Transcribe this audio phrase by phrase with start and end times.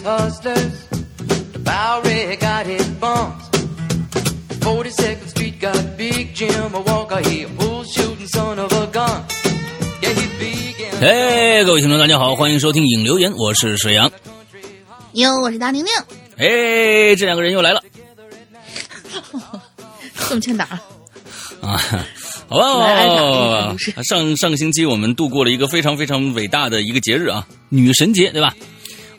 [0.00, 0.88] his hustlers.
[1.52, 3.48] The Bowery got his bumps.
[4.60, 7.20] 42nd Street got Big Jim Walker.
[7.28, 9.24] He a bull shooting son of a gun.
[10.02, 11.00] Yeah, he began.
[11.00, 14.10] 嘿，各位听众，大家好，欢迎收听影留言，我是沈阳。
[15.12, 15.92] 哟，我是大宁宁，
[16.36, 17.82] 哎，这两个人又来了
[20.28, 20.64] 这么欠打，
[21.60, 21.80] 啊！
[22.48, 28.54] 好吧，上上个星期我们度过了一个非常非常伟大的一个节日啊，女神节，对吧？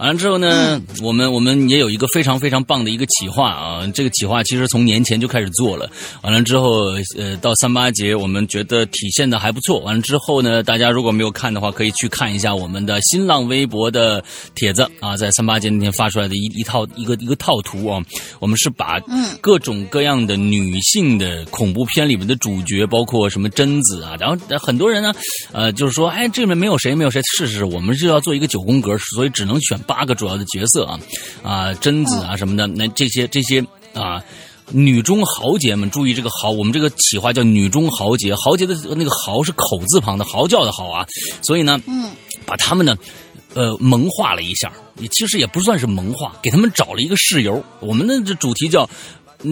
[0.01, 5.87] 完了之后呢，我们我们也有一个非常非常棒的一个企划啊，这个企划其实从年前就开始做了。
[6.23, 6.85] 完了之后，
[7.19, 9.77] 呃，到三八节我们觉得体现的还不错。
[9.81, 14.23] 完了之后呢，大家如果没有看的话，可以去看一下我们的新浪微博的
[14.55, 14.89] 帖子。
[14.99, 18.03] 啊，在三八节那天发出来的一一套一个一个套图啊，
[18.39, 18.99] 我们是把
[19.39, 25.13] 各种各样的女性的恐怖片里面的主角，包括什么贞子啊，然后呃很多人呢，
[25.51, 30.99] 呃，就是说，哎，这里面没有谁，没有谁，是是是，我们是要做一个九宫格，所以只能选八个主要的角色啊，
[31.43, 34.23] 啊，贞子啊什么的，那这些这些啊。
[34.73, 41.05] 女中豪杰们，注意这个豪，我们这个企划叫女中豪杰，豪杰的那个豪是口字旁的，嚎叫的嚎啊，
[41.41, 42.09] 所以呢，嗯，
[42.45, 42.95] 把他们呢，
[43.53, 47.61] 呃，萌化了一下，也其实也不算是萌化，给他们找了一个室友。
[47.81, 48.89] 我们的这主题叫嗯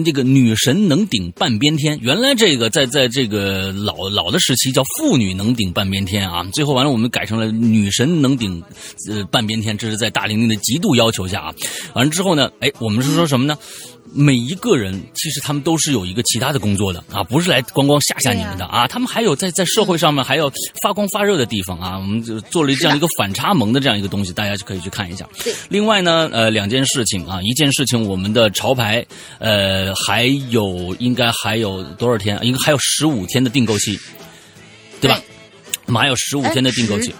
[0.04, 1.98] 这个女神能顶半边天。
[2.00, 8.62] 原来这个在在这个老老的时期叫妇女能顶半边天啊，最后完了我们改成了女神能顶
[9.08, 11.54] 呃半边天，这是在大玲玲的极度要求下啊。
[11.94, 13.56] 完了之后呢，哎，我们是说什么呢？
[14.12, 20.50] 每一个人其实他们都是有一个其他的工作的啊，不是来光光吓吓你们的啊，他们还有在在社会上面还要
[20.82, 25.28] 发光发热的地方啊，我们就做了这样一个反差萌的这样一个东西，大家就可以去看一下。
[25.44, 29.04] 对另外呢，呃，两件事情啊，一件事情我们的潮牌，
[29.38, 32.38] 呃，还有应该还有多少天？
[32.42, 33.98] 应该还有十五天的订购期，
[35.00, 35.20] 对吧？
[35.86, 37.14] 我们还有十五天的订购期，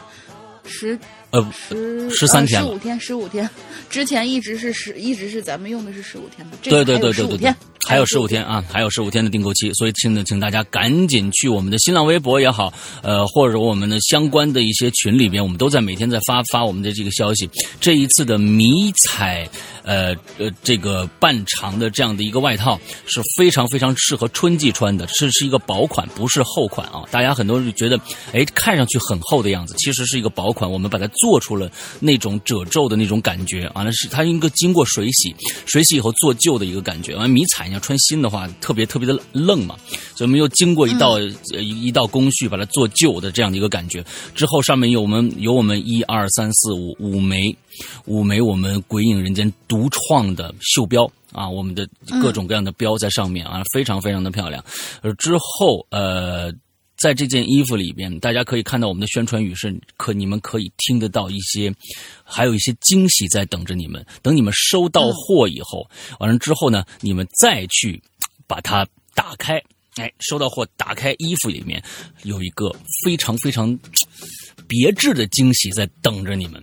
[0.65, 0.99] 十
[1.31, 3.51] 呃，十13天了十五天，十五天，
[3.89, 17.49] 之前一直是十，一直是咱们用的是十五天的，这对个对对对对对十五天，，还有十五天啊，还有十五天的订购期，所以请呢，请大家赶紧去我们的新浪微博也好，呃，或者我们的相关的一些群里边，我们都在每天在发发我们的这个消息。
[17.81, 19.49] 这一次的迷彩，
[19.85, 27.05] 呃呃，这个半长的这样的一个外套是非常非常适合春季穿的，是是一个薄款，不是厚款啊。
[27.11, 27.99] 大家很多人觉得，
[28.33, 31.71] 哎，看上去很厚的样子，其实是一个薄款，我们把它做出了
[32.01, 35.33] 那种褶皱的那种感觉，完了是它应该经过水洗，
[35.67, 37.13] 水洗以后做旧的一个感觉。
[37.15, 39.77] 完了迷彩你要穿新的话，特别特别的愣嘛，
[40.17, 44.05] 所以我们又经过一道、呃一一道工序把它做旧的这样的一个感觉。
[44.35, 47.55] 之后上面有我们有我们一二三四五五枚
[48.07, 51.09] 五枚我们鬼影人间独创的袖标。
[51.33, 51.89] 啊，我们的
[52.21, 54.65] 各种各样的标在上面啊，非常非常的漂亮。
[55.01, 56.53] 呃，之后呃，
[57.01, 61.75] 在这件衣服里边，大家可以看到我们的宣传语是可你们可以听得到一些，
[62.23, 64.05] 还有一些惊喜在等着你们。
[64.23, 68.03] 等你们收到货以后，完了之后呢，你们再去
[68.47, 69.59] 把它打开。
[69.97, 71.83] 哎，收到货，打开衣服里面
[72.23, 72.71] 有一个
[73.03, 73.77] 非常非常
[74.69, 76.63] 别致的惊喜在等着你们。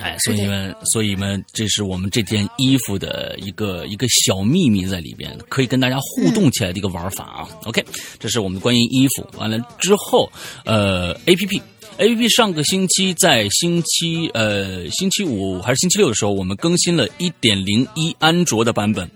[0.00, 7.48] 哎，所以们，所以们，这是我们这件衣服的一个一个小秘密在里边，可以跟大家互动起来的一个玩法啊。
[7.64, 7.84] OK，
[8.18, 9.26] 这是我们关于衣服。
[9.36, 10.30] 完了之后，
[10.64, 11.60] 呃，A P P。
[11.98, 19.10] A P P 上个星期在星期呃星期五还是星期六的时候，我们更新了一点零一安卓的版本。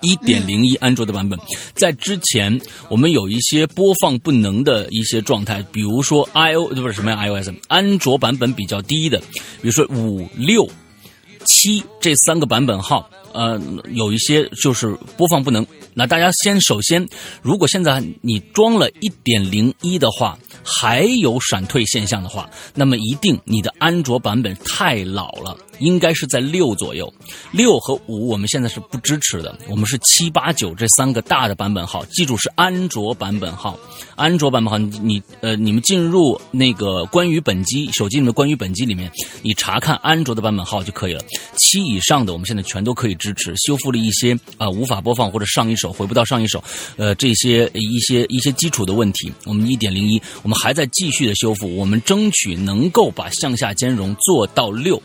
[0.00, 1.38] 一点零一安卓的版本，
[1.74, 9.18] 在之前我们有一些播放不能的一些状态，比如说 i o 不是什么呀 iOS，安卓版本比较低的，
[9.60, 10.68] 比如说五六
[11.44, 13.60] 七这三个版本号，呃，
[13.92, 15.66] 有一些就是播放不能。
[15.94, 17.06] 那大家先首先，
[17.42, 27.12] 如果现在你装了一点零一的话，还有闪退现象的话，那么一定你的安卓版本太老了，应该是在六左右。
[27.50, 33.76] 六和五我们现在是不支持的，我们是七八九这三个大的版本号，记住是安卓版本号。
[34.14, 39.10] 安卓版本号，你呃，你们进入那个关于本机手机里面关于本机里面，
[39.42, 41.20] 你查看安卓的版本号就可以了。
[41.56, 46.64] 七以上的我们现在全都可以支持，修复了一些啊、无法播放或者上一首回不到上一首，
[46.96, 55.02] 呃这些一些一些基础的问题，我们一点零一我们还在继续的修复，我们争取能够把向下兼容做到六。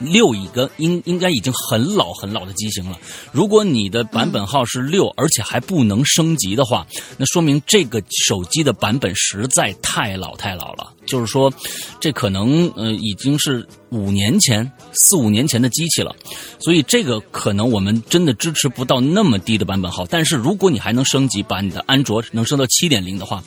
[0.00, 2.96] 六一个应应该已经很老很老的机型了。
[3.32, 6.86] 如果你的版本号是六，而且还不能升级的话，
[7.16, 10.92] 那说明这个手机的版本实在太老太老了。
[11.08, 11.52] 就是说，
[11.98, 16.14] 这可能呃已经是五年前、四五年前的机器了，
[16.60, 20.06] 所以这个可能我们真的支持不到那么低的版本号。
[20.06, 23.42] 但是如果你还能升级，把你的安卓能升到七点零的话，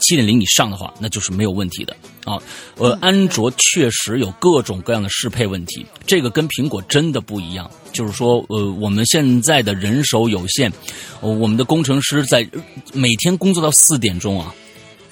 [0.00, 2.42] 七点零以上的话，那就是没有问题的啊。
[2.78, 7.70] 呃，安卓确实有各种各样的适配问题，这个跟苹果真的不一样。
[7.92, 10.72] 就是说，呃，我们现在的人手有限，
[11.20, 12.48] 呃我们的工程师在
[12.92, 14.52] 每天工作到四点钟啊。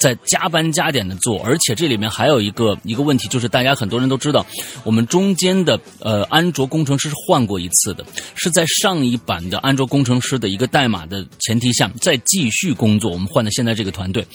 [0.02, 4.44] 在加班加点的做，而且这里面还有一个一个问题，就是大家很多人都知道，
[4.82, 8.04] 我们中间的呃安卓工程师是换过一次的，
[8.34, 14.26] 是在上一版的安卓工程师的一个代码的前提下再继续工作，我们换的现在这个团队。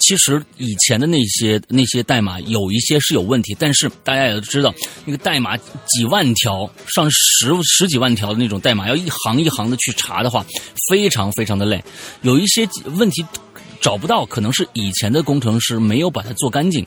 [0.00, 4.72] 其实以前的那些那些代码有一些是有问题，但是大家也都知道，
[5.04, 10.46] 那个代码几万条、上十十几万条的那种代码，要一行一行的去查的话，
[10.88, 11.82] 非常非常的累。
[12.22, 13.26] 有一些问题
[13.80, 16.86] 找不到，可能是以前的工程师没有把它做干净。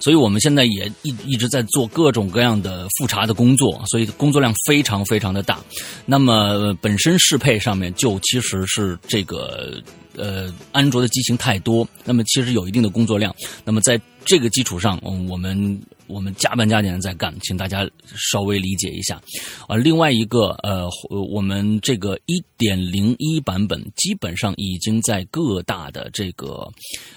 [0.00, 5.60] 所以我们现在也一一直在做各种各样的复查的工作，所以工作量非常非常的大。
[6.06, 9.82] 那么本身适配上面就其实是这个
[10.16, 13.34] 呃安卓的机型太多，那么其实有一定的工作量。
[13.64, 19.20] 那么在这个基础上，嗯，我们我们加班加点的在干，请大家稍微理解一下。
[19.66, 26.68] 啊，另外一个呃，我们这个一点零一版本基本上已经在各大的这个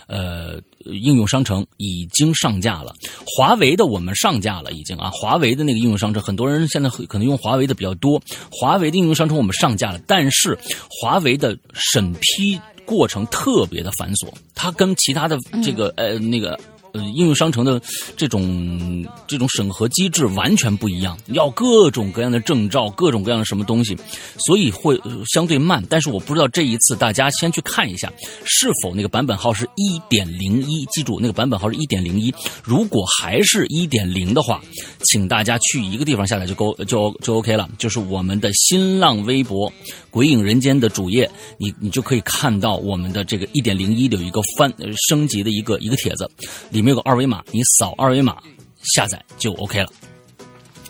[0.08, 2.94] 呃应用商城已经上架了。
[3.26, 8.22] 华为的我们上架了，已经啊，华为的那个应用商城，很多人现在可能用华为的比较多。
[8.52, 10.58] 华为的应用商城我们上架了，但是
[10.90, 16.60] 华为的审批过程特别的繁琐，它跟其他的这个呃那个。
[16.94, 17.82] 呃，应用商城的
[18.16, 23.98] 这种这种审核机制完全不一样，要各种各样的证照，各种各样的什么东西，
[24.46, 25.00] 所以会
[25.34, 25.84] 相对慢。
[25.90, 28.14] 但是我不知道这一次大家先去看一下，
[28.46, 32.32] 是否那个版本号是一点零一，记住那个版本号是一点零一。
[32.64, 34.62] 如果还是一点零的话，
[35.06, 39.74] 请大家去一个地方下载就够就就 OK 了，就是我们的新浪微博
[40.12, 44.72] “鬼影人间”的主页，你你就可以看到我们的这个一点零一有一个翻
[45.08, 46.30] 升级的一个一个帖子
[46.70, 46.83] 里。
[46.84, 48.36] 里面有个二维码，你扫二维码
[48.84, 49.88] 下载就 OK 了，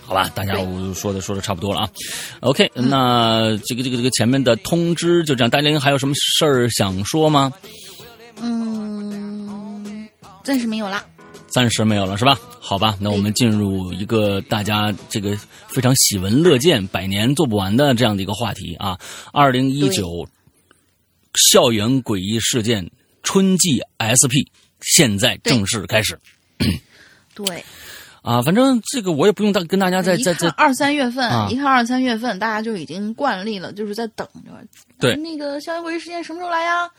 [0.01, 0.27] 好吧？
[0.33, 1.89] 大家我说的说的差不多了啊。
[2.39, 5.49] OK，那这个这个这个前面的通知就这样。
[5.51, 7.53] 大家还有什么事儿想说吗？
[8.41, 10.09] 嗯，
[10.43, 11.05] 暂时没有了。
[11.45, 12.39] 暂时没有了是吧？
[12.59, 15.37] 好吧，那我们进入一个大家这个
[15.67, 18.97] 非常喜闻乐见、百年做不完的这样的一个话题啊。
[19.31, 20.27] 二零一九
[21.51, 22.89] 校园诡异事件
[23.21, 24.41] 春季 SP。
[24.83, 26.19] 现在正式开始。
[27.33, 27.65] 对，
[28.21, 34.51] 啊，反正这个我也不用大跟大家再再再二三月份，一看二三月份，大家就已经惯例了，就是在等着。
[34.99, 36.89] 对，那个校园回忆事件什么时候来呀？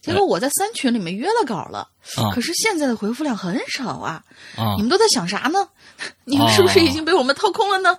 [0.00, 1.88] 结果我在三群里面约了稿了，
[2.32, 4.22] 可是现在的回复量很少啊。
[4.56, 5.58] 啊，你们都在想啥呢？
[6.24, 7.96] 你们是不是已经被我们掏空了呢？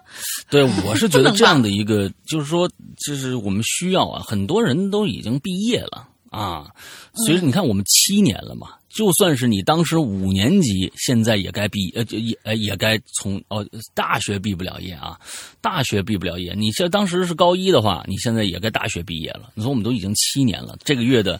[0.49, 2.69] 对，我是觉得这样的一个，就是说，
[3.05, 6.67] 就是我们需要啊，很多人都已经毕业了啊，
[7.13, 8.69] 所以你看，我们七年了嘛。
[8.99, 15.17] 就算是你当时五年级，现在也该毕呃也呃也该从哦大学毕不了业啊，
[15.61, 16.53] 大学毕不了业。
[16.53, 19.51] 你这当时是高一的话，你现在也该大学毕业了。
[19.55, 21.39] 你说我们都已经七年了，这个月的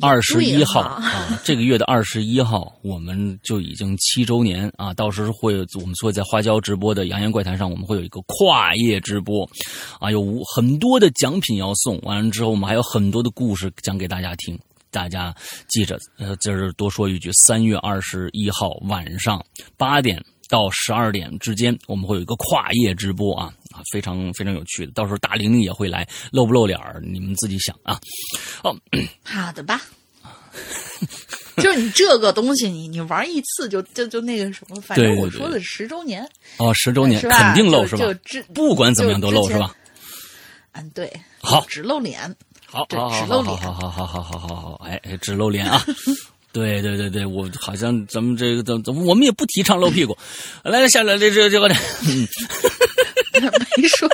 [0.00, 4.94] 二十一号啊，这个月的二十一号我们就已经七周年啊。
[4.94, 9.44] 到时候会我们会在花椒直播的《扬言怪谈》上，我们会有一个跨页直播
[9.98, 11.98] 啊，有很多的奖品要送。
[12.02, 14.56] 完了之后，我们还有很多的故事讲给大家听。
[14.90, 15.34] 大家
[15.68, 19.44] 记着，呃，这是多说一句，三月二十一号晚上
[19.76, 24.92] 八点到十二点之间，我们会有一个跨夜直播啊啊，非常非常有趣的。
[24.92, 27.98] 到时候大玲玲也会来，露不露脸你们自己想啊。
[28.62, 28.76] 哦，
[29.22, 29.80] 好的吧。
[31.56, 38.04] 就是你这个东西，你你玩一次就就就那个什么，反正我说的是十周年哦，十周年肯定露是吧？
[38.24, 39.74] 就不管怎么样都露是吧？
[40.72, 42.34] 嗯，对，好，只露脸。
[42.72, 45.84] 好，好，好，好，好，好，好，好，好，好，好，哎，只露脸啊！
[46.52, 50.16] 对，对，对，对，我好像咱们这个怎怎，我们也不提倡露屁股。
[50.62, 52.28] 来，来，下来，这这这个，嗯，
[53.76, 54.08] 没说。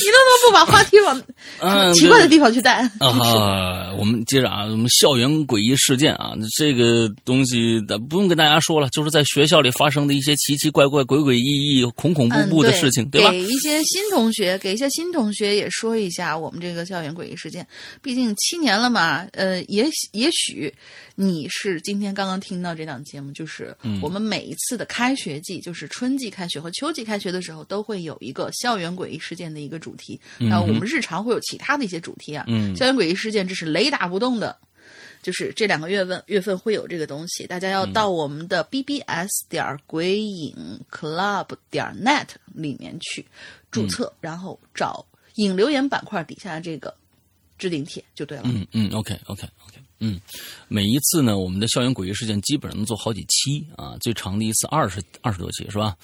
[0.00, 1.22] 你能不能不把话题往
[1.94, 3.92] 奇怪的地方去带啊？
[3.98, 11.42] 我们接着啊，我们校园诡异事件啊，这个东西不用跟大家说了，就是在学校里发生的一些奇奇怪怪、鬼鬼异
[11.78, 13.30] 异、恐恐怖怖的事情，对吧？
[13.30, 17.66] 给一些新同学，给一些新同学也说一下我们这个校园诡异事件。
[18.02, 20.72] 毕竟七年了嘛，呃，也也许
[21.20, 29.70] 你是今天刚刚听到这档节目，就是我们每一次的开学季，就是春季开学和秋季开学的时候，都会有一个校园诡异事件的一。
[29.70, 32.44] 个主题，那我们日常会有其他的一些主题啊。
[32.48, 34.58] 嗯，校园诡异事件这是雷打不动的，
[35.22, 43.24] 就是这两个月份月份会有这个东西，大家要到我们的 bbs 点儿鬼影 club 点儿 net 里面去
[43.70, 46.92] 注册，然后找影留言板块底下这个
[47.56, 48.42] 置顶帖就对了。
[48.46, 50.18] 嗯嗯，OK OK OK，嗯，
[50.66, 55.94] 每一次呢，我们的校园诡异事件基本上能做好几期啊，最长的一次二十二十多期是吧？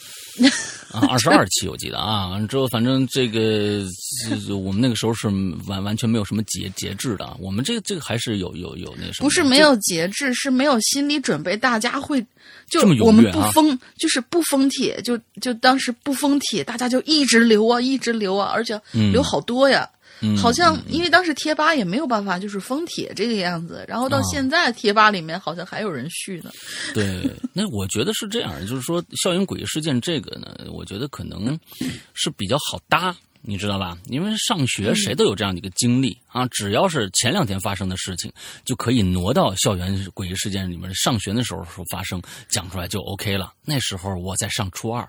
[0.93, 3.83] 啊，二十二期我记得啊，完了之后反正这个
[4.47, 5.29] 这我们那个时候是
[5.67, 12.25] 完完全没有什么节节制的，我们这个这个还是有有有那什么，不是没有节制，是没有心理准备，大家会
[12.69, 19.89] 就我们不封，就是不封帖，就就当时不封帖，大家就一直留啊，一直留啊，而且留好多呀。
[19.91, 19.96] 嗯
[20.37, 26.51] 好像因为当时贴吧也没有办法就是封帖这个样子，然后到啊现在贴吧里面好像还有人续呢。
[26.95, 31.59] 对，那我觉得是这样，就是说校园诡异事件这个呢，我觉得可能
[32.15, 33.15] 是比较好搭，
[33.47, 33.97] 你知道吧？
[34.07, 38.33] 因为上学谁都有这样的一个经历啊，只要是前两天发生的事情，
[38.65, 43.53] 就可以挪到校园诡异事件里面上学的时候说发生，讲出来就 OK 了。
[43.65, 45.09] 那时候我在上初二，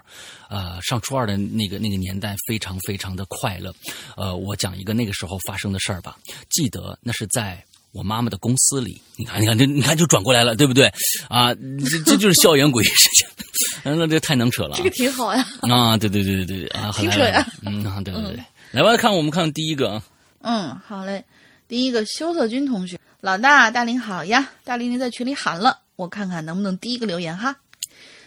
[0.49, 3.73] 呃，上初二的那个那个年代非常非常的快乐。
[4.15, 6.15] 呃，我讲一个那个时候发生的事儿吧，
[6.49, 7.63] 记得那是在。
[7.97, 10.85] 我妈妈的公司里，你看，你看，这你看就转过来了，对不对？
[11.29, 13.27] 啊，这这就是校园诡异事件，
[13.85, 14.77] 嗯那这太能扯了啊。
[14.77, 15.43] 这个挺好呀。
[15.61, 17.43] 啊，对对对对对啊，来挺扯呀。
[17.65, 20.03] 嗯，啊对对对，来吧，看我们看第一个啊，
[20.41, 21.25] 嗯，好嘞。
[21.67, 27.55] 第一个修特军同学，老大大林好呀，大林林在群里喊了，我看看能不能第一个留言哈。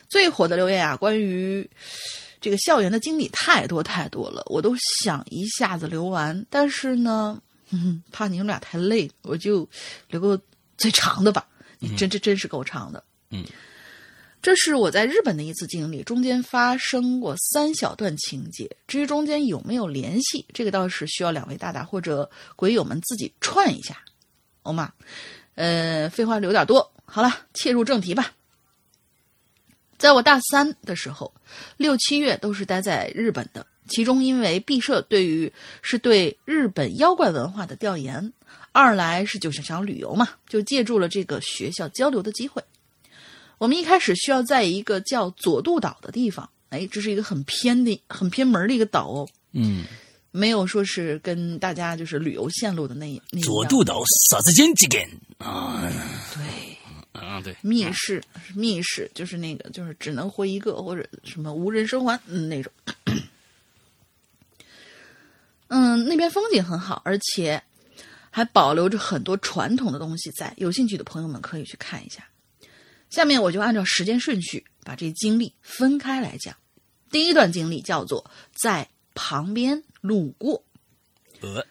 [0.08, 1.70] 最火的留言啊，关于
[2.40, 4.74] 这个校园的经历太多太多了，我都
[5.04, 9.68] 想一下子留完，但是呢，嗯，怕你们俩太累，我就
[10.08, 10.40] 留个
[10.76, 11.46] 最长的吧。
[11.78, 13.02] 你真真真是够长的。
[13.30, 13.44] 嗯，
[14.42, 18.70] 这是我在日本的一次经历，中间发生过三小段情节。
[18.86, 23.96] 至于中间有没有联系，这个倒是需要两位大大或者鬼友们自己串一下，
[24.62, 24.92] 欧吗？
[25.54, 28.32] 呃，废话留点多，好了，切入正题吧。
[30.00, 31.30] 在我大三的时候，
[31.76, 33.64] 六七月都是待在日本的。
[33.86, 35.52] 其中，因为毕设对于
[35.82, 38.32] 是对日本妖怪文化的调研，
[38.72, 42.62] 二来是就想想旅游嘛，就借助了这个学校交流的机会。
[43.58, 49.84] 我们一开始需要在一个叫佐渡岛的地方，哎，这是一个很偏的、很偏门的一个岛哦，嗯，
[50.30, 54.98] 没有说是跟大家就是旅游线路的那那佐渡岛啥子间几根
[55.36, 55.92] 啊？
[56.32, 56.69] 对。
[57.12, 58.22] 啊，对，密室，
[58.54, 62.72] 密室就是那个，就是只能活一个，或者什么无人生还，嗯，那种。
[65.68, 67.62] 嗯，那边风景很好，而且
[68.30, 70.52] 还保留着很多传统的东西在。
[70.56, 72.26] 有兴趣的朋友们可以去看一下。
[73.08, 76.56] 下面我就按照时间顺序把这经历分开来讲。
[77.10, 80.64] 第一段经历叫做在旁边路过。
[81.40, 81.66] 呃，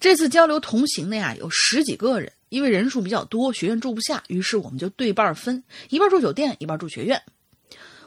[0.00, 7.22] 这次交流同行的呀有十几个人，因为人数比较多，学院住不下，于是我们就对半分，一半住酒店，一半住学院。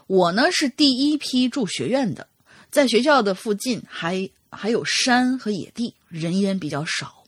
[0.06, 2.28] 我呢是第一批住学院的，
[2.70, 7.24] 在学校的附近还还有山和野地，人烟比较少。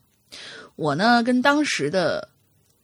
[0.77, 2.29] 我呢跟当时的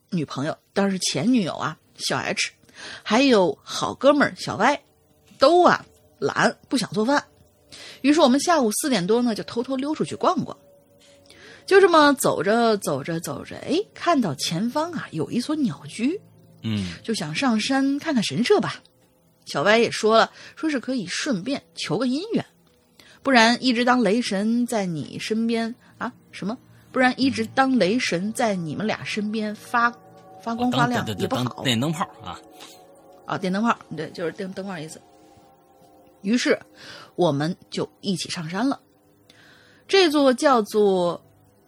[0.09, 2.53] 女朋友，当时前女友啊小 H，
[3.03, 4.81] 还有好哥们儿小 Y，
[5.39, 5.85] 都啊
[6.19, 7.23] 懒不想做饭，
[8.01, 10.57] 于是我们下午四点多呢就偷偷溜出去逛逛。
[11.67, 16.21] 就这么走着走着走着，哎，看到前方啊有一所鸟居，
[16.63, 18.83] 嗯就想上山看看神社吧。
[19.45, 22.45] 小歪也说了，说是可以顺便求个姻缘，
[23.23, 26.57] 不然一直当雷神在你身边啊什么？
[26.93, 29.91] 不然一直当雷神在你们俩身边发
[30.43, 32.39] 发光发亮对对对，也不好电灯泡啊，
[33.25, 33.39] 啊。
[33.39, 35.01] 电灯泡，对，就是电灯泡意思。
[36.21, 36.59] 于是
[37.17, 38.79] 我们就一起上山了。
[39.89, 41.21] 这座叫做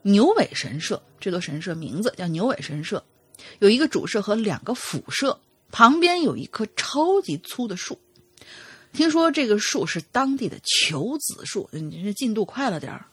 [0.06, 3.02] 牛尾神社，这座神社名字叫牛尾神社，
[3.58, 5.40] 有一个主社和两个辅社，
[5.73, 7.99] 旁边有一棵超级粗的树。
[8.92, 13.06] 听说这个树是当地的求子树，你这进度快了点儿。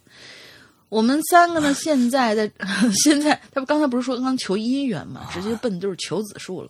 [0.89, 2.51] 我们三个呢，现在在
[3.01, 6.69] 现在，他不刚才不是说刚刚求姻缘嘛，直接奔就是求子树了。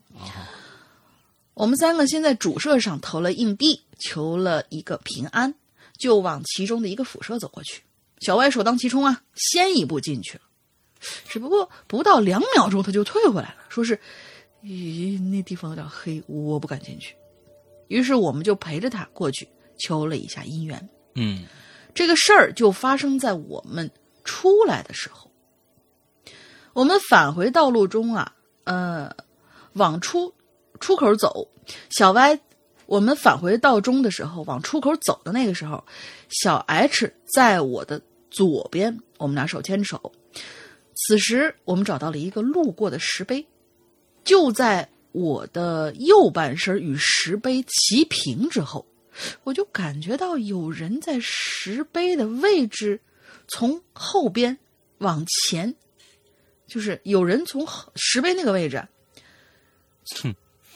[1.56, 5.54] 我们三个先在主社上投了硬币，求了一个平安，
[5.98, 7.82] 就往其中的一个辅社走过去。
[8.22, 10.44] 小歪首当其冲啊，先一步进去了，
[11.28, 14.00] 只不过不到两秒钟他就退回来了，说是，
[14.64, 17.16] 咦，那地方有点黑，我不敢进去。
[17.88, 20.90] 于是我们就陪着他过去求了一下姻缘。
[21.16, 21.46] 嗯
[21.94, 23.92] 这个事儿就发生在我们
[24.24, 25.30] 出来的时候。
[26.74, 29.14] 我们返回道路中啊，呃，
[29.74, 30.34] 往出
[30.80, 31.50] 出口走，
[31.90, 32.40] 小歪，
[32.86, 35.84] 我们返回道中的时候，往出口走的那个时候，
[36.30, 38.02] 小 H 在我的
[38.32, 40.12] 左边，我们俩手牵手。
[40.96, 43.46] 此时，我们找到了一个路过的石碑，
[44.24, 48.86] 就在我的右半身与石碑齐平之后，
[49.44, 53.00] 我就感觉到有人在石碑的位置
[53.48, 54.58] 从后边
[55.00, 55.76] 往前，
[56.68, 58.88] 就是有人从石碑那个位置，
[60.22, 60.34] 哼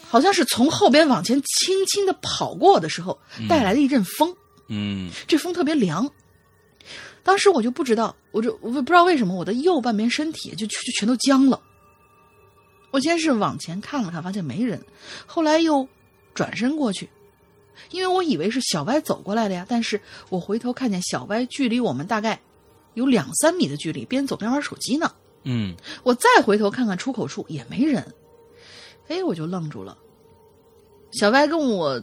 [0.07, 4.35] 好像是从后边往前轻轻的跑过的时候带来了一阵风。
[4.67, 6.11] 嗯这风特别凉。
[7.25, 11.59] 当时我就不知道，我就我不知道为什么我的右半边身体就就就全都僵了。
[12.91, 14.79] 我先是往前看了看，发现没人，
[15.25, 15.87] 后来又
[16.35, 17.09] 转身过去，
[17.89, 19.65] 因为我以为是小歪走过来的呀。
[19.67, 22.39] 但是我回头看见小歪距离我们大概
[22.93, 25.11] 有两三米的距离，边走边玩手机呢。
[25.47, 28.13] 嗯我再回头看看出口处也没人，
[29.07, 29.97] 哎，我就愣住了。
[31.11, 32.01] 小歪跟我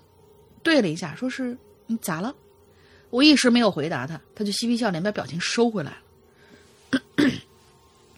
[0.64, 2.34] 对了一下，说是你咋了？
[3.12, 5.98] 我一时没有回答他，他就嬉皮笑脸，把表情收回来了。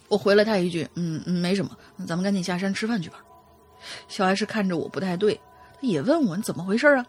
[0.07, 3.21] 我回了他一句：“嗯嗯，没什么，咱们赶紧下山吃饭去吧。”
[4.07, 5.37] 小艾是看着我不太对，
[5.81, 7.05] 他也问我你怎么回事啊？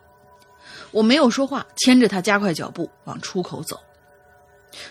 [0.90, 3.78] 我没有说话，牵着他加快脚步往出口走。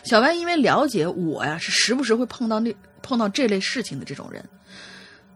[0.06, 4.48] 小歪因为了解我呀，是时不时会碰到那碰到这类事情的这种人，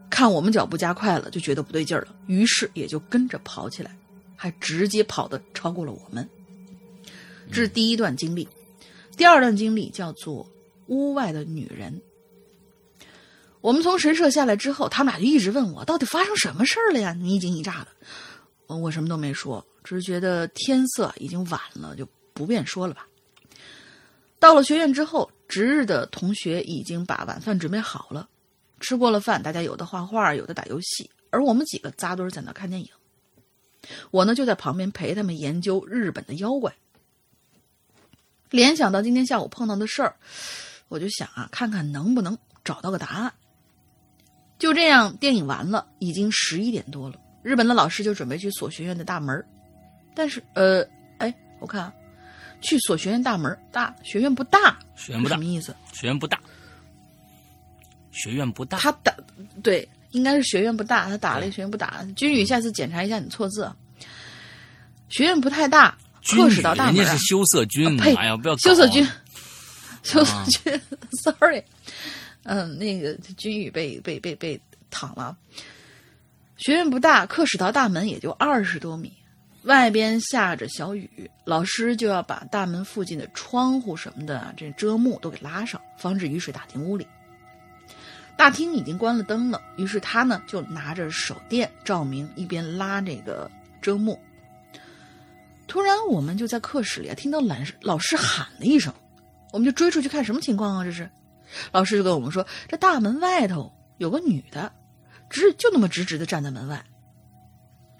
[0.08, 3.94] 看我们脚步加快了，就觉得不对劲儿了，于是也就跟着跑起来，
[4.34, 6.26] 还直接跑的超过了我们。
[7.52, 8.48] 这是第一段经历，
[9.16, 10.48] 第二段经历叫做
[10.86, 12.00] 屋外的女人。
[13.60, 17.12] 我们从神社下来之后，他们俩就一直问我到底发生什么事儿了呀？
[17.12, 17.88] 你一惊一乍的。
[18.76, 23.06] 我什么都没说，只是觉得天色已经晚了，就不便说了吧。
[24.38, 28.28] 到了学院之后，值日的同学已经把晚饭准备好了。
[28.78, 32.88] 吃过了饭，大家有的画画，有的打游戏，而我们几个扎堆在那看电影。
[34.10, 36.72] 我呢就在旁边陪他们研究日本的妖怪。
[38.50, 40.14] 联想到今天下午碰到的事儿，
[40.88, 43.32] 我就想啊，看看能不能找到个答案。
[44.58, 47.16] 就这样，电影完了，已经十一点多了。
[47.42, 49.46] 日本的老师就准备去锁学院的大门儿
[50.14, 51.94] 但是呃，哎，我看啊，
[52.60, 55.74] 去锁学院大门大学院不大，学院不大什么意思？
[55.92, 56.38] 学院不大，
[58.10, 59.14] 学院不大，他打
[59.62, 62.04] 对，应该是学院不大，他打了一个学院不大。
[62.16, 63.74] 君宇，下次检查一下你错字啊。
[65.08, 67.24] 学院不太大，军课室到大门啊人家是。
[67.26, 69.06] 羞涩军，呸哎呀，不要羞涩君，
[70.02, 70.72] 羞涩啊君、
[71.12, 71.64] s o r r y
[72.44, 75.36] 嗯，那个君宇被被被被躺了。
[76.56, 79.12] 学院不大，课室到大门也就二十多米，
[79.62, 87.06] 外边下着小雨，老师就要把大门附近的窗户什么的啊这遮幕都给拉上，防止雨水打进屋里。
[88.36, 93.50] 大厅已经关了灯了，于是他呢就拿着手电照明，一边拉这个
[93.82, 94.18] 遮幕。
[95.70, 98.92] 突然，我们就在课室里啊听到老师老师喊了一声，
[99.52, 100.82] 我们就追出去看什么情况啊？
[100.82, 101.08] 这是，
[101.70, 104.72] 老师就跟我们说，这大门外头有个女的，
[105.30, 106.84] 直就那么直直的站在门外。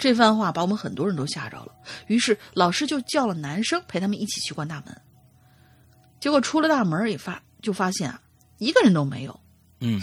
[0.01, 1.73] 这番话把我们很多人都吓着了，
[2.09, 5.01] 于是老师就叫了男生陪他们一起去关大门。
[6.19, 8.21] 结果出了大门也发就发现啊，
[8.59, 9.41] 一个人都没有。
[9.79, 10.03] 嗯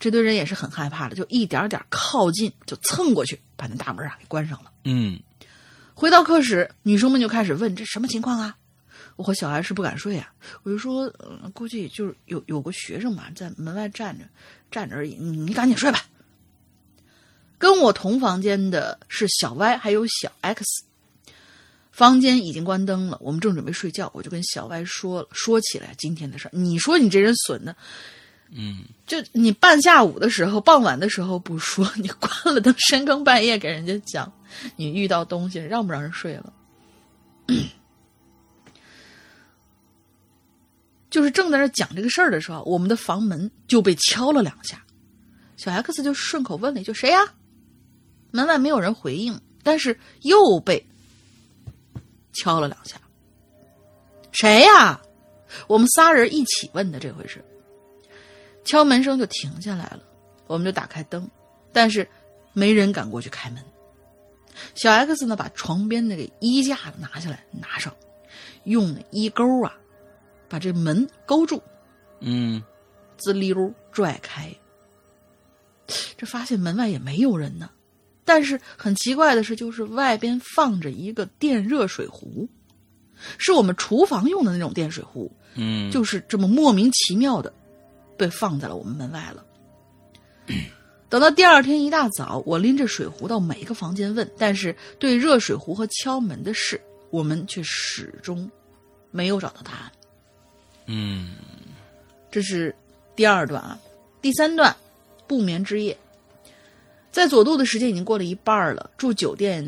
[0.00, 4.72] 这堆人也是很害怕的，就一点点靠近，就蹭过去把那大门啊给关上了。
[4.84, 5.20] 嗯
[5.94, 8.56] 回到课室，女生们就开始问这什么情况啊？
[9.16, 14.24] 我和小孩是不敢睡啊，我就说，呃、估计就是有有个学生嘛，在门外站着，
[14.70, 16.02] 站着而已，你你赶紧睡吧。
[17.58, 20.64] 跟我同房间的是小 Y 还有小 X，
[21.92, 26.50] 房间已经关灯了，我们正准备睡觉，我就跟小 Y 说说起来今天的事儿。
[26.52, 27.76] 你说你这人损的，
[28.54, 34.30] 嗯，就你半下午的时候、傍晚的时候不说，你关了灯，深更半夜给人家讲，
[34.76, 36.52] 你遇到东西让不让人睡了？
[41.08, 44.84] 就是正在那讲这个事儿的时候，我们的房门就被敲了两下，
[45.56, 47.20] 小 X 就顺口问了一句：“谁呀？”
[48.32, 50.86] 门外没有人回应，但是又被
[52.32, 53.00] 敲了两下。
[54.30, 55.00] 谁呀？
[55.66, 57.44] 我们仨人一起问的这回是。
[58.64, 60.00] 敲门声就停下来了，
[60.46, 61.28] 我们就打开灯，
[61.72, 62.06] 但是
[62.52, 63.62] 没人敢过去开门。
[64.74, 67.94] 小 X 呢，把床边那个衣架拿下来，拿上，
[68.64, 69.74] 用那衣钩啊，
[70.48, 71.62] 把这门勾住，
[72.20, 72.62] 嗯
[73.16, 73.56] 滋溜
[73.90, 74.54] 拽开。
[76.16, 77.70] 这发现门外也没有人呢，
[78.24, 82.48] 但是很奇怪的是，就是外边放着一个电热水壶，
[83.38, 87.52] 是我们厨房用的那种电水壶，嗯，就是这么莫名其妙的
[88.22, 89.44] 被放在了我们门外了。
[91.08, 96.80] 等到第二天一大早，我拎着水壶到每一个房间问，但是对热水壶和敲门的事，
[97.10, 98.48] 我们却始终
[99.10, 99.92] 没有找到答案。
[100.86, 101.34] 嗯
[102.30, 102.74] 这是
[103.16, 103.78] 第二段啊，
[104.20, 104.74] 第三段，
[105.26, 105.98] 不眠之夜。
[107.10, 109.62] 在佐渡的时间已经过了一半了，住酒店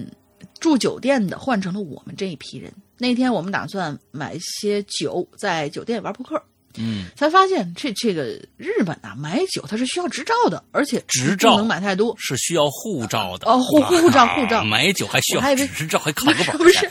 [0.60, 2.72] 住酒店的换成了我们这一批人。
[2.96, 6.40] 那天我们打算买些酒，在酒店玩扑克。
[6.76, 8.24] 嗯，才发现这这个
[8.56, 12.14] 日本呐、买酒它是需要执照的，而且执照不能买太多。
[12.18, 16.88] 是需要护照的哦护护照护照啊 买酒还需要执照，还考个 本 不是，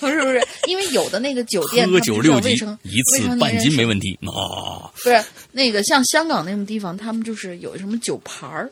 [0.00, 4.90] 不是不是，因为有的那个酒店喝酒六级要未成一次半斤没问题哦。
[5.02, 5.22] 不是
[5.52, 8.70] 那个像香港那种地方，他们就是有什么酒牌儿。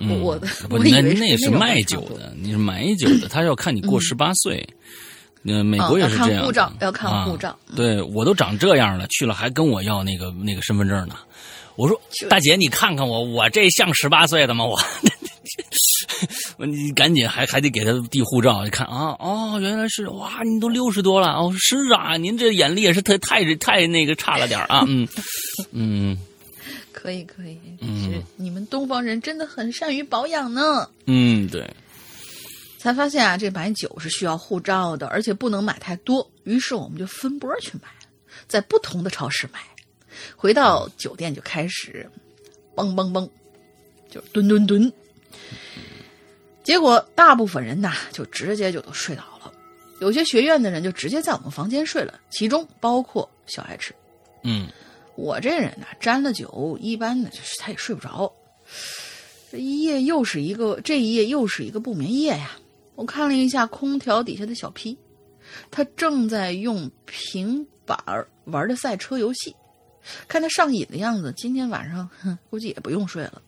[0.00, 4.66] 我我的嗯，我以那为那是卖酒的，你是买酒的，他要看你过十八岁。
[5.46, 11.16] 那美国也是这样要看护照要看护照啊对我都长这样了，去了还跟我要那个那个身份证呢。
[11.76, 14.64] 我说大姐，你看看我，我这像十八岁的吗？
[14.64, 14.78] 我，
[16.64, 25.06] 你赶紧还还得给他递护照，一看啊哦，原来是哇，你都六十多了哦，是啊，您这眼力也是太太太那个差了点儿啊，嗯
[25.72, 26.16] 嗯
[26.92, 30.88] 可以可以，嗯是你们东方人真的很善于保养呢。
[31.06, 31.68] 嗯，对，
[32.84, 36.30] 才发现啊，这买酒是需要护照的，而且不能买太多。
[36.42, 37.88] 于是我们就分波去买，
[38.46, 39.58] 在不同的超市买。
[40.36, 42.06] 回到酒店就开始，
[42.76, 43.26] 嘣嘣嘣，
[44.10, 44.92] 就蹲蹲蹲。
[46.62, 49.50] 结果大部分人呐，就直接就都睡倒了。
[50.00, 53.94] 有些学院的人就直接在我们房间睡了，其中包括小爱吃。
[54.42, 54.68] 嗯
[55.16, 58.30] 我这人呐，沾了酒，一般呢就是他也睡不着。
[59.50, 62.50] 这一夜又是一个，这一夜又是一个不眠夜呀。
[62.94, 64.96] 我看了一下空调底下的小 P，
[65.70, 67.98] 他正在用平板
[68.44, 69.54] 玩的赛车游戏，
[70.28, 73.42] 看他上瘾的样子，今天晚上哼，估计也不用睡了。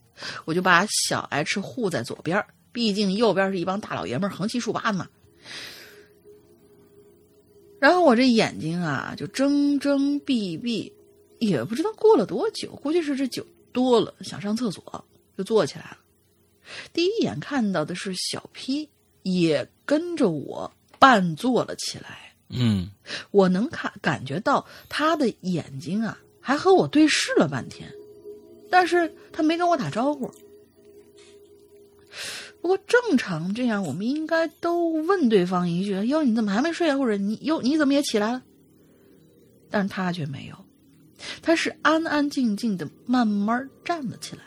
[0.45, 5.09] 我就把小 H 护在左边，毕竟右边是一帮大老爷们横七竖八的嘛。
[7.79, 10.93] 然后我这眼睛啊，就睁睁闭闭，
[11.39, 15.05] 也不知道过了多久，估计是这酒多了，想上厕所，
[15.37, 15.99] 就坐起来了。
[16.93, 18.89] 第一眼看到的是小 P
[19.27, 22.89] 也跟着我半坐了起来，嗯
[23.33, 27.93] 我能看感觉到他的眼睛啊，还和我对视了半天，
[28.71, 30.31] 但是他没跟我打招呼。
[32.61, 38.41] 不过正常这样，我们应该都问对方一句：“哟，你怎么还没睡啊？”或者“你哟，你怎么也起来了？”
[39.69, 40.57] 但是他却没有，
[41.43, 44.43] 他是安安静静的慢慢站了起来，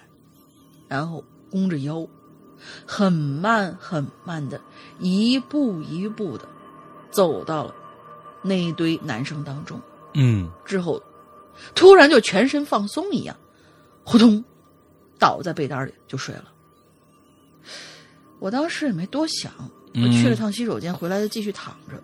[0.87, 2.07] 然后弓着腰，
[2.85, 4.59] 很慢很慢的，
[4.99, 6.47] 一步一步的
[7.09, 7.73] 走到了
[8.41, 9.79] 那一堆男生当中。
[10.13, 11.01] 嗯之后，
[11.75, 13.35] 突然就全身放松一样，
[14.05, 14.43] 扑通
[15.17, 16.45] 倒在被单里就睡了。
[18.39, 19.51] 我当时也没多想，
[19.95, 22.01] 我去了趟洗手间，回来就继续躺着，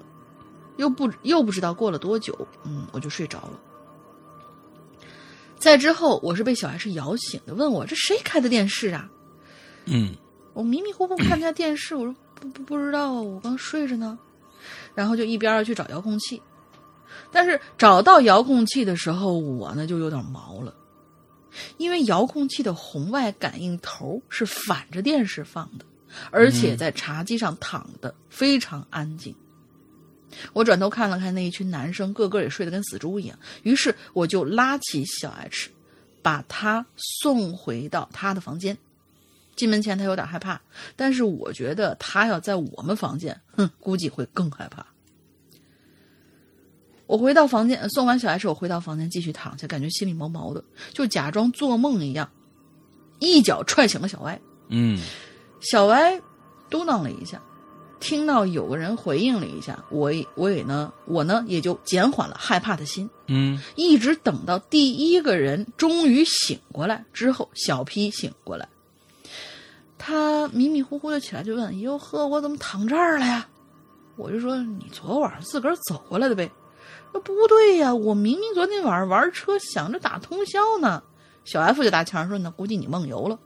[0.77, 3.59] 又不又不知道过了多久，嗯，我就睡着了。
[5.57, 9.09] 在之后，我是被小孩是摇醒的，问我这谁开的电视啊？
[9.85, 10.15] 嗯
[10.53, 14.17] 我迷迷糊糊看 下电视，我说不不不知道啊，我刚睡着呢。
[14.95, 16.41] 然后就一边儿去找遥控器，
[17.31, 20.73] 但是找到遥控器的时候，我呢就有点毛了，
[21.77, 25.85] 因为遥控器的红外感应头是反着电视放的，
[26.31, 29.35] 而且在茶几上躺的非常安静。
[30.53, 35.69] 我转头看了看那一群男生，个个也睡得跟死猪一样，于是我就拉起小 H，
[36.21, 38.75] 把他送回到他的房间。
[39.55, 40.59] 进门前他有点害怕，
[40.95, 44.85] 但是我觉得他要在我们房间，哼，估计会更害怕。
[47.07, 52.29] 我回到房间，呃送完小 H，我回到房间继续躺下，感觉心里毛毛的，就假装做梦一样，
[53.19, 54.39] 一脚踹醒了小歪。
[54.69, 54.99] 嗯
[55.61, 56.19] 小歪
[56.69, 57.39] 嘟囔了一下，
[57.99, 63.07] 听到有个人回应了一下，我也我也呢，我呢也就减缓了害怕的心。
[63.27, 68.67] 嗯一直等到第一个人终于醒过来之后，小 P 醒过来，
[69.97, 73.47] 他迷迷糊糊的起来就问：“哟呵，我怎么躺这儿了呀？”
[74.17, 76.51] 我就说：“你昨晚上自个儿走过来的呗。”
[77.11, 81.01] 说不对呀，我明明昨天晚上玩车想着打通宵呢。
[81.45, 83.39] 小 F 就搭腔说：“那估计你梦游了。”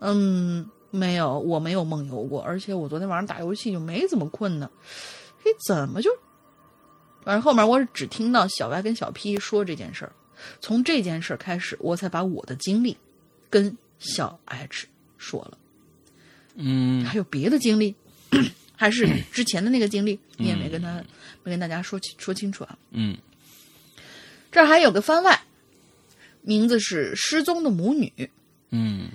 [0.00, 4.70] 嗯，没有，我没有梦游过，而且我昨天晚上打游戏就没怎么困呢。
[5.42, 6.10] 嘿，怎么就？
[7.24, 10.12] 反正后面我只听到小 Y 跟小 P 说这件事儿，
[10.60, 12.96] 从这件事儿开始，我才把我的经历
[13.50, 15.58] 跟小 H 说了。
[16.60, 17.94] 嗯还有别的经历，
[18.76, 21.02] 还是之前的那个经历，你也没跟他
[21.44, 22.76] 没跟大家说清说清楚啊。
[22.90, 23.16] 嗯
[24.50, 25.40] 这儿还有个番外，
[26.42, 28.12] 名字是失踪的母女。
[28.70, 29.08] 嗯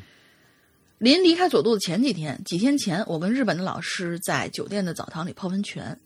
[1.00, 6.00] 临离开佐渡的前几天，几天前，我跟日本的老师在酒店的澡堂里泡温泉。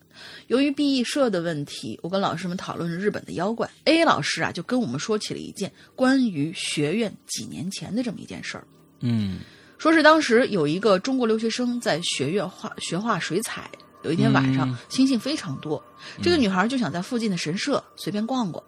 [0.48, 3.70] 由于毕设的问题，我跟老师们讨论日本的妖怪。
[3.84, 8.66] A 老师啊，就跟我们说起了一件关于学院几年前的这么一件事儿。
[9.02, 9.42] 嗯
[9.78, 13.70] 说是当时有一个中国留学生在学院画学画水彩，
[14.04, 15.84] 有一天晚上、嗯星星非常多，
[16.22, 18.64] 这个女孩就想在附近的神社随便逛逛，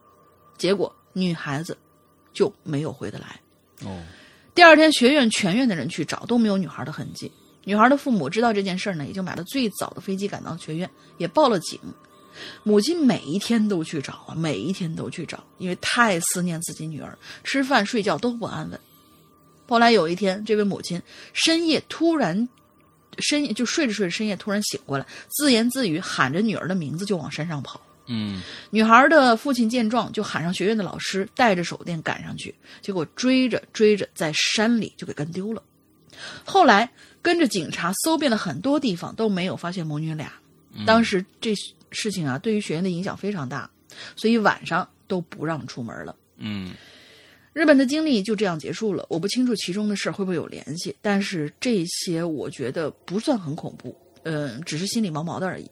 [0.57, 1.77] 结果女孩子
[2.31, 3.39] 就没有回得来。
[3.83, 4.01] 哦，
[4.53, 7.31] 第二天，学院全院的人去找，都没有女孩的痕迹。
[7.63, 11.79] 女孩的父母知道这件事儿呢，也就买了最早的飞机赶到学院，也报了警。
[12.63, 18.79] 母亲每一天都去找啊，每一天都去找，因为太思念自己女儿，吃饭睡觉都不安稳。
[19.69, 20.99] 后来有一天，这位母亲
[21.31, 22.49] 深夜突然，
[23.19, 27.79] 深夜就睡着睡着，深夜突然醒过来，自言自语，喊着女儿的名字就往山上跑。
[28.11, 35.61] 嗯女孩的父亲见状，就喊上学院的老师，带着手电赶上去，结果追着追着，在山里就给跟丢了。
[36.43, 36.89] 后来
[37.21, 40.33] 跟着警察搜遍了很多地方，都没有发现母女俩。
[40.87, 41.53] 当时这
[41.91, 43.69] 事情啊，对于学院的影响非常大，
[44.15, 46.15] 所以晚上都不让出门了。
[46.37, 46.71] 嗯
[47.53, 49.05] 日本的经历就这样结束了。
[49.09, 55.69] 我不清楚其中的事儿会不会有联系，但是这些我觉得不算很恐怖，嗯、只是心里毛毛的而已。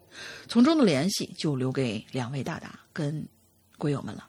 [0.48, 3.26] 从中的联系就留给两位大大跟
[3.78, 4.28] 鬼友们了。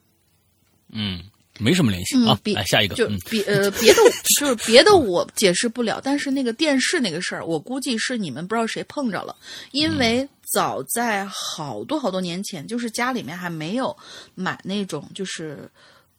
[0.90, 1.22] 嗯，
[1.58, 2.38] 没什么联系啊。
[2.54, 3.98] 来下一个，就嗯别呃别的
[4.38, 9.34] 就是别的我解释不了，但是那个电视那个事儿，我估计是你们不知道谁碰着了，
[9.72, 13.96] 因为早在好多好多年前，就是家里面还没有
[14.34, 15.70] 买那种就是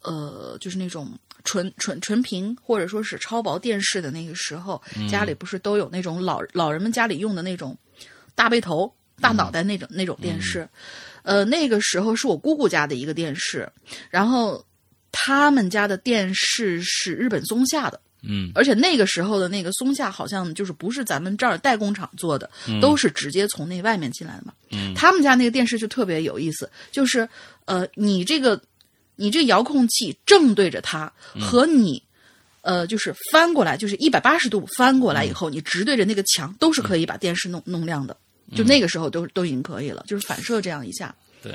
[0.02, 1.12] 呃就是那种。
[1.42, 7.74] 纯纯纯屏或者说是超薄电视的那个时候，家里不是都有那种老老人们家里用的那种
[8.34, 10.68] 大背头、大脑袋那种、那种电视？
[11.22, 13.66] 呃，那个时候是我姑姑家的一个电视，
[14.10, 14.62] 然后
[15.10, 22.50] 他们家的电视是日本松下的，嗯而且那个时候的那个松下好像就是不是咱们这儿代工厂做的，
[22.82, 24.52] 都是直接从那外面进来的嘛。
[24.72, 27.26] 嗯他们家那个电视就特别有意思，就是
[27.64, 28.60] 呃，你这个
[29.20, 32.02] 你这遥控器正对着它，和你。
[32.62, 38.14] 呃，就是翻过来，就是一百八十度翻过来以后，你直对着那个墙，都是可以把电视弄弄亮的。
[38.54, 41.54] 就那个时候都都已经可以了，就是反射这样一下，对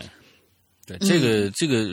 [0.87, 1.83] 对，这个这个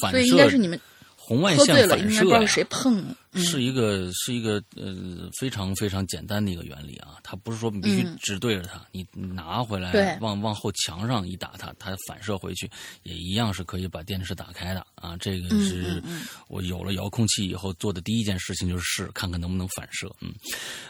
[0.00, 0.78] 反射所以应该是你们
[1.16, 3.16] 红外喝醉了，线反应该不知道谁碰了。
[3.32, 3.42] 嗯。
[3.42, 8.16] 是一个是一个呃非常非常简单的一个原理啊，它不是说你必须嗯。
[8.20, 10.16] 只对着它，你拿回来对。
[10.20, 12.70] 往往后墙上一打它，它反射回去
[13.02, 15.16] 也一样是可以把电视打开的啊。
[15.18, 16.02] 这个嗯是
[16.48, 20.32] 我有了遥控器以后做的第一件事情就是试看看能不能反射，嗯。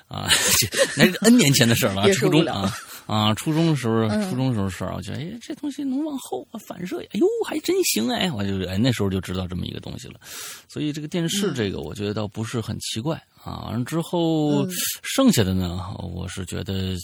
[0.08, 0.28] 啊，
[0.58, 2.70] 这那是 N 年前的事了 初中啊
[3.06, 10.20] 啊，初中的时候初中的时候事儿，我觉得哎这东西能往后啊反射，哎呦还真行哎，我就哎那时候就知道这么一个东西了。
[10.68, 13.64] 所以这个电视这个，我觉得倒不是很奇怪、啊。
[13.66, 14.70] 完了之后，嗯
[15.02, 16.96] 剩下的呢，我是觉得，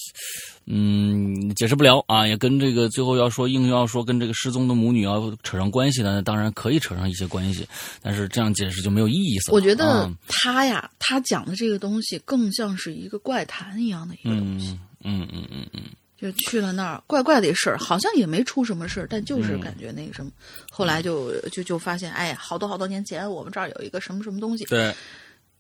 [0.67, 7.67] 嗯，解释不了啊，也跟这个最后要说硬要说跟这个失踪的母女要扯上关系呢，当然可以扯上一些关系，
[8.03, 9.55] 但是这样解释就没有意思了。
[9.55, 15.83] 我觉得啊他呀，他讲的这个东西更像是一个怪谈一样的一个东西，嗯嗯嗯嗯嗯，
[16.21, 20.31] 就去了那儿，怪怪的事儿，好像也没出什么事儿，但就是嗯感觉那个什么，
[20.71, 24.95] 后来就就就发现，哎，好多好多年前我们这儿有一个什么什么东西，对，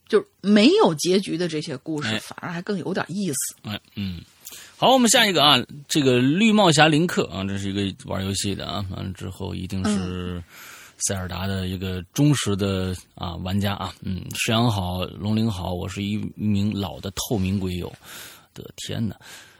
[0.09, 3.55] 就没有结局的这些故事，哎反而还更有点意思。
[3.63, 4.21] 哎嗯。
[4.77, 10.41] 好，我们下一个啊，这个绿帽侠林克啊，这是一个玩游戏的啊，完了之后一定是
[10.99, 17.93] 塞尔达的一个忠实的啊玩家啊，嗯，石阳好，龙鳞好，我是一名老的透明鬼友，
[18.55, 19.17] 的天呐，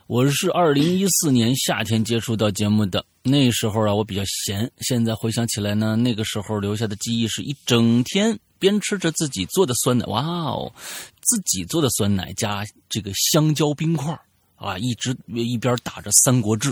[0.09, 10.73] 我是二零一四年夏天接触到节目的，那时候啊我比较闲，现在回想起来呢，那个时候留下的记忆是一整天边吃着自己做的酸奶，哇哦，
[11.21, 14.19] 自己做的酸奶加这个香蕉冰块
[14.57, 16.71] 啊，一直一边打着《三国志》，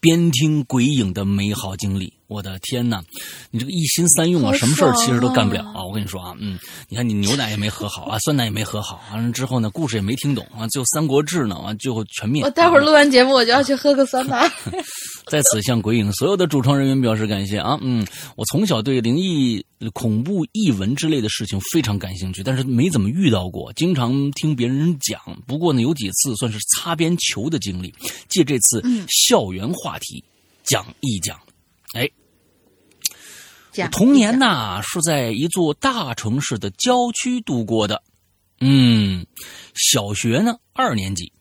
[0.00, 2.10] 边听鬼影的美好经历。
[2.30, 3.02] 我的天呐，
[3.50, 5.82] 你这个一心三用啊，好什么事儿其实都干不了啊！
[5.84, 6.56] 我跟你说啊，嗯，
[6.88, 12.44] 你看你牛奶也没喝好啊， 酸奶也没喝好，完了之后呢，故事也没听懂啊，就《三国志》呢，完最后全灭。
[12.44, 14.48] 我待会儿录完节目，我就要去喝个酸奶。
[15.26, 17.76] 在此向鬼影所有的主创人员表示感谢啊！
[17.82, 25.20] 嗯，我从小对灵异、恐怖、异闻之类的事情非常感兴趣，但是没怎么遇到过，经常听别人讲。
[25.48, 27.92] 不过呢，有几次算是擦边球的经历，
[28.28, 30.22] 借这次校园话题
[30.62, 31.36] 讲一讲。
[33.88, 38.02] 童年呐是在一座大城市的郊区度过的。
[38.60, 39.26] 嗯，
[39.74, 41.32] 小学呢二年级，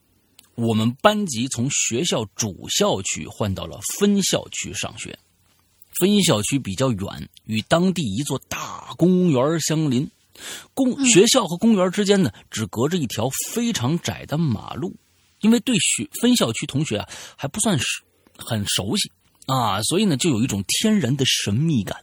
[0.55, 5.17] 我们班级从学校主校区换到了分校区上学。
[5.99, 10.09] 分校区比较远，与当地一座大公园相邻。
[10.73, 14.95] 公学校和公园之间呢，只隔着一条非常窄的马路。
[15.41, 17.85] 因为对学分校区同学啊还不算是
[18.37, 19.11] 很熟悉
[19.45, 21.97] 啊，所以呢就有一种天然的神秘感。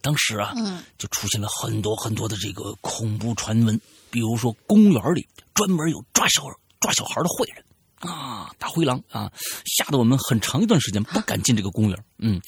[0.00, 0.82] 当时啊，嗯。
[0.98, 6.42] 就出现了很多很多的这个恐怖传闻，比如说公园里专门有抓小
[6.80, 7.64] 抓小孩的坏人。
[8.00, 9.32] 啊，大灰狼啊，
[9.64, 12.04] 吓得我们很长一段时间不敢进这个公园。
[12.18, 12.40] 嗯，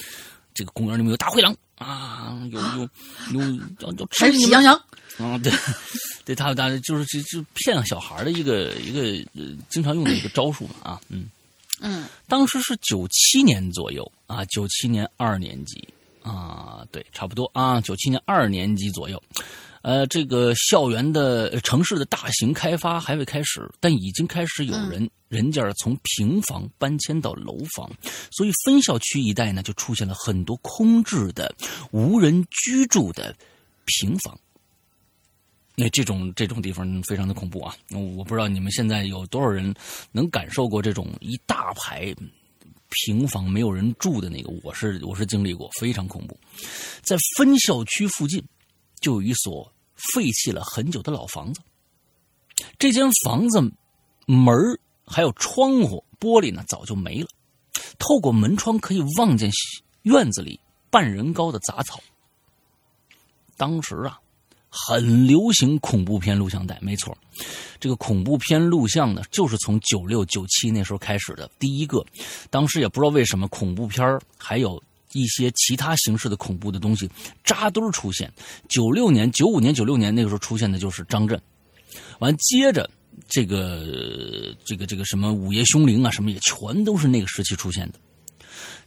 [0.53, 2.89] 这个公园里面有大灰狼啊，有有
[3.33, 3.41] 有
[3.81, 4.75] 要要吃还是喜羊羊，
[5.17, 5.51] 啊，对，
[6.27, 9.01] 对他他就是就就骗小孩的一个一个
[9.41, 11.31] 呃经常用的一个招数嘛啊，嗯。
[11.81, 12.05] 嗯。
[12.29, 15.83] 当时是九七年左右啊，九七年二年级
[16.29, 19.23] 啊，对，差不多啊，九七年二年级左右。
[19.83, 27.91] 呃，这个校园的呃城市的大型开发还未开始，但已经开始有人、人家从平房搬迁到楼房，
[28.31, 31.55] 所以分校区一带呢就出现了很多空置的、
[31.93, 33.35] 无人居住的
[33.87, 34.39] 平房。
[35.77, 37.73] 那这种这种地方非常的恐怖啊！
[37.93, 39.73] 我不知道你们现在有多少人
[40.11, 42.13] 能感受过这种一大排
[42.91, 46.39] 平房没有人住的那个，我是我是经历过，非常恐怖。
[47.03, 48.43] 在分校区附近
[49.01, 51.61] 就有一所废弃了很久的老房子，
[52.79, 53.61] 这间房子
[54.27, 54.55] 门
[55.05, 57.29] 还有窗户玻璃呢早就没了，
[57.99, 59.51] 透过门窗可以望见
[60.03, 60.59] 院子里
[60.91, 62.01] 半人高的杂草。
[63.57, 64.19] 当时啊。
[64.69, 67.17] 很流行恐怖片录像带，没错，
[67.81, 72.05] 这个恐怖片录像呢，就是从九六九七那时候开始的第一个。
[72.51, 77.09] 当时也不知道为什么，恐怖片还有一些其他形式的恐怖的东西
[77.43, 78.31] 扎堆出现。
[78.69, 81.41] 九六年、九五年、九六年那个时候出现的就是张震，
[82.19, 82.89] 完接着
[83.27, 87.99] 这个这个这个什么午夜凶铃啊，什么也全都是那个时期出现的。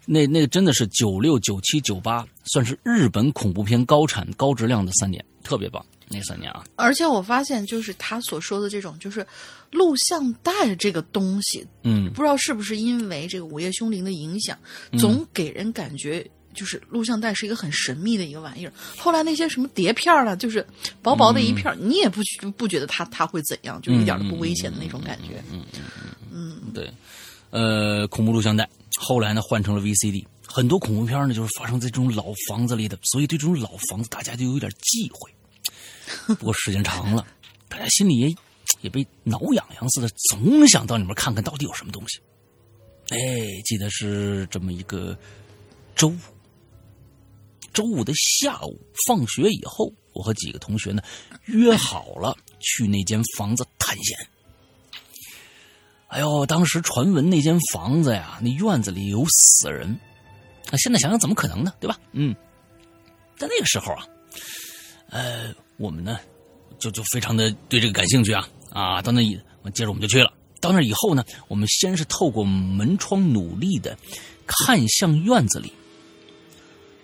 [0.06, 5.86] 那那个真的是九六九七九八，算是日本恐怖片高产高质量的三年，特别棒。
[6.14, 9.26] 那三年啊，而且我发现，就是他所说的这种，就是
[9.72, 14.58] 录像带这个东西，嗯，不知道是不是因为这个《午夜凶铃》的影响，
[15.00, 18.74] 总给人感觉就是录像带是一个很神秘的一个玩意儿。
[18.98, 20.68] 后来那些什么碟片儿了，就是
[21.02, 22.20] 薄薄的一片儿，你也不
[22.58, 25.42] 不觉得它它会怎样，就一点都不危险的那种感觉。
[25.50, 26.92] 嗯嗯嗯嗯，对，
[27.52, 28.70] 呃，恐怖录像带
[29.04, 35.32] 后来呢换成了 VCD，很多恐怖片呢就是发生在这种老房子里的，所以对这种老房子大家就有点忌讳。
[36.36, 37.26] 不过时间长了，
[37.68, 38.32] 大家心里也
[38.82, 42.20] 也被挠痒痒似的，总想到里面看看到底有什么东西。
[43.10, 43.18] 哎，
[43.66, 45.18] 记得是这么一个
[45.96, 46.18] 周五，
[47.74, 51.02] 周五的下午放学以后，我和几个同学呢
[51.46, 54.16] 约好了去那间房子探险。
[56.12, 59.98] 哎呦，当时传闻那间房子呀，那院子里有死人，
[60.70, 61.72] 啊，现在想想怎么可能呢？
[61.80, 61.98] 对吧？
[62.12, 62.36] 嗯，
[63.38, 64.06] 在那个时候啊，
[65.10, 66.20] 呃，我们呢
[66.78, 69.40] 就就非常的对这个感兴趣啊啊，到那以
[69.74, 70.34] 接着我们就去了。
[70.60, 73.98] 到那以后呢，我们先是透过门窗努力的
[74.46, 75.72] 看向院子里，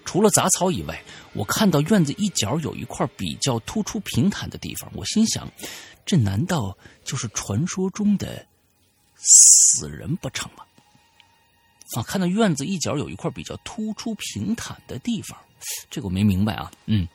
[0.04, 5.50] 除了杂草以外，我看到院子一角有一块比较突出平坦的地方，我心想，
[6.06, 8.46] 这难道就是传说中的？
[9.17, 10.63] 死人不成吗？
[11.95, 15.39] 啊，看到院子一角有一块比较突出平坦的地方，
[15.89, 16.71] 这个我没明白啊。
[16.86, 17.08] 嗯，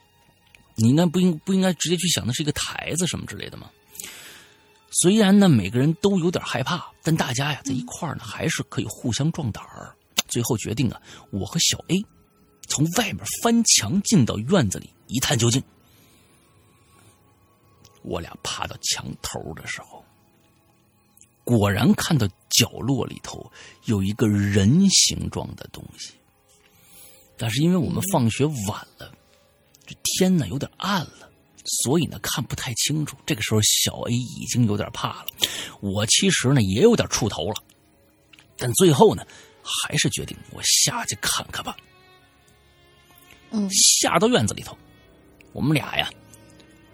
[0.75, 3.69] 你应该不应不应该直接去想那是一个台子什么之类的吗？
[5.01, 9.95] 虽然呢每个人都有点害怕，但大家呀在一块呢还是可以互相壮胆儿。
[10.27, 12.03] 最后决定啊，我和小 A
[12.67, 15.61] 从外面翻墙进到院子里一探究竟。
[18.01, 20.03] 我俩爬到墙头的时候。
[21.43, 23.51] 果然看到角落里头
[23.85, 26.13] 有一个人形状的东西，
[27.37, 29.11] 但是因为我们放学晚了，
[29.85, 31.29] 这天呢有点暗了，
[31.65, 33.17] 所以呢看不太清楚。
[33.25, 35.25] 这个时候小 A 已经有点怕了，
[35.81, 37.61] 我其实呢也有点怵头了，
[38.57, 39.25] 但最后呢
[39.61, 41.75] 还是决定我下去看看吧。
[43.51, 44.77] 嗯，下到院子里头，
[45.51, 46.09] 我们俩呀，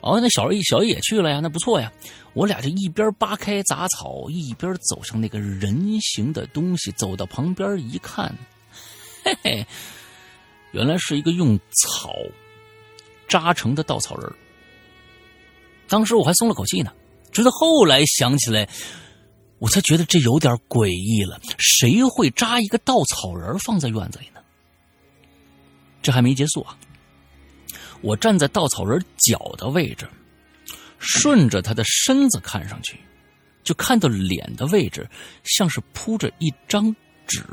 [0.02, 1.92] 哦，那小 A 小 A 也去了呀，那不错呀。
[2.34, 6.92] 我俩就一边扒开杂草，一边走向那个人形的东西。
[6.92, 8.34] 走到旁边一看，
[9.24, 9.68] 嘿嘿，
[10.72, 12.14] 原来是一个用草
[13.28, 14.32] 扎成的稻草人。
[15.88, 16.94] 当时我还松了口气呢，
[17.32, 18.70] 直到后来想起来，
[19.58, 21.40] 我才觉得这有点诡异了。
[21.58, 24.40] 谁会扎一个稻草人放在院子里呢？
[26.02, 26.78] 这还没结束啊！
[28.02, 30.08] 我站在稻草人脚的位置。
[31.00, 33.00] 顺着他的身子看上去，
[33.64, 35.10] 就看到脸的位置
[35.44, 36.96] 像是铺着一张
[37.26, 37.44] 纸。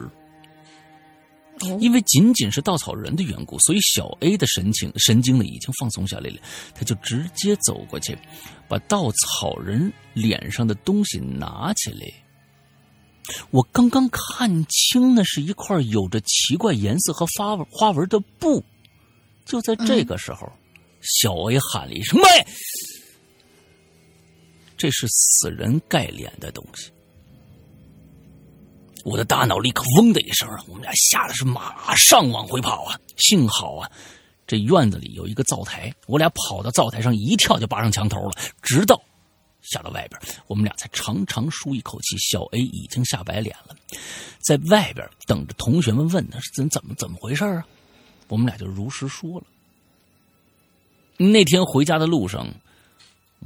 [1.81, 6.37] 因为仅仅是稻草人的缘故，所以小 A 的神情神经呢已经放松下来了。
[6.75, 8.15] 他就直接走过去，
[8.69, 12.07] 把稻草人脸上的东西拿起来。
[13.51, 18.63] 我刚刚看清，那是一块有着奇怪颜色和花花纹的布，
[19.47, 20.53] 就在这个时候，
[21.01, 22.25] 小 A 喊了一声：“妹！”
[24.77, 26.91] 这是死人盖脸的东西。
[29.05, 32.99] 我的大脑立刻嗡的一声，我们俩吓得是马上往回跑啊！
[33.17, 33.91] 幸好啊，
[34.47, 39.01] 这院子里有一个灶台，我俩跑到灶台上一跳就扒上墙头了，直到
[39.63, 42.19] 下到外边，我们俩才长长舒一口气。
[42.19, 43.77] 小 A 已经吓白脸了，
[44.41, 47.65] 在外边等着同学们问他是怎怎么怎么回事啊？
[48.29, 49.47] 我们俩就如实说了。
[51.17, 52.53] 那天回家的路上，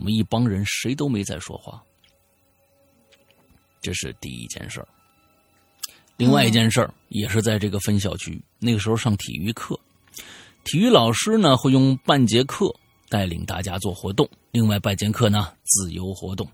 [0.01, 1.82] 我们一帮人谁都没在说话。
[3.82, 4.88] 这是第一件事儿。
[6.16, 9.78] 另外一件事儿也是在这个分校区，那个时候上体育课，
[10.64, 12.74] 体育老师呢会用半节课
[13.11, 16.51] 带领大家做活动，另外半节课呢自由活动。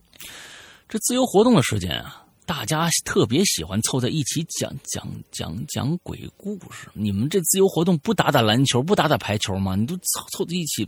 [0.88, 6.88] 这自由活动的时间啊，大家特别喜欢凑在一起讲讲讲讲鬼故事。
[6.94, 9.76] 你们这自由活动不打打篮球，不打打排球吗？
[9.76, 10.84] 你都凑凑在一起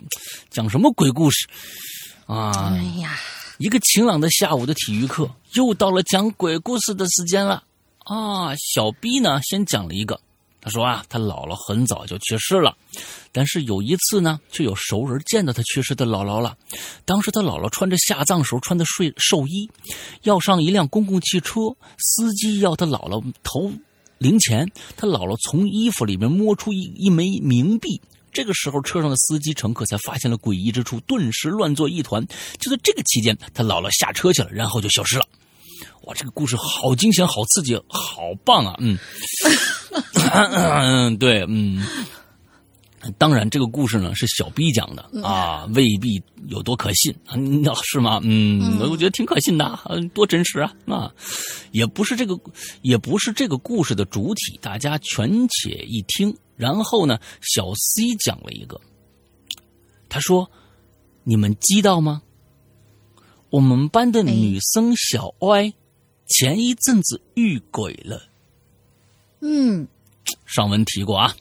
[0.50, 1.48] 讲什么鬼故事
[2.28, 2.52] 啊？
[2.74, 3.18] 哎呀，
[3.56, 7.64] 一个晴朗的下午的体育课，又到了讲鬼故事的时间了。
[8.04, 10.20] 啊，小 B 呢，先讲了一个。
[10.60, 12.76] 他说啊，他姥姥很早就去世了，
[13.32, 16.56] 但是有一次呢，却有熟人见到他去世的姥姥了。
[17.04, 19.70] 当时他姥姥穿着下葬时候穿的睡寿衣，
[20.22, 21.60] 要上一辆公共汽车，
[21.98, 23.72] 司机要他姥姥投
[24.18, 28.00] 零钱，他姥姥从衣服里面摸出一一枚冥币。
[28.32, 32.24] 这个时候，车上的司机乘客才发现了诡异之处，顿时乱作一团。
[32.58, 35.26] 就在这个期间，他姥姥下车去了，然后就消失了。
[36.02, 38.74] 哇，这个故事好惊险，好刺激，好棒啊！
[38.78, 38.98] 嗯，
[40.14, 41.84] 嗯， 对，嗯，
[43.18, 47.36] 当然，这个故事呢是小 B 讲的啊，未必有多可信啊，
[47.84, 48.20] 是吗？
[48.22, 49.78] 嗯，我觉得挺可信的，
[50.14, 50.72] 多真实啊！
[50.86, 51.12] 啊，
[51.72, 52.38] 也不是这个，
[52.82, 56.34] 也不是这个故事的主体，大家全且一听。
[56.58, 58.78] 然后呢，小 C 讲了一个，
[60.10, 60.50] 他说
[61.24, 62.20] ：“你们知道吗？
[63.48, 65.72] 我们班的女生小 Y。”
[66.30, 68.22] 前一阵子遇鬼了，
[69.40, 69.88] 嗯，
[70.44, 71.34] 上文提过啊。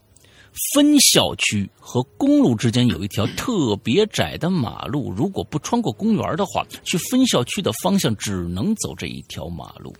[0.71, 9.93] 分校区和公路之间有一条特别窄的马路，如果不穿过公园的话，去分校区的方向只能走这一条马路。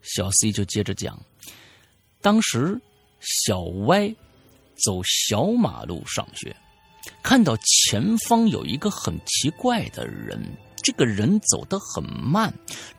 [0.00, 1.20] 小 C 就接着讲，
[2.20, 2.80] 当时
[3.20, 4.08] 小歪
[4.74, 6.54] 走小马路上学，
[7.22, 10.42] 看到前方有一个很奇怪的人。
[10.82, 12.52] 这个人走得很慢，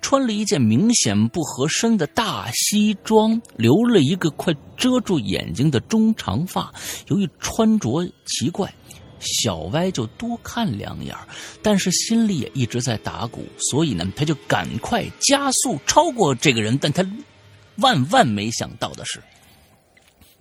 [0.04, 6.72] 穿了一件明显不合身的大西装，留了一个快遮住眼睛的中长发。
[7.08, 8.72] 由于穿着奇怪，
[9.20, 11.16] 小歪就多看两眼，
[11.64, 16.78] 但是心里也一直在打鼓，所以呢，他就赶快加速超过这个人。
[16.80, 17.04] 但他
[17.78, 19.20] 万万没想到的是，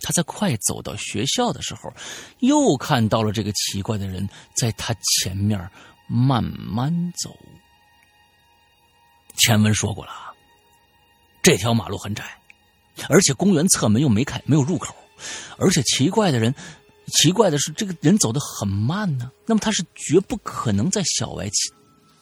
[0.00, 1.92] 他在快走到学校的时候，
[2.40, 5.70] 又看到了这个奇怪的人在他前面。
[6.12, 6.92] 慢慢
[7.22, 7.38] 走。
[9.36, 10.12] 前文说过了，
[11.40, 12.24] 这条马路很窄，
[13.08, 14.92] 而且公园侧门又没开，没有入口。
[15.56, 16.52] 而且奇怪的人，
[17.12, 19.30] 奇怪的是，这个人走得很慢呢。
[19.46, 21.48] 那么他是绝不可能在小歪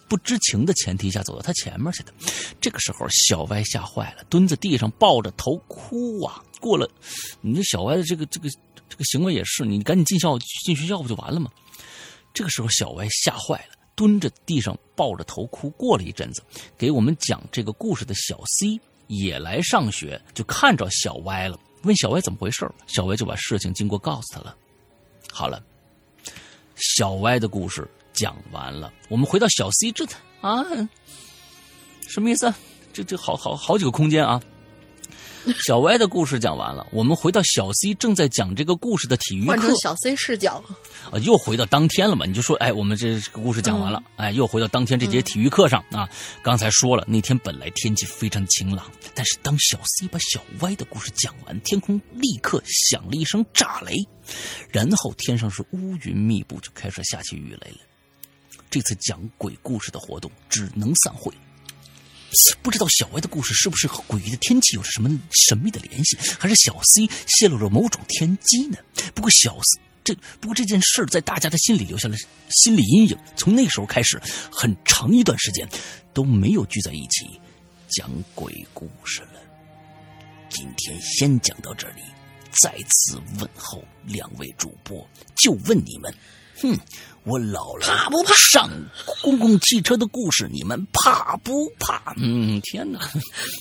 [0.07, 2.12] 不知情的前提下走到他前面去的。
[2.61, 6.45] 这个时候，小歪吓坏了，蹲在地上抱着头哭啊。
[6.61, 6.89] 过了，
[7.41, 8.49] 你这小歪的这个这个
[8.89, 11.51] 这个行为也是，你赶紧进校进学校不就完了吗？
[12.35, 13.79] 这个时候，小歪吓坏了。
[13.95, 16.41] 蹲着地上抱着头哭，过了一阵子，
[16.77, 24.57] 给我们讲这个故事的小 C 也来上学，就看着小歪了，问小歪怎么回事小歪就把事情经过告诉他了。
[25.33, 25.61] 好了，
[26.77, 30.07] 小歪的故事讲完了，我们回到小 C 这
[30.43, 30.65] 啊，
[32.07, 32.55] 什么意思？
[32.93, 34.41] 这这好好好几个空间啊。
[35.66, 39.53] 小歪的故事讲完了，我们回到小 C 正在讲这个故事的体育课。
[39.53, 40.62] 换成小 C 视角，
[41.11, 42.26] 啊，又回到当天了嘛？
[42.26, 46.09] 你就说，哎，我们这个故事讲完了，哎，又回到当天这节体育课上啊。
[46.43, 53.97] 刚才说了，那天本来天气非常晴朗，但是当小 C 把小歪的故事讲完，天空立刻响了一声炸雷，
[54.70, 57.76] 然后天上是乌云密布，就开始下起雨来了。
[58.70, 61.32] 这次讲鬼故事的活动只能散会。
[62.62, 68.79] 不知道小歪的故事是不是和诡异的天气有着什么神秘的联系，还是小 C 泄露了某种天机呢？
[69.14, 72.16] 不过小 C 这不过这件事在大家的心里留下了
[72.51, 73.18] 心理阴影。
[73.37, 74.20] 从那时候开始，
[74.51, 75.68] 很长一段时间
[76.14, 77.41] 都没有聚在一起
[77.89, 79.41] 讲鬼故事了。
[80.49, 82.03] 今天先讲到这里，
[82.51, 85.07] 再次问候两位主播，
[85.37, 86.14] 就问你们
[86.61, 86.74] 哼，
[87.25, 88.71] 我老了怕不怕上
[89.23, 92.14] 公共汽车的故事，你们怕不怕？
[92.16, 93.01] 嗯，天哪，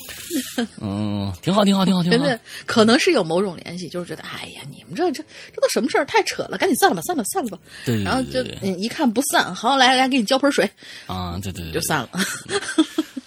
[0.80, 2.18] 嗯，挺好，挺好，挺好，挺好。
[2.18, 7.58] 觉得可能是有某种联系，就是觉得，哎呀，你们这这这都什么事儿，太扯了，赶紧散了吧，散了，散了吧。
[7.86, 8.41] 对，然后就
[8.78, 10.70] 一看不散，好，来来，给你浇盆水，
[11.08, 12.10] 啊，对对对，就散了。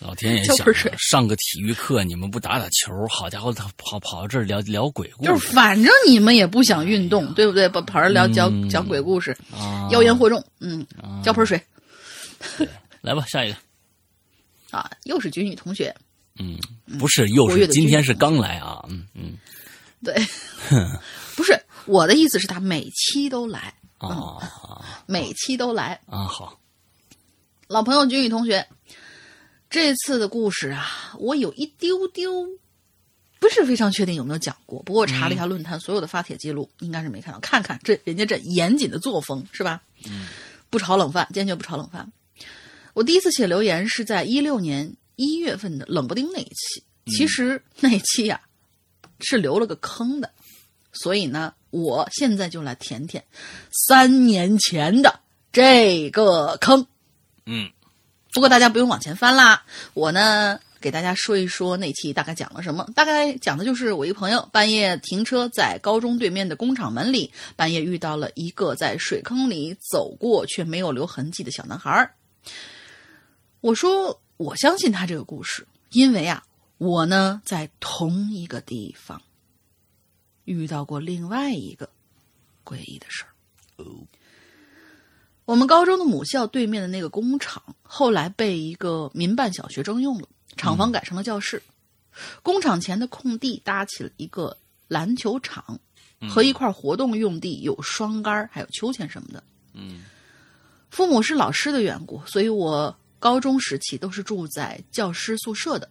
[0.01, 0.57] 老天爷 想
[0.99, 2.91] 上个体育课，你们不打打球？
[3.11, 7.69] 好家伙，他跑跑到这儿聊聊鬼故事，就是反正你们也不想运动，对不对？
[7.69, 10.87] 把跑这聊讲嗯讲鬼故事，啊，妖言惑众，嗯，
[11.25, 11.61] 浇盆水
[13.01, 13.59] 来吧，下一个。
[14.71, 15.93] 啊，又是菊女同学，
[16.39, 16.57] 嗯，
[16.99, 19.37] 不是，又是今天是刚来啊，嗯嗯
[20.05, 20.15] 对，
[21.35, 24.39] 不是我的意思是，他每期都来，啊
[25.07, 26.01] 每期都来。
[26.07, 26.61] 啊好，
[27.67, 28.65] 老朋友君宇同学，
[29.69, 30.87] 这次的故事啊，
[31.19, 32.47] 我有一丢丢
[33.41, 34.81] 不是非常确定有没有讲过。
[34.85, 37.41] 不过我查了一下论坛所有的发帖记录，应该是没看到。
[37.41, 39.83] 看看这人家这严谨的作风是吧？
[40.09, 40.27] 嗯，
[40.71, 42.11] 不炒冷饭，坚决不炒冷饭。
[42.95, 48.41] 我第一次写留言是在一六年一月份的冷不丁那一期，其实那一期呀、
[49.21, 50.33] 是留了个坑的，
[50.93, 53.25] 所以呢，我现在就来填填
[53.89, 55.21] 三年前的
[55.53, 56.87] 这个坑。
[57.47, 57.71] 嗯
[58.33, 62.89] 不过大家不用往前翻啦，我呢给大家说一说那期大概讲了什么。
[62.95, 72.15] 大概讲的就是我一个朋友半夜停车在高中对面的工厂门里，半夜遇到了一个在水坑里走过却没有留痕迹的小男孩儿。
[73.61, 76.43] 我说我相信他这个故事，因为啊，
[76.79, 79.21] 我呢在同一个地方
[80.45, 81.89] 遇到过另外一个
[82.65, 83.29] 诡异的事儿。
[85.47, 90.29] 我们高中的母校对面的那个工厂，后来被一个民办小学征用了，
[90.61, 91.63] 厂房改成了教室。
[92.43, 94.55] 工厂前的空地搭起了一个
[94.89, 95.81] 篮球场，
[96.29, 99.43] 和一块活动用地，有双杆儿还有秋千什么的。
[99.73, 100.03] 嗯
[100.91, 105.89] 父母是老师的缘故，所以我高中时期都是住在教师宿舍的。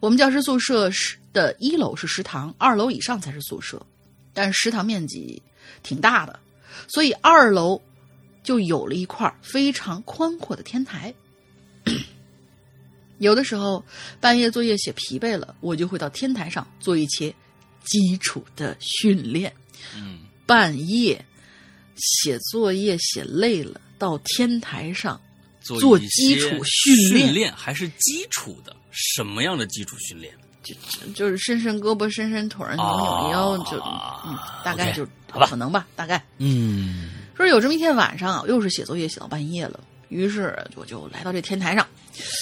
[0.00, 3.84] 我们教师宿舍是的一楼是食堂，二楼以上才是宿舍，
[4.32, 5.42] 但是食堂面积
[5.82, 6.38] 挺大的，
[6.88, 7.82] 所以二楼
[8.42, 11.12] 就有了一块非常宽阔的天台。
[13.18, 13.84] 有的时候
[14.20, 17.34] 半夜作业写疲惫了，我就会到天台上做一些
[17.84, 19.52] 基础的训练。
[19.94, 21.24] 嗯半夜
[21.96, 25.20] 写作业写累了，到天台上
[25.60, 30.32] 做一基础训练练还是基础的，什么样的基础训练？
[30.62, 30.74] 就
[31.14, 33.76] 就是伸伸胳膊、伸伸腿儿、扭扭腰，就
[34.26, 35.06] 嗯，大概就
[35.48, 36.24] 可能吧，大概。
[36.38, 39.78] 嗯说有这么一天晚上啊，又是写作业写到半夜了，
[40.08, 41.86] 于是我就来到这天台上，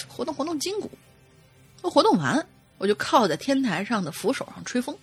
[0.09, 0.91] 活动活动筋骨。
[1.83, 2.47] 我活动完，
[2.79, 4.97] 我就靠在天台上的扶手上吹风。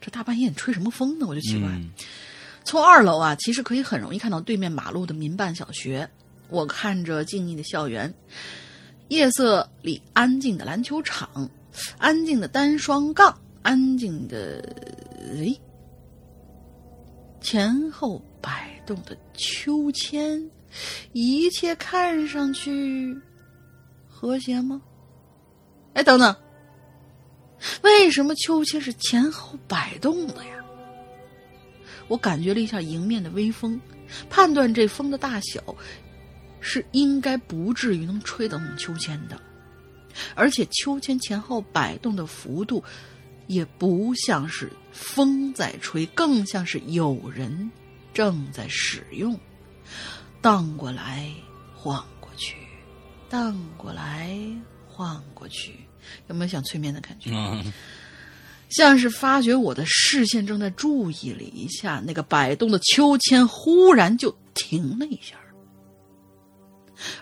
[0.00, 1.26] 这大半夜你吹什么风呢？
[1.26, 1.68] 我就奇怪。
[1.68, 1.90] 嗯
[2.64, 6.06] 从二楼啊，其实可以很容易看到对面马路的民办小学。
[6.50, 8.12] 我看着静谧的校园，
[9.08, 11.48] 夜色里安静的篮球场，
[11.96, 14.60] 安静的单双杠，安静的
[15.34, 15.58] 诶，
[17.40, 20.38] 前后摆动的秋千，
[21.12, 23.16] 一切看上去
[24.06, 24.80] 和谐吗？
[25.94, 26.36] 哎，等等，
[27.82, 30.54] 为什么秋千是前后摆动的呀？
[32.06, 33.80] 我感觉了一下迎面的微风，
[34.30, 35.62] 判断这风的大小
[36.60, 39.40] 是应该不至于能吹倒秋千的，
[40.34, 42.82] 而且秋千前后摆动的幅度
[43.46, 47.70] 也不像是风在吹，更像是有人
[48.14, 49.38] 正在使用，
[50.48, 51.30] 荡过来
[51.76, 52.56] 晃过去，
[53.28, 54.34] 荡过来
[54.88, 55.74] 晃过去，
[56.28, 57.30] 有没有想催眠的感觉？
[57.34, 57.70] 嗯。
[58.70, 65.36] 像是发觉我的视线正在注意了一下，那个摆动的秋千忽然就停了一下，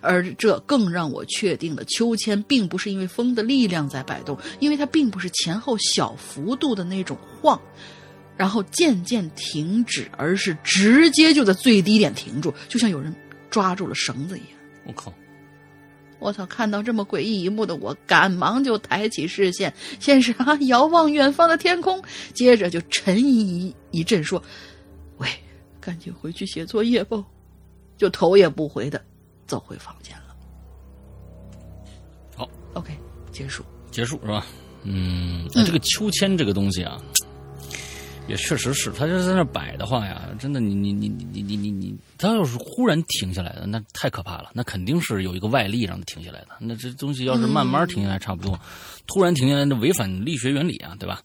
[0.01, 7.61] 而这更让我确定了秋千并不是因为风的力量在摆动，因为它并不是前后小幅度的那种晃，
[8.37, 13.15] 然后渐渐停止，而是直接就在最低点停住，就像有人
[13.51, 14.51] 抓住了绳子一样。
[14.85, 15.13] 我靠，
[16.19, 16.47] 我操！
[16.47, 22.03] 看到这么诡异一幕的我，赶忙就抬起视线，先是啊遥望远方的天空，
[22.35, 24.43] 接着就沉吟一阵，说
[25.19, 25.29] ：“喂，
[25.81, 27.25] 赶紧回去写作业吧。”
[27.99, 29.03] 就头也不回的
[29.47, 30.37] 走回房间了。
[32.37, 32.93] 好，OK，
[33.33, 33.65] 结束。
[33.91, 34.47] 结束是吧？
[34.83, 37.01] 嗯，那这个秋千这个东西啊，
[38.29, 46.49] 也确实是，他就是在那摆的话呀，真的你，你你你你你你你，它要是忽然停下来的，那太可怕了，那肯定是有一个外力让他停下来的。
[46.59, 48.59] 那这东西要是慢慢停下来差不多，
[49.07, 51.23] 突然停下来，那违反力学原理啊，对吧？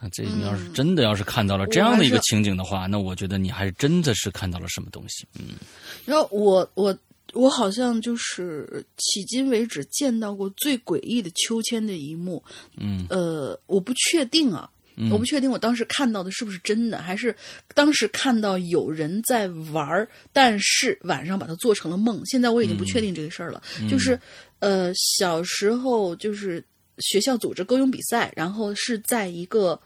[0.00, 5.26] 啊，这你要是真的要是看到了这样的一个情景的话，那我觉得你还是真的是看到了什么东西。
[5.38, 5.54] 嗯，
[6.04, 6.96] 然后我我
[7.32, 12.42] 我好像就是迄今为止见到过最诡异的秋千的一幕。
[12.76, 14.68] 嗯，呃，我不确定啊，
[15.10, 17.34] 我不确定我当时看到的是不是真的，还是
[17.74, 22.24] 当时看到有人在玩儿，但是晚上把它做成了梦。
[22.26, 23.62] 现在我已经不确定这个事儿了。
[23.90, 24.18] 就是
[24.60, 26.64] 呃，小时候就是
[26.98, 29.80] 学校组织歌咏比赛，然后是在一个。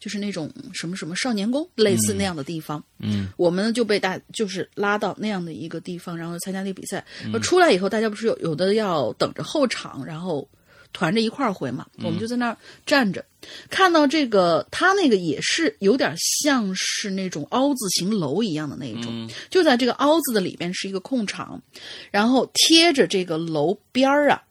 [0.00, 7.02] 就是那种什么什么少年宫类似那样的地方，嗯，我们就被大就是拉到那样的一个地方，然后参加那个比赛。
[7.42, 10.46] 出来以后，大家不是有有的要等着候场，然后
[10.94, 13.22] 团着一块儿回嘛，我们就在那儿站着，
[13.68, 21.60] 看到这个他那个也是有点像是那种凹字形楼一样的那种，就在这个凹字的里边是一个空场，
[22.10, 24.42] 然后贴着这个楼边儿啊，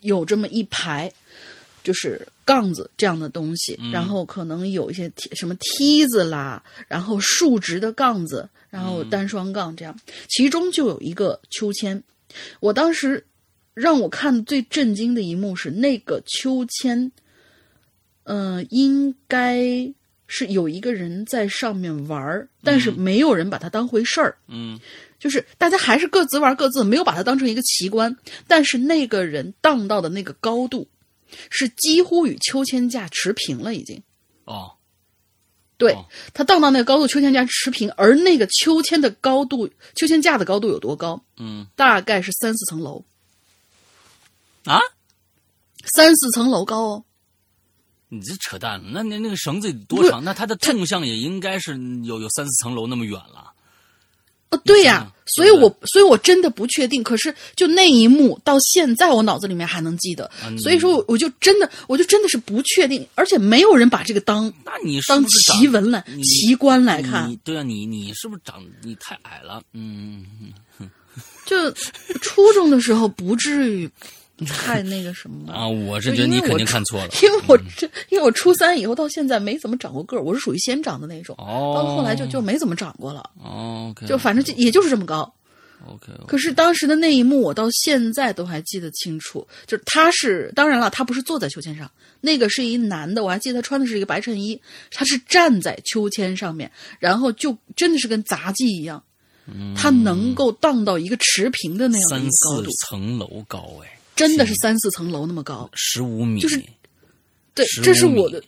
[0.00, 1.12] 有这么一排。
[1.82, 9.98] 就是杠子这样的东西，然后可能有一些梯什么梯子啦，然后竖直的杠子，然后单双杠这样，
[10.28, 12.00] 其中就有一个秋千。
[12.60, 13.26] 我当时
[13.74, 17.10] 让我看的最震惊的一幕是那个秋千，
[18.24, 19.92] 嗯，应该
[20.26, 24.36] 是有一个人在上面玩儿，但是没有人把它当回事儿。
[24.48, 24.78] 嗯，
[25.18, 28.16] 就是大家还是各自玩各自，没有把它当成一个奇观。
[28.46, 30.88] 但是那个人荡到的那个高度。
[31.48, 34.02] 是几乎与秋千架持平了，已经。
[34.46, 34.72] 哦，
[35.78, 35.96] 对，
[36.34, 41.24] 它荡到那个高度，秋千架持平，而那个秋千的高度，秋千架的高度有多高？
[41.38, 43.04] 嗯，大概是三四层楼。
[44.64, 44.80] 啊，
[45.94, 47.04] 三四层楼高哦。
[48.12, 48.82] 你这扯淡！
[48.92, 50.24] 那那那个绳子多长？
[50.24, 53.52] 那它的纵向也应该是有有三四层楼那么远了。
[54.50, 57.04] 哦，对呀，所以我所以我真的不确定。
[57.04, 60.28] 可是就那一幕，到现在我脑子里面还能记得。
[60.58, 67.32] 所以说，我就真的，我就真的是不确定，而且没有人把这个当那你当奇闻来、奇观来看。
[67.44, 69.62] 对啊，你你是不是长你太矮了？
[69.72, 70.26] 嗯，
[71.46, 71.70] 就
[72.20, 73.88] 初中的时候不至于。
[74.46, 75.54] 太那个什么了。
[75.54, 75.68] 啊！
[75.68, 85.32] 我是觉得你肯定看错了，因为我这因为我初三以后到现在没怎么长过个儿，我是属于先长的那种，哦，到后来就就没怎么长过了，哦，就反正就也就是这么高
[85.86, 86.12] ，OK。
[86.26, 94.60] 可是当时的那一幕，我到现在都还记得清楚，就是他是当然了，他不是坐在秋千上，那个是一男的，我还记得他穿的是一个白衬衣，
[94.90, 99.02] 他是站在秋千上面，然后就真的是跟杂技一样，
[99.76, 103.96] 他能够荡到一个持平的那样的一个高度，层楼高哎。
[104.16, 106.62] 真的是三四层楼那么高，十五米，就是，
[107.54, 108.42] 对，这是我的，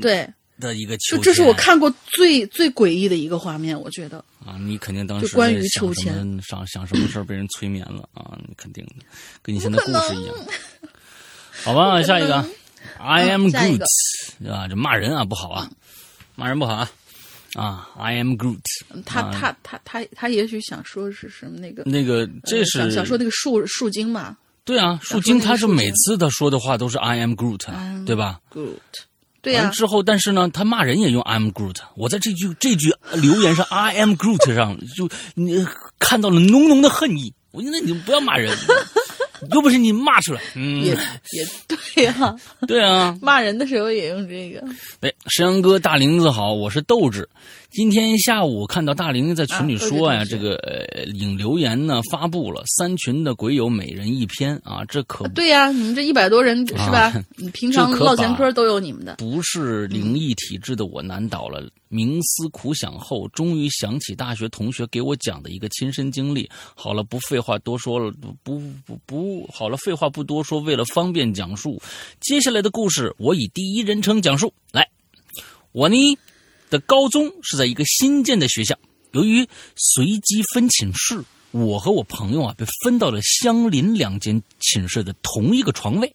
[0.00, 0.28] 对。
[0.60, 4.24] 的一个秋千，这是我看过最最诡异的一个画面，我觉得。
[4.46, 6.14] 啊，你肯定当时关于秋千。
[6.48, 9.04] 想想什么事儿被人催眠了啊，你肯定的，
[9.42, 10.36] 跟你现在故事一样，
[11.64, 12.48] 好吧，下一个
[12.98, 13.84] ，I am Groot，
[14.38, 14.68] 对吧？
[14.68, 15.68] 这骂人啊不好啊，
[16.36, 16.90] 骂人不好啊，
[17.54, 18.62] 啊，I am Groot，
[19.04, 24.36] 他他他他他也许想说是什么那个那个这是想说那个树树精嘛。
[24.64, 27.66] 对啊，树精他是每次他说的话都是 I am Groot，
[28.04, 28.78] 对吧？Groot，
[29.42, 29.64] 对呀。
[29.64, 31.76] 完之后，但是呢，他骂人也用 I am Groot。
[31.96, 35.66] 我在这句这句留言上 I am Groot 上就你
[35.98, 37.34] 看到了浓浓的恨意。
[37.50, 38.56] 我觉得你不要骂人。
[39.52, 40.92] 又不是你骂出来，嗯，也
[41.32, 42.34] 也对啊，
[42.66, 44.64] 对啊，骂人的时候也用这个。
[45.00, 47.28] 哎，山羊哥，大林子好，我是豆子。
[47.74, 57.12] 今天下午看到大玲在群里说呀，这个呃引留言呢发布了三群的鬼友每人一篇啊，这可对呀，你们这一百多人是吧？
[57.34, 59.16] 你平常唠闲嗑都有你们的。
[59.16, 61.68] 不是灵异体质的我难倒了。
[61.90, 66.48] 冥思苦想后，终于想起大学同学给我讲的一个亲身经历。
[66.76, 68.12] 好了，不废话多说了，
[68.44, 70.60] 不不不，好了，废话不多说。
[70.60, 71.82] 为了方便讲述，
[72.20, 74.54] 接下来的故事我以第一人称讲述。
[74.70, 74.88] 来，
[75.72, 75.96] 我呢
[76.70, 78.78] 的高中是在一个新建的学校，
[79.12, 86.14] 由于随机分寝室，我和我朋友啊被分到了相邻两间寝室的同一个床位。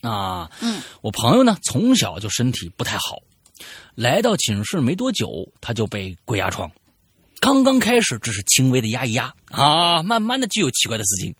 [0.00, 3.18] 啊，嗯，我朋友呢从小就身体不太好。
[3.94, 6.70] 来到寝室没多久，他就被鬼压床。
[7.38, 11.34] 刚刚开始只是轻微的压一压啊，慢慢的就有奇怪的事情，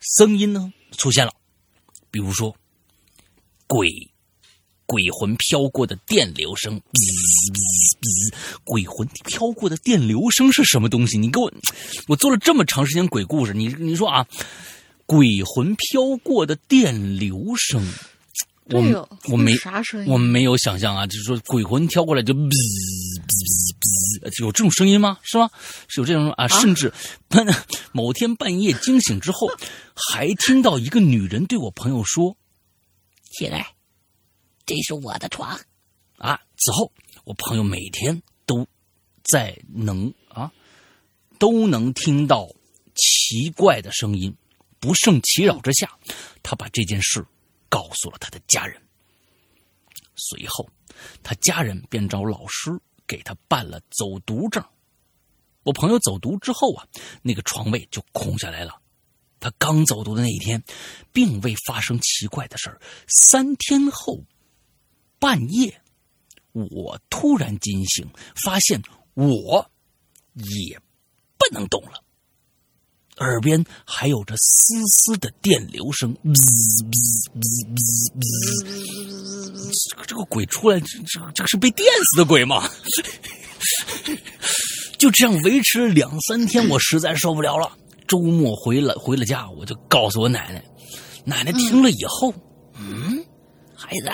[0.00, 1.32] 声音呢出现了，
[2.10, 2.54] 比如说
[3.66, 3.88] 鬼
[4.86, 6.80] 鬼魂飘过的电流声，
[8.64, 11.18] 鬼魂飘过的电流声是什么东西？
[11.18, 11.52] 你给我，
[12.08, 14.26] 我做了这么长时间鬼故事，你你说啊，
[15.06, 17.86] 鬼魂飘过的电流声。
[18.70, 18.80] 我
[19.30, 22.50] 我没啥声音，我没有想象啊，就是说鬼魂飘过来就哔哔
[24.22, 25.18] 哔，有这种声音吗？
[25.22, 25.50] 是吗？
[25.86, 26.48] 是有这种啊？
[26.48, 26.90] 甚至
[27.92, 29.48] 某天半夜惊醒之后，
[29.94, 32.34] 还听到一个女人对我朋友说
[33.36, 33.73] ：“起来，
[34.66, 35.58] 这是我的床。”
[36.16, 36.90] 啊，此后
[37.24, 38.66] 我朋友每天都
[39.24, 40.50] 在能啊
[41.38, 42.48] 都能听到
[42.94, 44.34] 奇怪的声音，
[44.78, 45.98] 不胜其扰之下，
[46.42, 47.26] 他把这件事
[47.68, 48.80] 告诉了他的家人。
[50.14, 50.68] 随后，
[51.22, 52.70] 他家人便找老师
[53.06, 54.64] 给他办了走读证。
[55.64, 56.86] 我朋友走读之后啊，
[57.22, 58.80] 那个床位就空下来了。
[59.40, 60.62] 他刚走读的那一天，
[61.12, 62.80] 并未发生奇怪的事儿。
[63.08, 64.24] 三天后，
[65.24, 65.80] 半夜，
[66.52, 68.06] 我突然惊醒，
[68.44, 68.82] 发现
[69.14, 69.70] 我
[70.34, 70.78] 也
[71.38, 71.92] 不能动了，
[73.16, 76.14] 耳边还有着丝丝的电流声。
[79.88, 82.70] 这个这个鬼出来，这这这个是被电死的鬼吗？
[84.98, 87.74] 就这样维持了两三天，我实在受不了了。
[88.06, 90.62] 周末回了回了家，我就告诉我奶奶。
[91.24, 92.34] 奶奶听了以后，
[92.74, 93.24] 嗯，
[93.74, 94.10] 孩子，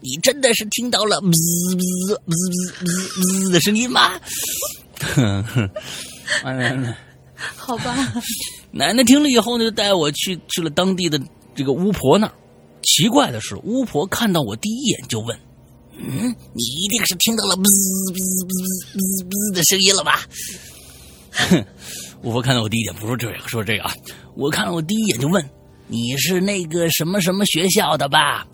[0.00, 2.72] 你真的是听到了“滋滋滋
[3.22, 4.18] 滋滋”的声音吗？
[5.14, 5.70] 哼哼，
[6.44, 6.96] 奶奶，
[7.56, 8.12] 好吧。
[8.70, 11.20] 奶奶听了以后呢，就带我去去了当地的
[11.54, 12.32] 这个巫婆那儿。
[12.82, 15.38] 奇怪的是，巫婆看到我第一眼就问
[15.98, 20.22] ：“嗯，你一定是听到了‘滋滋滋滋滋’的声音了吧？”
[21.30, 21.64] 哼。
[22.22, 23.92] 巫婆看到我第一眼不说这个，说这个啊，
[24.36, 25.42] 我看到我第一眼就问
[25.88, 28.46] ：“你是那个什么什么学校的吧？”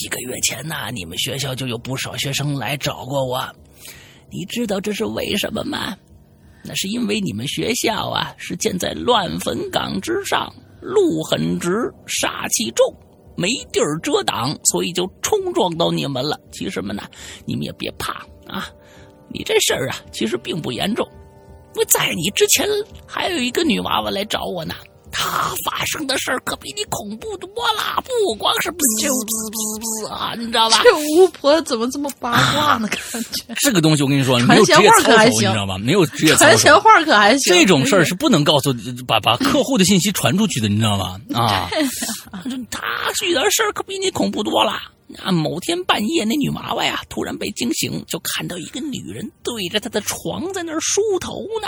[0.00, 3.46] 几个月前呐，你们学校就有不少学生来找过我。
[4.30, 5.94] 你知道这是为什么吗？
[6.64, 12.82] 那是因为你们学校啊是建在乱坟岗之上，路很直，煞气重，
[13.36, 16.40] 没地儿遮挡，所以就冲撞到你们了。
[16.50, 17.02] 其实嘛呢，
[17.44, 18.70] 你们也别怕啊，
[19.28, 21.06] 你这事儿啊其实并不严重。
[21.74, 22.66] 我在你之前
[23.06, 24.74] 还有一个女娃娃来找我呢，
[25.12, 30.80] 她发生的事儿可比你恐怖多了，不光是滋滋滋滋啊，你知道吧？
[30.82, 32.88] 这巫婆怎么这么八卦呢？
[33.12, 35.78] 感觉这个东西我跟你说，没有职业操守，你知道吗？
[35.78, 36.44] 没有职业操守。
[36.44, 37.52] 传闲话可还行？
[37.54, 38.74] 这种事儿是不能告诉
[39.06, 41.20] 把把客户的信息传出去的，你知道吗？
[41.34, 41.70] 啊，
[42.70, 42.80] 他
[43.26, 44.72] 遇到事儿可比你恐怖多了。
[45.24, 45.32] 啊！
[45.32, 51.66] 某天半夜，那女娃娃呀，突然被惊醒，就看到一个女人对着她的床在那儿梳头呢。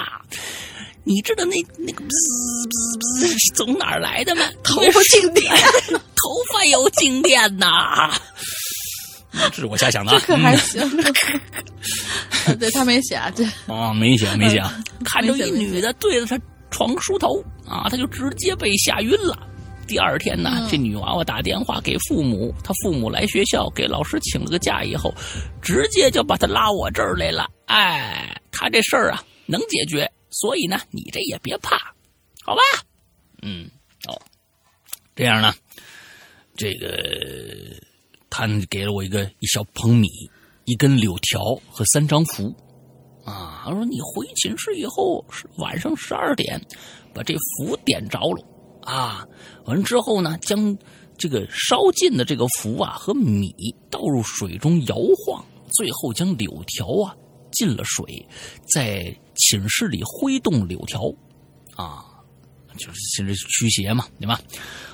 [1.05, 2.17] 你知道那那个滋
[2.71, 4.43] 滋滋是从哪儿来的吗？
[4.63, 5.53] 头发静电，
[5.91, 8.13] 头发有静电呐！
[9.51, 10.81] 这是我瞎想的，这可还行。
[12.59, 14.63] 对他没写，对啊，没写没写。
[15.05, 16.39] 看着一女的对着他
[16.71, 19.49] 床梳头啊，他就直接被吓晕了。
[19.87, 25.13] 第二天呢，这女娃娃打电话给父母，她父母来学校给老师请了个假，以后
[25.61, 27.47] 直接就把她拉我这儿来了。
[27.67, 31.77] 哎，她这事儿啊能解决，所以呢，你这也别怕，
[32.43, 32.61] 好吧？
[33.43, 33.71] 嗯，
[34.05, 34.21] 好，
[35.15, 35.55] 这样呢，
[36.57, 37.77] 这个
[38.31, 40.09] 他给了我一个一小捧米、
[40.65, 42.55] 一根柳条和三张符
[43.25, 43.63] 啊。
[43.65, 46.61] 他说你回寝室以后是晚上十二点，
[47.15, 48.45] 把这符点着了。
[48.83, 49.25] 啊，
[49.67, 50.77] 完之后呢，将
[51.17, 53.55] 这个烧尽的这个符啊和米
[53.91, 57.15] 倒入水中摇晃，最后将柳条啊
[57.53, 58.05] 进了水，
[58.73, 61.03] 在寝室里挥动柳条，
[61.77, 62.05] 啊，
[62.77, 64.41] 就是其实驱邪嘛，对吧？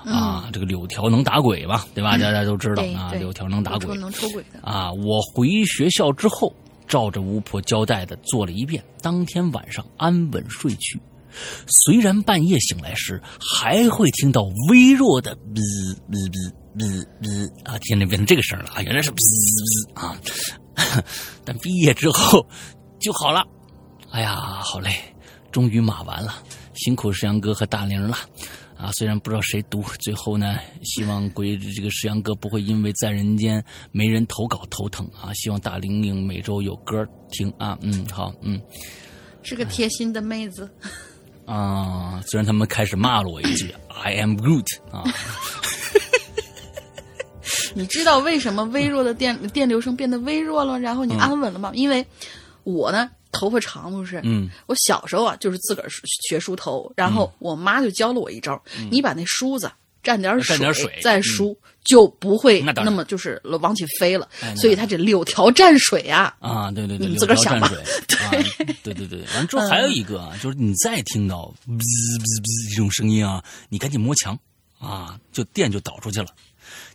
[0.04, 2.18] 啊，这个柳条能打鬼吧，对吧？
[2.18, 4.92] 大家都知道啊，柳条能打鬼，能抽鬼的啊。
[4.92, 6.54] 我回学校之后，
[6.86, 11.00] 照着巫婆交代的做了一遍，当天晚上安稳睡去。
[11.66, 15.60] 虽然半夜醒来时还会听到微弱的“哔
[16.10, 20.18] 哔哔哔哔”啊，听着变成这个声了啊，原来是“哔哔哔”啊，
[21.44, 22.46] 但毕业之后
[23.00, 23.46] 就好了。
[24.10, 24.94] 哎呀，好累，
[25.52, 26.34] 终于码完了，
[26.74, 28.16] 辛苦石阳哥和大玲了
[28.76, 28.90] 啊！
[28.92, 33.62] 虽然不知道谁读，最后呢，希望鬼这个石阳哥不会因为在人间
[33.92, 35.34] 没人投稿头疼啊！
[35.34, 37.76] 希望大玲玲每周有歌听啊！
[37.82, 38.58] 嗯，好，嗯，
[39.42, 40.70] 是个贴心的妹子。
[41.44, 42.20] 啊！
[42.26, 45.02] 虽然他们开始骂了我一句 “I am Groot” 啊，
[47.74, 51.70] 你知道为什么微弱的电 电流声变得微弱了，然后你安稳了吗？
[51.74, 52.04] 因为
[52.64, 54.20] 我呢，头发长不是？
[54.24, 55.88] 嗯，我小时候啊，就是自个儿
[56.28, 58.60] 学梳头，然后我妈就教了我一招：
[58.90, 59.70] 你把那梳子
[60.02, 64.28] 蘸点水，点水再梳，就不会那么就是往起飞了。
[64.56, 67.70] 所以它这柳条蘸水啊，啊，对对对，你们自个儿想吧。
[68.82, 74.38] 对对对对，完之后还有一个啊，就是你再听到“滋滋滋”这种声音啊，你赶紧摸墙
[74.78, 76.28] 啊，就电就导出去了。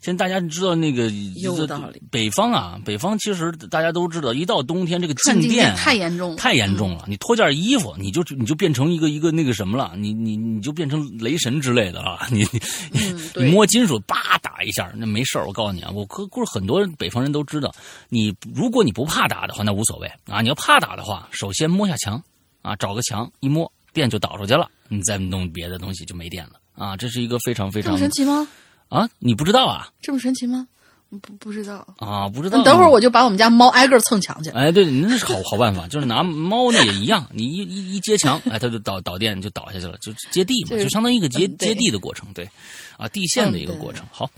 [0.04, 12.60] 现在大家知道那个这有道理北方啊，北方其实大家都知道，一到冬天这个静静电啊太严重了，太严重了，你脱件衣服，你就你就变成一个一个那个什么了，你你你就变成雷神之类的了，你你
[12.92, 15.48] 嗯，你，摸金属，叭打一下，那没事儿。
[15.48, 17.74] 我告诉你啊，我可估计很多北方人都知道，
[18.10, 20.42] 你如果你不怕打的话，那无所谓啊。
[20.42, 22.22] 你要怕打的话，首先摸下墙
[22.62, 26.98] 啊，找个墙一摸，电就导出去了，你再弄别的东西就没电了啊。
[26.98, 28.46] 这是一个非常非常神奇吗？
[28.90, 30.68] 啊，你不知道啊这么神奇吗？
[31.10, 31.88] 不不知道。
[32.00, 32.64] 啊，不知道。
[32.64, 34.50] 等会儿我就把我们家猫挨个蹭墙去。
[34.50, 42.50] 哎，对，那是好好办法，就是拿猫呢也一样，你一一一接墙，哎，它就导导电就导下去了，就接地嘛，就相当于一个接嗯接地的过程，对，
[42.98, 44.04] 啊，地线的一个过程。
[44.12, 44.30] 好，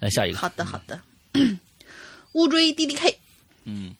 [0.00, 0.98] 来下一个，好的好的。
[2.32, 3.18] 乌锥 D D K，
[3.64, 3.94] 嗯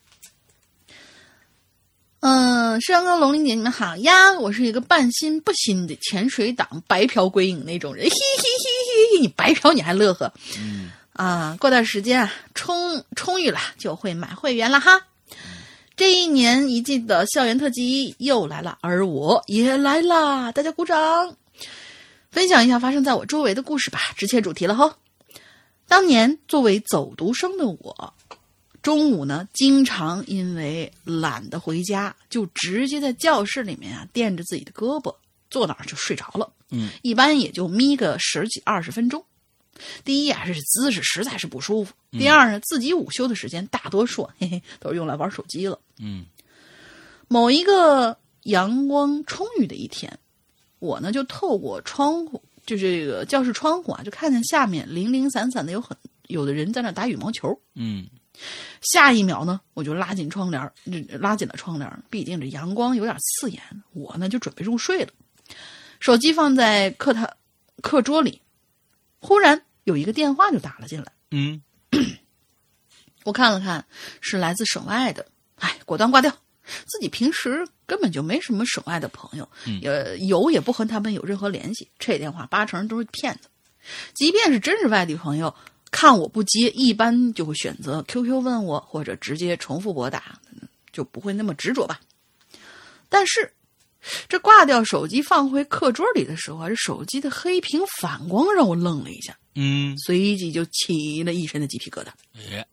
[2.20, 4.32] 嗯，山哥、龙玲姐，你们好呀！
[4.40, 8.73] 我是一个半新不新的潜水党，白嫖归影那种人， 嘿嘿嘿
[9.14, 10.32] 嘿嘿，你白嫖你还乐呵？
[10.58, 15.00] 嗯啊，过段时间啊，充充裕了就会买会员了哈。
[15.96, 20.50] 这一年一季的校园特辑又来了，而我也来啦！
[20.50, 21.36] 大家鼓掌，
[22.32, 24.00] 分享一下发生在我周围的故事吧。
[24.16, 24.96] 直切主题了哈。
[25.86, 28.14] 当年作为走读生的我，
[28.82, 35.14] 中午呢，经常因为懒得回家，就直接在教室里面啊垫着自己的胳膊，
[35.54, 36.52] 坐那儿就睡着了。
[36.70, 39.24] 嗯，一般也就眯个十几二十分钟。
[40.04, 45.78] 第一啊，这是姿势实在是不舒服；第二呢，自己午休的时间大多数嘿嘿都是用来玩手机了。
[46.00, 46.26] 嗯
[47.28, 50.18] 某一个阳光充裕的一天，
[50.80, 55.96] 我呢就透过窗户，就是这个教室窗户啊，就看见下面零零散散的有很
[56.26, 57.56] 有的人在那打羽毛球。
[57.76, 58.06] 嗯
[58.80, 60.60] 下一秒呢，我就拉紧窗帘
[61.20, 65.12] 拉紧了窗帘，毕竟这阳光有点刺眼，我呢就准备入睡了。
[66.04, 67.26] 手机放在课堂
[67.80, 68.42] 课桌里，
[69.20, 71.10] 忽然有一个电话就打了进来。
[71.30, 71.62] 嗯
[73.24, 73.82] 我看了看，
[74.20, 75.26] 是来自省外的，
[75.60, 76.30] 哎，果断挂掉。
[76.84, 79.48] 自己平时根本就没什么省外的朋友，
[79.82, 81.88] 呃，有也不和他们有任何联系。
[81.98, 83.48] 这电话八成都是骗子。
[84.12, 85.54] 即便是真是外地朋友，
[85.90, 90.38] 看我不接，一般就会选择 QQ 问我，或者直接重复拨打，
[90.92, 91.98] 就不会那么执着吧。
[93.08, 93.54] 但是，
[94.28, 102.08] 这挂掉手机放回课桌里的时候啊，这手机的黑屏反光让我愣了一下，嗯，随即就起了一身的鸡皮疙瘩。
[102.52, 102.66] 哎，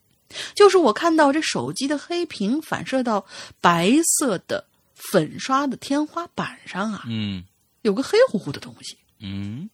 [0.54, 3.26] 就是我看到这手机的黑屏反射到
[3.62, 4.66] 白色的
[4.96, 7.44] 粉刷的天花板上啊，嗯
[7.84, 8.98] 有个黑乎乎的东西。
[9.20, 9.70] 嗯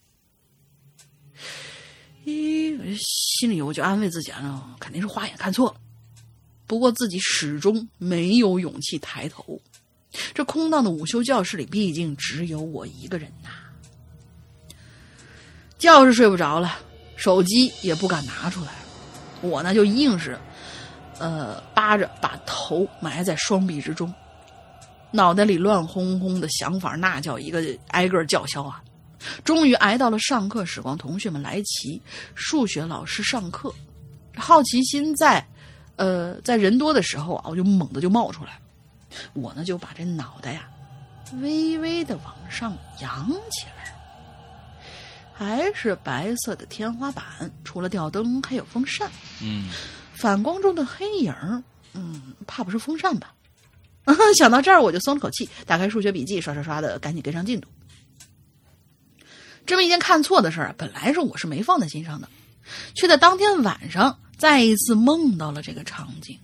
[2.25, 5.77] 咦，我心里我就安慰自己啊，肯定是花眼看错了。
[6.67, 9.59] 不过自己始终没有勇气抬头。
[10.33, 13.49] 这空荡的午休教室里，毕竟只有我一个人呐。
[15.77, 16.77] 觉是睡不着了，
[17.15, 18.71] 手机也不敢拿出来。
[19.41, 20.37] 我呢就硬是，
[21.19, 24.11] 呃，扒着把头埋在双臂之中，
[25.11, 28.81] 脑袋里乱哄哄的想法，那叫一个挨个叫嚣啊！
[29.43, 32.01] 终于挨到了上课时光，同学们来齐，
[32.33, 33.71] 数学老师上课，
[34.35, 35.47] 好奇心在，
[35.95, 38.61] 呃，在人多的时候啊，我就猛地就冒出来了。
[39.33, 40.69] 我呢就把这脑袋呀、
[41.41, 43.95] 微微的往上扬起来，
[45.33, 47.23] 还是白色的天花板，
[47.63, 49.09] 除了吊灯还有风扇，
[49.41, 49.69] 嗯
[50.13, 51.61] 反光中的黑影儿，
[51.93, 53.33] 嗯，怕不是风扇吧？
[54.37, 57.67] 想到这儿我就松了口气，打开数学笔记，刷刷刷的赶紧跟上进度。
[59.65, 62.29] 这么一件看错的事儿啊，本来是我是没放在心上的，
[62.95, 66.39] 却在当天晚上再一次梦到了这个场景。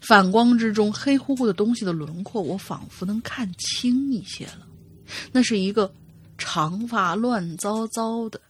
[0.00, 4.66] 反光之中，黑乎乎的东西的轮廓，我仿佛能看清一些了。
[5.30, 5.92] 那是一个
[6.38, 8.40] 长发乱糟糟的，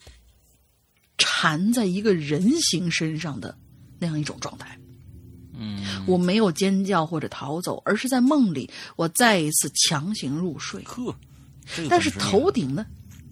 [1.18, 3.57] 缠在一个人形身上的
[3.99, 4.78] 那样一种状态。
[5.55, 10.83] 嗯，我没有尖叫或者逃走，而是在梦里，我再一次强行入睡。
[10.85, 11.14] 呵，
[11.76, 12.87] 这个但是头顶呢，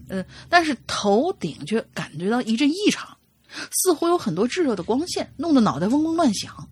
[0.09, 3.16] 呃，但是头顶却感觉到一阵异常，
[3.72, 6.68] 似乎有很多炙热的光线，弄得脑袋嗡嗡乱响。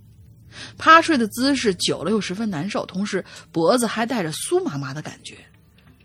[0.77, 5.37] 趴睡的姿势久了又十分难受，同时脖子还带着酥麻麻的感觉。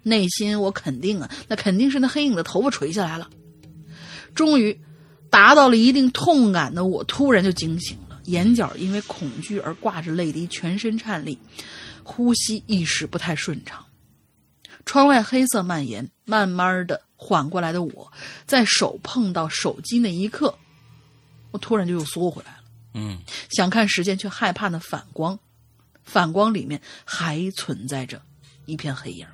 [0.01, 3.29] 内心我肯定啊，那肯定是那黑影的头发垂下来了。
[4.35, 4.77] 终于
[5.29, 11.37] 达到了一定痛感的我，突然就惊醒了，眼角因为恐惧而挂着泪滴，全身颤栗，
[12.03, 13.85] 呼吸一时不太顺畅。
[14.85, 18.11] 窗外黑色蔓延，慢慢的缓过来的我，
[18.45, 20.53] 在手碰到手机那一刻，
[21.51, 22.62] 我突然就又缩回来了。
[22.93, 23.19] 嗯
[23.49, 25.37] 想看时间，却害怕那反光，
[26.03, 28.21] 反光里面还存在着
[28.65, 29.25] 一片黑影。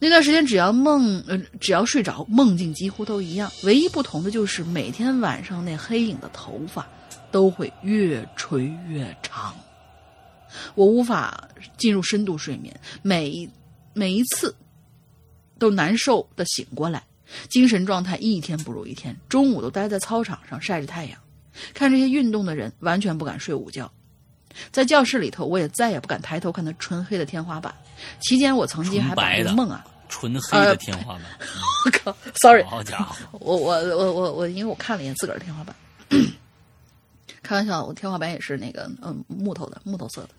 [0.00, 6.86] 那段时间只要梦，呃，只要睡着，梦境几乎都一样，唯一不同的就是每天晚上那黑影的头发
[7.32, 9.56] 都会越垂越长。
[10.76, 13.50] 我无法进入深度睡眠，每一
[13.92, 14.54] 每一次
[15.58, 17.04] 都难受的醒过来，
[17.48, 19.16] 精神状态一天不如一天。
[19.28, 21.20] 中午都待在操场上晒着太阳，
[21.74, 23.90] 看这些运动的人，完全不敢睡午觉。
[24.72, 27.72] 在教室里头，我也再也不敢抬头看那纯黑的天花板。
[28.20, 31.22] 期间，我曾经还把这个梦啊，纯黑的天花板。
[31.84, 35.76] 我靠，sorry，好家伙，我我我我我，因为我看了一眼自个儿的天花板，
[37.42, 40.30] 开玩笑，我天花板也是那个嗯木头的木头色的。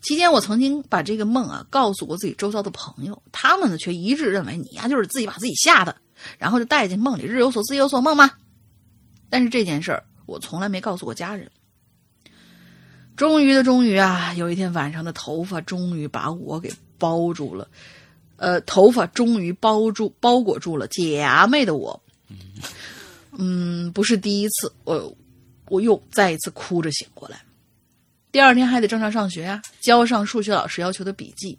[0.00, 5.94] 期间，我曾经把这个梦啊告诉过自己周遭的朋友，他们呢却一致认为你呀就是自己把自己吓的，
[6.38, 8.30] 然后就带进梦里，日有所思夜有所梦嘛。
[9.28, 11.50] 但是这件事儿，我从来没告诉过家人。
[13.16, 17.68] 终于的终于啊，有一天晚上的头发终于把我给包住了，
[18.36, 22.02] 呃，头发终于包住包裹住了假寐的我。
[23.30, 25.16] 嗯，不是第一次，我
[25.68, 27.40] 我又再一次哭着醒过来。
[28.32, 31.56] 第二天还得正常上学啊，交上数学老师要求的笔记。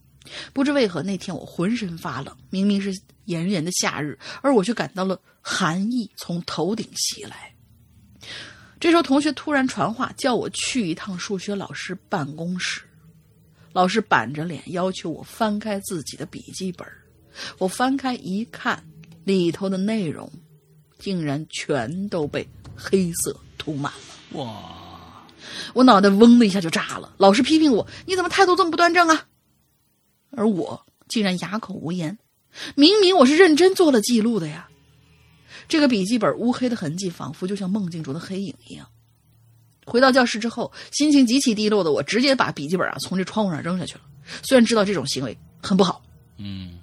[0.52, 2.92] 不知为何那天我浑身发冷，明明是
[3.26, 7.55] 炎炎的夏日，而我却感到了寒意从头顶袭来。
[8.80, 12.82] 这时候，同学突然传话，叫我去一趟数学老师办公室。
[13.74, 16.88] 老师板着脸要求我翻开自己的笔记本。
[17.58, 18.84] 我翻开一看，
[19.24, 20.32] 里头的内容
[20.98, 24.40] 竟然全都被黑色涂满了。
[24.40, 25.26] 哇！
[25.74, 27.14] 我脑袋嗡的一下就炸了。
[27.18, 29.26] 老师批评我：“你怎么态度这么不端正啊？”
[30.32, 32.18] 而我竟然哑口无言。
[32.76, 34.70] 明明我是认真做了记录的呀。
[35.68, 38.88] 这个笔记本乌黑的痕迹，仿佛就像梦境中的黑影一样。
[39.86, 44.02] 回到教室之后，心情极其低落的我，直接把笔记本啊从这窗户上扔下去了。
[44.42, 46.02] 虽然知道这种行为很不好，
[46.38, 46.80] 嗯。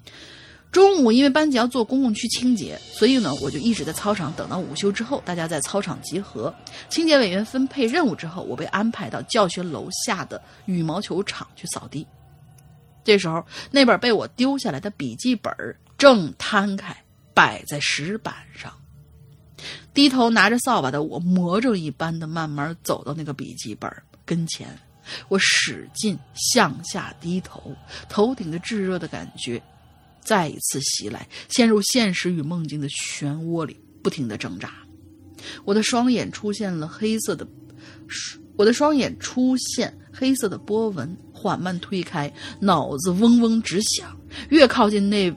[0.70, 6.54] 中午因为班级要做公共区清洁，所以呢，我就一直在操场等到午休之后，大家在操场集合。
[6.88, 12.06] 清洁委员分配任务之后，我被安排到教学楼下的羽毛球场去扫地。
[13.04, 15.52] 这时候，那本被我丢下来的笔记本
[15.98, 16.96] 正摊开。
[17.34, 18.72] 摆在石板上，
[19.94, 23.90] 低头拿着扫把的我，魔怔一般的慢慢走到那个笔记本
[24.24, 24.68] 跟前。
[25.28, 27.74] 我使劲向下低头，
[28.08, 29.60] 头顶的炙热的感觉
[30.20, 34.72] 再一次袭来，陷入现实与梦境的漩涡里，不停的挣扎。
[35.64, 37.44] 我的双眼出现了黑色的，
[38.56, 44.16] 我的双眼出现黑色的波纹，缓慢推开，脑子嗡嗡直响，
[44.50, 45.34] 越靠近那。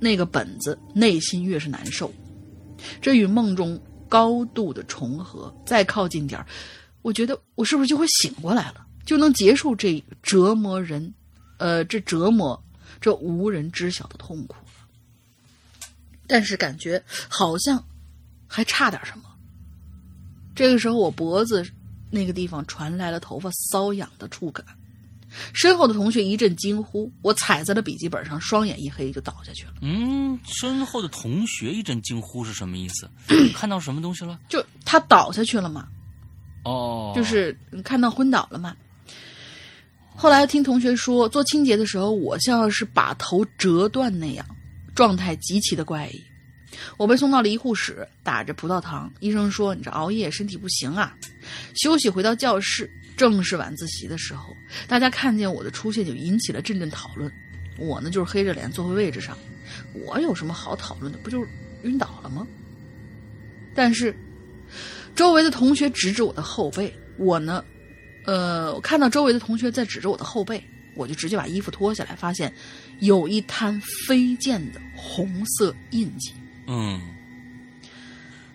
[0.00, 2.12] 那个本子，内心越是难受。
[3.00, 6.44] 这与梦中高度的重合，再靠近点
[7.02, 11.12] 我觉得我是不是就会醒过来了，就能结束这折磨人，
[11.58, 12.62] 呃，这折磨
[13.00, 14.56] 这无人知晓的痛苦
[16.26, 17.82] 但是感觉好像
[18.46, 19.24] 还差点什么。
[20.54, 21.64] 这个时候，我脖子
[22.10, 24.64] 那个地方传来了头发瘙痒的触感。
[25.52, 29.72] 身后的同学一阵惊呼，我踩在了笔记本上，双眼一黑就倒下去了。
[29.82, 33.08] 嗯，身后的同学一阵惊呼是什么意思？
[33.54, 34.38] 看到什么东西了？
[34.48, 35.88] 就他倒下去了嘛。
[36.64, 38.76] 哦，就是看到昏倒了嘛。
[40.14, 44.44] 后来听同学说，做清洁的时候，我像是把头折断那样，
[44.94, 46.20] 状态极其的怪异。
[46.96, 49.12] 我被送到了医护室，打着葡萄糖。
[49.20, 51.14] 医生说：“你这熬夜身体不行啊，
[51.74, 52.90] 休息。”回到教室。
[53.16, 54.56] 正是晚自习的时候，
[54.86, 57.28] 大家看见我的出现就引起了阵阵讨论。
[57.76, 59.36] 我呢就是黑着脸坐回位置上，
[59.92, 61.18] 我有什么好讨论的？
[61.18, 61.48] 不就是
[61.82, 62.46] 晕倒了吗？
[63.74, 64.16] 但是
[65.16, 67.64] 周围的同学指着我的后背，我呢，
[68.24, 70.62] 呃，我看到周围的同学在指着我的后背，
[70.94, 72.54] 我就直接把衣服脱下来，发现
[73.00, 76.32] 有一滩飞溅的红色印记。
[76.68, 77.00] 嗯。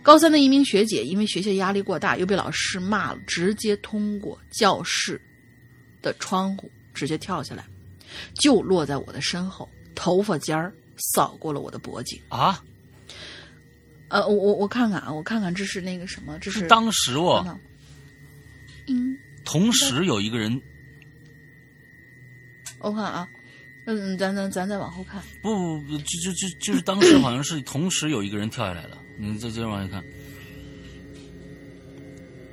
[0.02, 5.20] 高三的一名学姐，因为学习压力过大，又被老师骂了，直接通过教室
[6.02, 7.66] 的窗户直接跳下来，
[8.34, 12.62] 就落在我的身后，头发尖儿扫过了我的脖颈啊！
[14.10, 16.38] 呃，我我我看看啊，我看看这是那个什么？
[16.40, 17.42] 这是当时我，
[18.88, 20.62] 嗯，同时有一个人，
[22.80, 23.26] 我看啊，
[23.86, 28.98] 嗯，咱咱咱再往后看，不不不，就就就就是当时好像是同时有一个人跳下来了。
[29.20, 30.04] 你再接着往下看。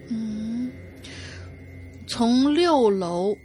[0.09, 0.70] 嗯，
[2.09, 3.37] 从六楼，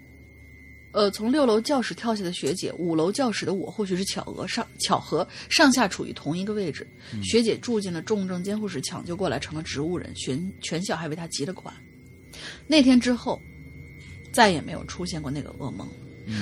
[0.93, 6.87] 呃，从六楼教室跳下的学姐，五楼教室的我，或许是巧合上巧合，上下处于同一个位置。
[7.23, 11.71] 学姐住进了重症监护室，抢救过来成了植物人，全全校还为她集了款。
[12.65, 13.39] 那天之后，
[14.31, 15.87] 再也没有出现过那个噩梦。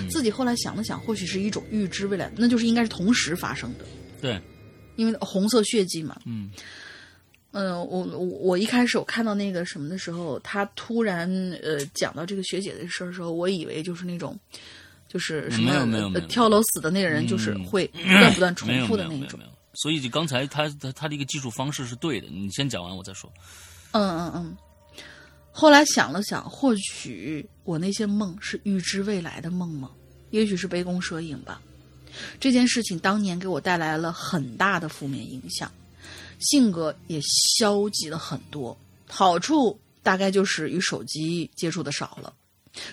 [0.09, 3.86] 自己后来想了想，或许是一种预知未来，那就是应该是同时发生的，
[4.21, 4.41] 对，
[4.95, 6.19] 因为红色血迹嘛。
[6.25, 6.49] 嗯
[7.55, 11.29] 嗯，我我我一开始我看到那个什么的时候，他突然
[11.61, 14.36] 呃讲到这个学姐的事儿的时候，我以为就是那种，
[15.07, 19.43] 就是什么没有没有没有呃跳楼死的那个人，就是会不 断不断重复的那一种没有没有没。
[19.43, 19.49] 有。
[19.75, 23.31] 所以就刚才他他他的一个技术方式是对的，你先讲完我再说。
[23.91, 24.57] 嗯嗯嗯。
[25.51, 29.91] 后来想了想，或许我那些梦是预知未来的梦吗？
[30.32, 31.61] 也许是杯弓蛇影吧。
[32.39, 35.72] 这件事情当年给我带来了很大的负面影响，
[36.39, 38.78] 性格也消极了很多。
[39.07, 42.34] 好处大概就是与手机接触的少了。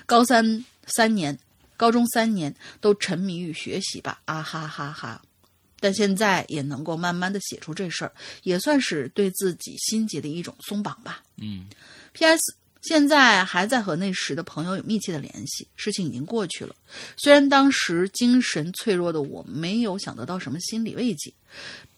[0.07, 1.39] 高三三年，
[1.77, 5.21] 高中三年都沉迷于学习吧，啊哈哈哈。
[5.81, 8.13] 但现在也能够慢慢的写出这事儿，
[8.43, 11.23] 也算是对自己心结的一种松绑吧。
[11.39, 11.67] 嗯
[12.13, 12.55] P.S.
[12.83, 16.75] 现在还在和那时的朋友有密切的联系，事情已经过去了。
[17.17, 21.33] 虽然当时精神脆弱的我没有想得到什么心理慰藉，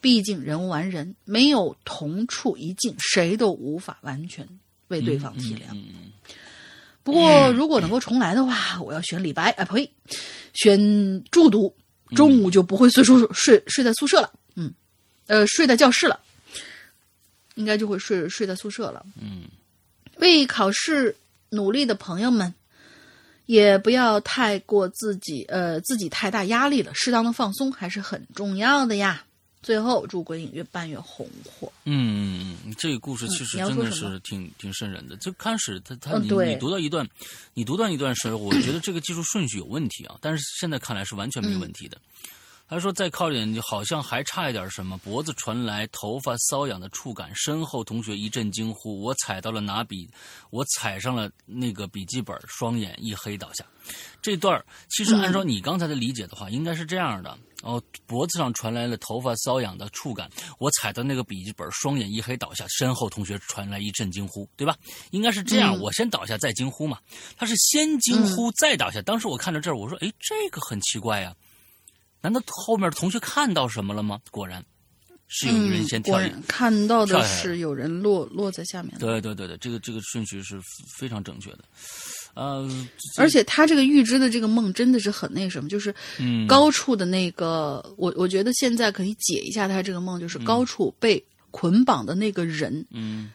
[0.01, 4.47] 毕竟人无完人，没有同处一境，谁都无法完全
[4.89, 5.73] 为对方体谅。
[5.73, 6.13] 嗯
[7.05, 9.91] 不过，如果能够重来的话，我要选李白，啊呸，
[10.55, 11.75] 选住读，
[12.15, 14.73] 中午就不会睡宿睡睡在宿舍了，嗯，
[15.27, 16.21] 呃，睡在教室了，
[17.57, 19.05] 应该就会睡睡在宿舍了。
[19.21, 19.47] 嗯
[20.23, 21.17] 为考试
[21.51, 22.55] 努力的朋友们，
[23.47, 29.25] 也不要太过自己呃自己太大压力了，适当的放松还是很重要的呀。
[29.65, 31.73] 最后，祝鬼影越办越红火。
[31.85, 35.17] 嗯嗯嗯，这个故事其实真的是挺挺瘆人的。
[35.17, 37.09] 就开始他他你嗯你读到一段，
[37.55, 41.97] 你读到一段时候，我觉得这个技术顺序有问题啊，但是现在看来是完全没问题的。
[42.73, 44.97] 他说再靠点，好像还差一点什么。
[44.97, 50.09] 脖子传来头发瘙痒的触感，身后同学一阵惊呼：“我踩到了拿笔，
[50.49, 53.63] 我踩上了那个笔记本，双眼一黑倒下。”
[54.23, 57.39] 这段儿其实按照你刚才的理解的话，应该是这样的。
[57.61, 64.75] 哦，脖子上传来了头发瘙痒的触感，我踩到那个笔记本，双眼一黑倒下，身后同学传来一阵惊呼，对吧？
[65.11, 66.99] 应该是这样，嗯我先倒下再惊呼嘛。
[67.37, 69.03] 他是先惊呼再倒下。
[69.03, 71.37] 当时我看到这儿，我说：“哎，这个很奇怪呀、
[72.23, 74.65] 难道后面的同学看到什么了吗？”果然
[75.29, 78.99] 是有人先跳看到的跳是有人落落在下面的。
[79.01, 80.59] 对对对对，这个这个顺序是
[80.99, 81.61] 非常正确的。
[82.35, 82.67] 呃，
[83.19, 93.31] 而且他这个预知的这个梦真的是很那什么，就是嗯高处的那个，我我觉得现在可以解一下他这个梦，就是高处被捆绑的那个人，嗯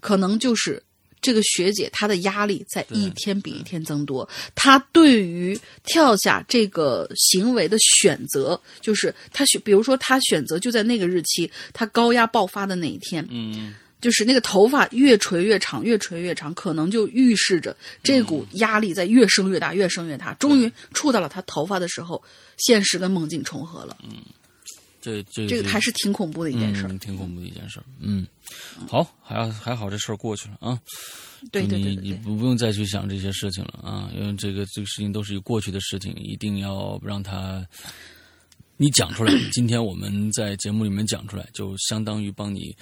[0.00, 0.82] 可能就是
[1.24, 4.28] 这个学姐，她的压力在一天比一天增多。
[4.54, 20.34] 她对于跳下这个行为的选择，就是她选，比如说她选择就在那个日期，她高压爆发的那一天，嗯就是那个头发越垂越长，越垂越长，可能就预示着这股压力在越升越大，越升越大。
[20.34, 22.22] 终于触到了她头发的时候，
[22.58, 23.96] 现实跟梦境重合了。
[25.04, 26.86] 这这这个还是挺恐怖的一件事。
[26.88, 27.78] 嗯，挺恐怖的一件事。
[28.00, 28.26] 嗯，
[28.88, 30.80] 好，还还好这事儿过去了啊。
[31.52, 37.62] 对对你对你不不用再去想这些事情了啊，因为这个这个事情都是一过去的事情，一定要让它
[38.78, 39.30] 你讲出来。
[39.52, 42.74] 今天我们在节目里面讲出来，就相当于帮你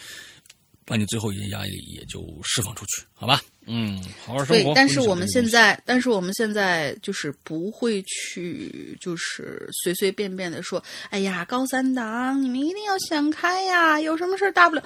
[0.84, 3.42] 把你最后一些压力也就释放出去，好吧？
[3.66, 14.82] 嗯，好好生活。，对但是我们现在，但是我们现在就是不会去，就是随随便便的说，哎呀，高三党，你们一定要想开呀，有什么事儿大不了。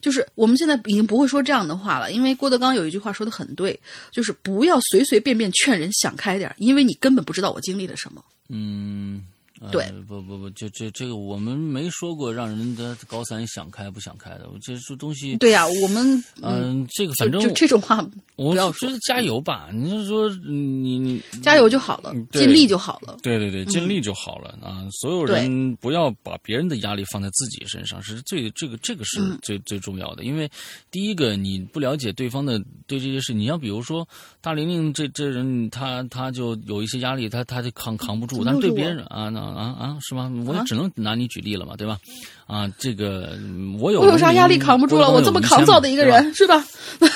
[0.00, 3.78] 就是我们现在已经不会说这样的话了，因为郭德纲有一句话说的很对，
[4.10, 8.24] 就是不要随随便便劝人想开点儿，因为你根本不知道我经历了什么。
[8.48, 9.22] 嗯，
[9.60, 18.04] 呃对不不不，就这这个我们没说过让人的高三想开不想开的，这这东西，对呀、我们嗯、这个反正就这种话
[18.36, 23.18] 我不要说觉得加油吧，你就说你你加油就好了尽力就好了。
[23.22, 24.88] 对对对，尽力就好了、啊！
[24.90, 30.24] 所有人不要把别人的压力放在自己身上，是最这个这个是最、最重要的。
[30.24, 30.50] 因为
[30.90, 34.08] 第一个，你不了解对方的对这些事，你要比如说
[34.40, 40.30] 大玲玲这这人，他他就有一些压力，他他就扛扛不住，但是对别人啊那啊啊是吗？
[40.46, 41.98] 我也只能拿你举例了嘛，对吧？
[42.46, 45.10] 啊，这个嗯我有我有啥压力扛不住了？
[45.10, 46.64] 我这么抗造的一个，人，是吧？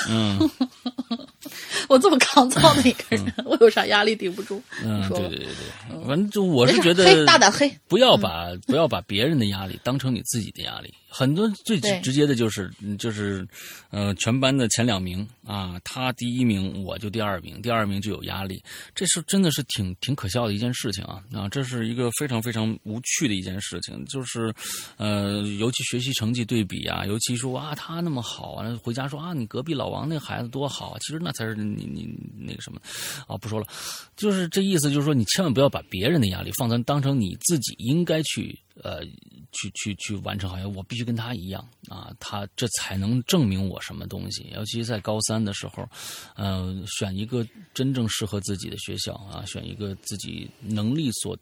[0.09, 0.39] 嗯
[1.87, 4.61] 我这么抗造的一个人，我有啥压力顶不住？
[4.83, 5.45] 嗯，说对对对
[5.89, 10.93] 对，反正就我是觉得黑大胆黑，不要把不要把别人的压力当成你自己的压力。
[11.17, 12.01] 很多最对。
[12.01, 13.47] 直接的就是嗯就是，
[13.89, 18.61] 呃，全班的前两名啊，他第一名，我就第二名，第二名就有压力，
[18.93, 24.53] 这是真的是挺挺可笑的一件事情啊啊，这是一个非常非常无趣的一件事情，就是，
[24.97, 32.81] 呃，尤其学习成绩对比啊，尤其说啊他那么好啊，回家说啊你隔壁老王那孩子多好啊，其实那才是你你那个什么
[33.25, 33.65] 啊，不说了，
[34.17, 39.05] 就是这意思，就是说你千万不要把别人的压力放在当成你自己应该去呃
[39.51, 44.49] 去去去完成，好像我必须跟他一样啊，他这才能证明我什么东西。
[44.53, 45.87] 尤其在高三的时候，
[46.35, 51.37] 呃，选一个真正适合自己的学校啊，选一个自己能力所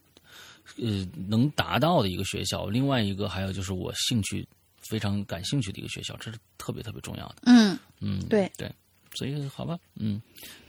[0.77, 2.68] 呃能达到的一个学校。
[2.68, 4.47] 另外一个还有就是我兴趣
[4.89, 7.35] 非常感兴趣的一个学校，这是特别特别重要的。
[7.45, 8.72] 嗯，嗯，对对，
[9.15, 10.22] 所以好吧，嗯，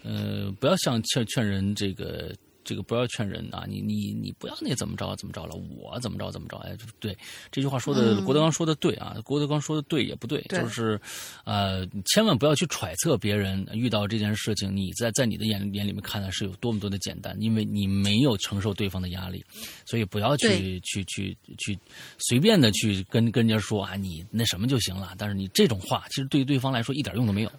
[0.03, 2.35] 呃，不要像劝劝人这个
[2.65, 7.16] 这个不要劝人啊，你你你不要那怎么着怎么着了，我怎么着怎么着，哎，对，
[7.53, 11.01] 这句话说的、郭德纲说的对啊，郭德纲说的对也不对，对就是
[11.45, 19.45] 呃，千万不要去揣测别人遇到这件事情，你在在你的眼眼里面看来是有多么多的简单，因为你没有承受对方的压力，
[19.85, 21.78] 所以不要去去去去
[22.19, 27.53] 随便的去跟跟人家说啊，你那什么就行了，但是你这种话其实对于对方来说一点用都没有。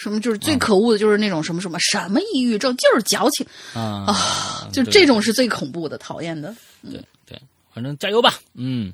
[0.00, 6.54] 什么就是最可恶的，就是那种什么什么什么抑郁症，就是矫情啊啊，就这种是最恐怖的、讨厌的。
[6.90, 7.40] 对对，
[7.74, 8.92] 反正加油吧，嗯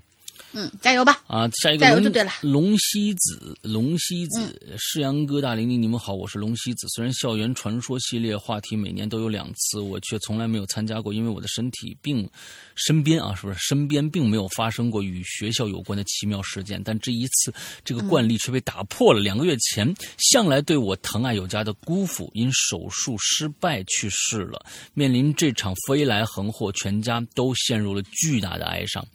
[0.57, 1.21] 嗯，加油吧！
[1.27, 6.89] 啊，下一个龙加油就对了嗯龙西子，龙西子，世阳哥大玲玲，你们好，我是龙西子。
[6.89, 12.27] 虽然校园传说系列话题每年都有两次，我却从来没有参加过，因为我的身体并
[12.75, 16.83] 身边啊，是不是身边并没有发生过与学校有关的奇妙事件？
[16.83, 17.53] 但这一次，
[17.85, 19.21] 这个惯例却被打破了。
[19.21, 24.65] 两个月前，向来对我疼爱有加的姑父因手术失败去世了。
[24.95, 29.07] 面临这场飞来横祸，全家都陷入了巨大的哀伤。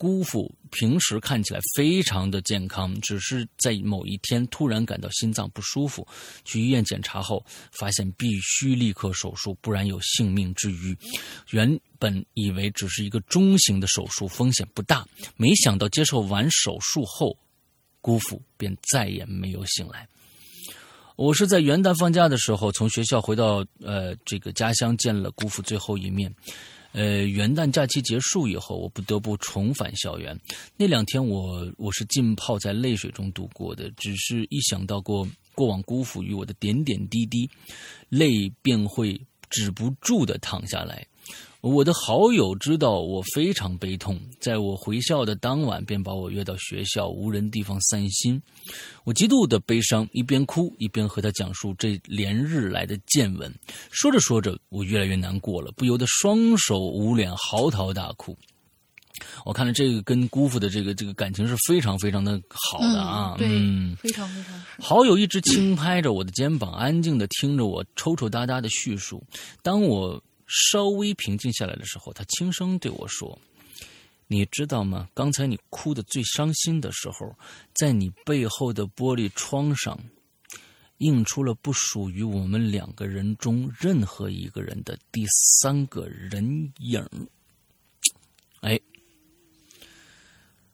[0.00, 6.08] 姑父平时看起来非常的健康，只是在某一天突然感到心脏不舒服，
[6.42, 10.96] 去医院检查后发现必须立刻手术，不然有性命之虞。
[11.50, 15.06] 原本以为只是一个中型的手术，风险不大，
[15.36, 17.36] 没想到接受完手术后，
[18.00, 20.08] 姑父便再也没有醒来。
[21.16, 26.34] 我是在元旦放假的时候从学校回到呃这个家乡见了姑父最后一面。
[26.92, 30.38] 呃，元旦假期结束以后，我不得不重返校园。
[30.76, 37.48] 那两天我我是浸泡在泪水中度过的，只是一想到过过往辜负于我的点点滴滴，
[38.08, 41.06] 泪便会止不住的淌下来。
[41.60, 48.40] 我的好友知道我非常悲痛，在我回校的当晚，便把我约到学校无人地方散心。
[49.04, 53.54] 我极度的悲伤，一边哭一边和他讲述这连日来的见闻。
[53.90, 58.34] 说着说着，我越来越难过了，不由得双手捂脸，嚎啕大哭。
[59.44, 64.58] 我看了这个跟姑父的这个这个感情是非常非常的好的啊，对，嗯非常非常。
[64.78, 69.22] 好友一直轻拍着我的肩膀，安静的听着我抽抽搭搭的叙述。
[69.62, 70.22] 当我
[70.52, 73.38] 稍微平静下来的时候，他轻声对我说
[74.26, 75.08] ：“你知道吗？
[75.14, 77.32] 刚才你哭得最伤心的时候，
[77.72, 79.96] 在你背后的玻璃窗上，
[80.98, 85.24] 映出了不属于我们两个人中任何一个人的第
[85.60, 87.06] 三个人影。”
[88.60, 88.78] 哎，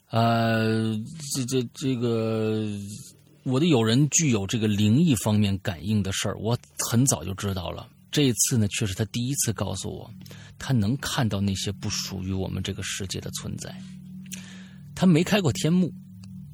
[0.09, 0.97] 呃，
[1.35, 2.67] 这这这个，
[3.43, 7.89] 我的友人具有这个灵异方面感应的事儿，我很早就知道了。
[8.17, 10.11] 这一次呢，却是他第一次告诉我，
[10.59, 13.79] 他能看到那些不属于我们这个世界的存在。
[14.95, 15.93] 他没开过天幕，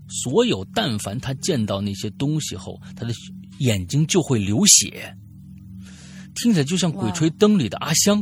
[0.09, 3.15] 所有但凡他见到那些东西后，他的
[3.61, 5.17] 眼睛就会流血，
[6.35, 8.21] 听起来就像《鬼吹灯》里的阿香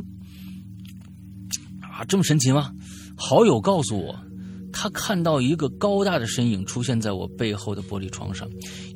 [1.80, 2.74] 啊，这么神奇吗？
[3.16, 4.22] 好友告诉我，
[4.70, 8.46] 他看到一个高大的身影出现在我背后的玻璃窗上。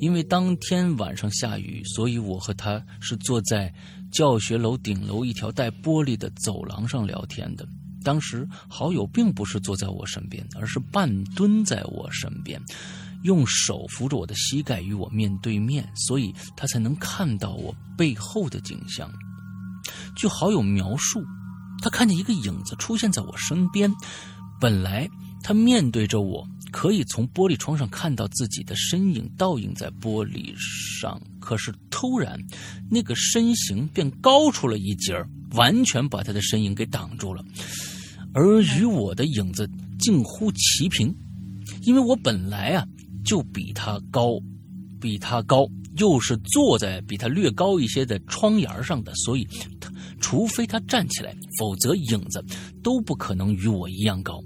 [0.00, 3.72] 因为当天晚上下雨，所以我和他是坐在
[4.14, 7.66] 教学楼顶楼一条带玻璃的走廊上聊天的。
[8.04, 12.62] 当时好友并不是坐在我身边，而是半蹲在我身边，
[13.24, 19.10] 用手扶着我的膝盖与我面对面，所以他才能看到我背后的景象。
[20.14, 21.24] 据好友描述，
[21.82, 23.92] 他看见一个影子出现在我身边，
[24.60, 25.10] 本来
[25.42, 30.52] 他面对着我，可以从玻璃窗上看到自己的身影倒映在玻璃
[31.00, 32.36] 上，可是突然，
[32.90, 35.14] 那个身形便高出了一截，
[35.52, 37.44] 完全把他的身影给挡住了，
[38.32, 39.70] 而与我的影子
[40.00, 41.14] 近乎齐平，
[41.82, 42.84] 因为我本来啊
[43.24, 44.36] 就比他高，
[45.00, 45.64] 比他高，
[45.96, 49.46] 又是坐在比他略高一些的窗沿上的，所以
[49.78, 49.88] 他
[50.20, 52.44] 除非他站起来，否则影子
[52.82, 54.42] 都不可能与我一样高。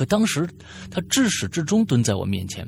[0.00, 0.48] 可当时
[0.90, 2.66] 他至始至终蹲在我面前，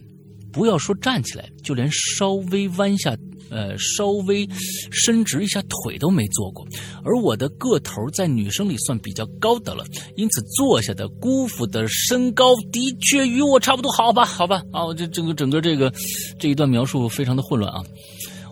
[0.52, 3.16] 不要说站起来，就连稍微弯下，
[3.48, 4.46] 呃，稍微
[4.90, 6.62] 伸直一下腿都没做过。
[7.02, 9.82] 而我的个头在女生里算比较高的了，
[10.14, 13.90] 因此坐下的姑父的身高的确与我差不多。
[13.92, 15.90] 好吧，好吧，啊，我这整个整个这个
[16.38, 17.82] 这一段描述非常的混乱啊。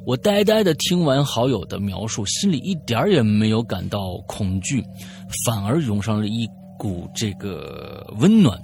[0.06, 4.82] 我呆呆的听完好友的描述，心里一点也没有感到恐惧，
[5.44, 6.48] 反而涌上了一
[6.80, 8.58] 股这个温暖。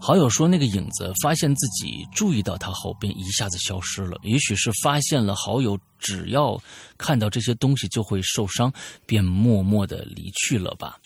[0.00, 4.18] 好友说，那个影子发现自己注意到他后，便一下子消失了。
[4.22, 6.60] 也许是发现了好友只要
[6.98, 8.72] 看到这些东西就会受伤，
[9.06, 10.98] 便默默的离去了吧。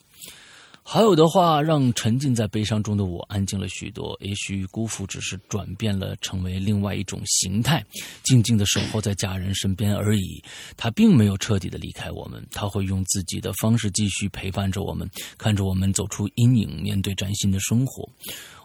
[0.82, 4.16] 好友的话让沉浸在悲伤中的我安静了许多。
[4.20, 7.84] 也许辜负只是转变了，成为另外一种形态，
[8.24, 10.42] 静静的守候在家人身边而已。
[10.76, 15.08] 他并没有彻底的离开我们，他会用自己的方式继续陪伴着我们，
[15.38, 18.08] 看着我们走出阴影，面对崭新的生活。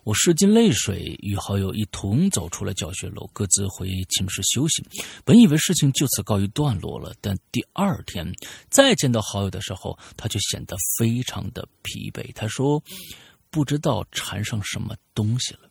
[0.05, 4.85] 我拭尽泪水，与好友一同走出了教学楼，各自回寝室休息。
[5.23, 8.31] 本以为事情就此告一段落了，但第二天
[8.69, 12.31] 再见到好友的时候，他就显得非常的疲惫。
[12.35, 12.81] 他说
[13.49, 15.61] ：“不知道缠上什么东西了。”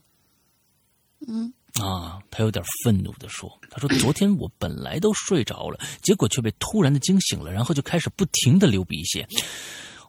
[1.27, 9.25] 嗯啊，他有点愤怒地说：“他说昨天我本来都睡着了，结果却被突然的惊醒了，然后就开始不停的流鼻血。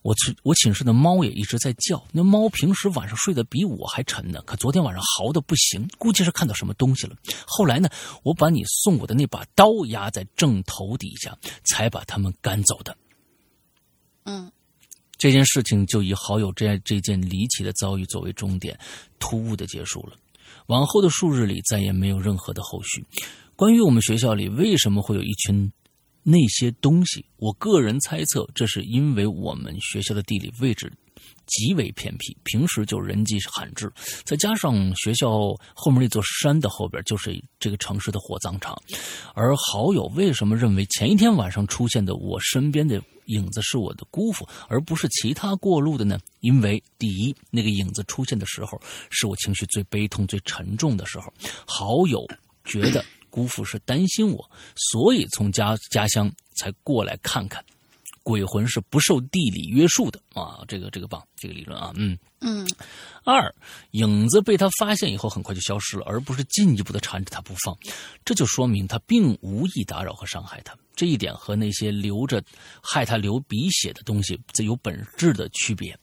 [0.07, 7.17] 我寝我寝室的猫也一直在叫，那猫平时晚上睡得比我还沉呢，可昨天晚上嚎的不行，估计是看到什么东西了。
[7.45, 7.89] 后来呢，
[8.23, 12.97] 我把你送我的那把刀压在正头底下，才把他们赶走的。
[14.27, 14.49] 嗯
[15.19, 18.79] 这件事情就以好友这这件离奇的遭遇作为终点，
[19.19, 20.13] 突兀的结束了。
[20.67, 23.05] 往后的数日里，再也没有任何的后续。
[23.57, 25.73] 关于我们学校里为什么会有一群
[26.29, 30.93] 那些东西，我个人猜测，这是因为我们学校的地理位置
[31.47, 33.89] 极为偏僻，平时就人迹罕至，
[34.25, 38.77] 再加上学校后面那座山的后边就是这个城市的火葬场。
[39.35, 46.19] 而好友为什么认为前一天晚上出现的我身边的影子是我的姑父，而不是其他过路的呢？
[46.41, 48.81] 因为第一，那个影子出现的时候
[49.11, 51.33] 是我情绪最悲痛、最沉重的时候，
[51.65, 52.27] 好友
[52.65, 53.05] 觉得
[53.37, 57.63] 姑父是担心我，所以从家家乡才过来看看。
[58.23, 62.19] 鬼魂是不受地理约束的啊，这个这个棒，这个理论啊，嗯。
[62.41, 62.67] 嗯
[63.25, 63.55] 二，
[63.91, 67.77] 影子被他发现以后很快就消失了，而不是进一步的缠着他不放，
[68.25, 70.75] 这就说明他并无意打扰和伤害他。
[70.95, 72.43] 这一点和那些流着
[72.83, 75.97] 害他流鼻血的东西这有本质的区别。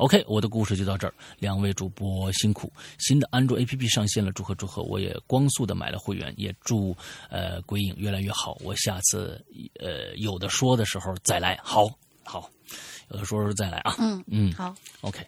[0.00, 2.72] OK，我的故事就到这儿，两位主播辛苦。
[2.98, 4.80] 新的安卓 APP 上线了，祝贺祝贺！
[4.82, 6.96] 我也光速的买了会员，也祝
[7.28, 8.56] 呃鬼影越来越好。
[8.64, 9.44] 我下次
[9.78, 11.86] 呃有的说的时候再来，好
[12.24, 12.50] 好，
[13.10, 13.94] 有的说时候再来啊。
[13.98, 15.22] 嗯嗯，好，OK，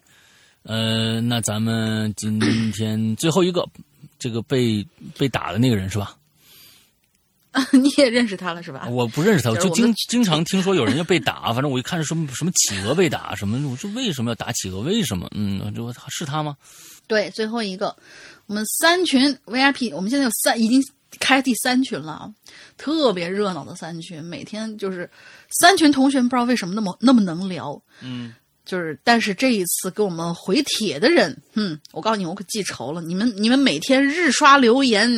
[0.62, 2.40] 呃，那咱们今
[2.73, 3.69] 天最后一个，
[4.19, 4.82] 这个被
[5.19, 6.16] 被打的那个人是吧？
[7.73, 8.89] 你也认识他了是吧？
[8.89, 14.81] 我不认识他，我就经经常听说有人要被打，反正我一看是什么什么企鹅被打什么，我说为什么要打企鹅？
[14.81, 15.29] 为什么？
[15.35, 16.57] 嗯，就是他吗？
[17.07, 17.95] 对，最后一个，
[18.47, 20.83] 我们三群 VIP，我们现在有三，已经
[21.20, 22.31] 开第三群了，啊，
[22.79, 25.11] 特别热闹的三群，每天就是
[25.61, 28.33] 三群同学，不知道为什么那么那么能聊，嗯，
[28.65, 33.03] 就是，但是这一次给我们回帖的人，嗯，我告诉你，我可记仇了。
[33.03, 35.11] 你们你们每天日刷留言，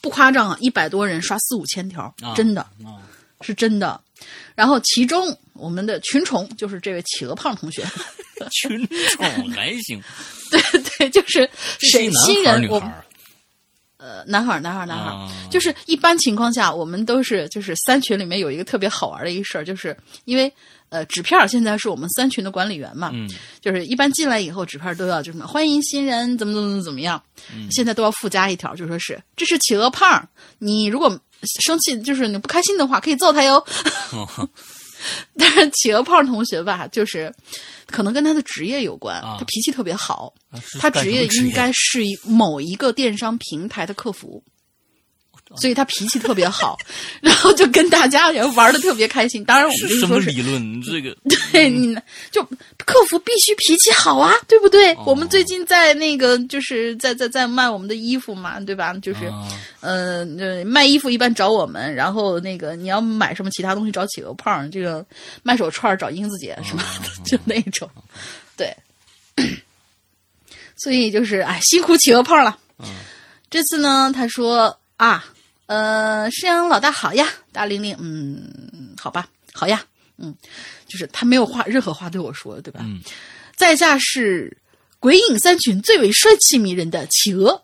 [0.00, 2.98] 不夸张啊，一百多人刷四五千条，啊真的啊，
[3.40, 4.00] 是真的。
[4.56, 7.84] 然后其中我们的群宠就是这位企鹅胖同学，
[8.50, 9.24] 群宠
[9.54, 10.02] 还行，
[10.50, 11.48] 对对，就是
[11.78, 12.82] 这是一谁新人，我
[13.98, 20.52] 呃男孩儿男孩儿男孩儿，啊就是一般情况下，我们都是就是三群里面有一个特别好玩的一个事儿，就是因为
[20.90, 23.28] 呃纸片儿现在是我们三群的管理员嘛，嗯
[23.60, 27.22] 就是一般进来以后纸片儿都要就什么欢迎新人怎么怎么怎么样，
[27.70, 30.26] 现在都要附加一条，就说是这是企鹅胖，
[30.58, 31.18] 你如果
[31.60, 33.64] 生气就是你不开心的话可以揍他哟。
[34.12, 34.48] 哦
[35.38, 37.32] 但是企鹅胖同学吧，就是
[37.86, 40.34] 可能跟他的职业有关，啊他脾气特别好，
[40.80, 44.42] 他职业应该是一某一个电商平台的客服，
[45.56, 46.76] 所以他脾气特别好，
[47.20, 49.44] 然后就跟大家也玩的特别开心。
[49.44, 50.82] 当然，我们是就是说是什么理论？
[50.82, 51.16] 这个
[51.52, 51.96] 对你
[52.30, 52.42] 就
[52.84, 54.92] 客服必须脾气好啊，对不对？
[54.94, 58.92] 哦我们最近在那个就是在在在卖我们的衣服嘛，对吧？
[59.02, 59.32] 就是、
[59.80, 60.24] 呃
[60.64, 65.04] 卖衣服一般找我们，然后那个你要买什么其他东西找企鹅胖，这个
[65.42, 67.88] 卖手串找英子姐什么的， 就那种，
[68.56, 68.74] 对。
[70.76, 72.56] 所以就是哎，辛苦企鹅胖了。
[73.50, 75.24] 这次呢，他说啊，
[75.68, 79.84] 呃，山羊老大好呀，大玲玲，嗯，好吧，好呀，
[80.16, 80.34] 嗯，
[80.86, 82.80] 就是他没有话任何话对我说，对吧？
[82.82, 83.00] 嗯
[83.54, 84.56] 在下是
[84.98, 87.60] 鬼影三群最为帅气迷人的企鹅，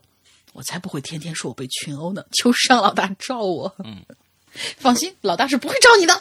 [0.53, 3.75] 我才不会天天说我被群殴呢，求山老大罩我。
[3.85, 4.05] 嗯，
[4.77, 6.21] 放心，老大是不会罩你的。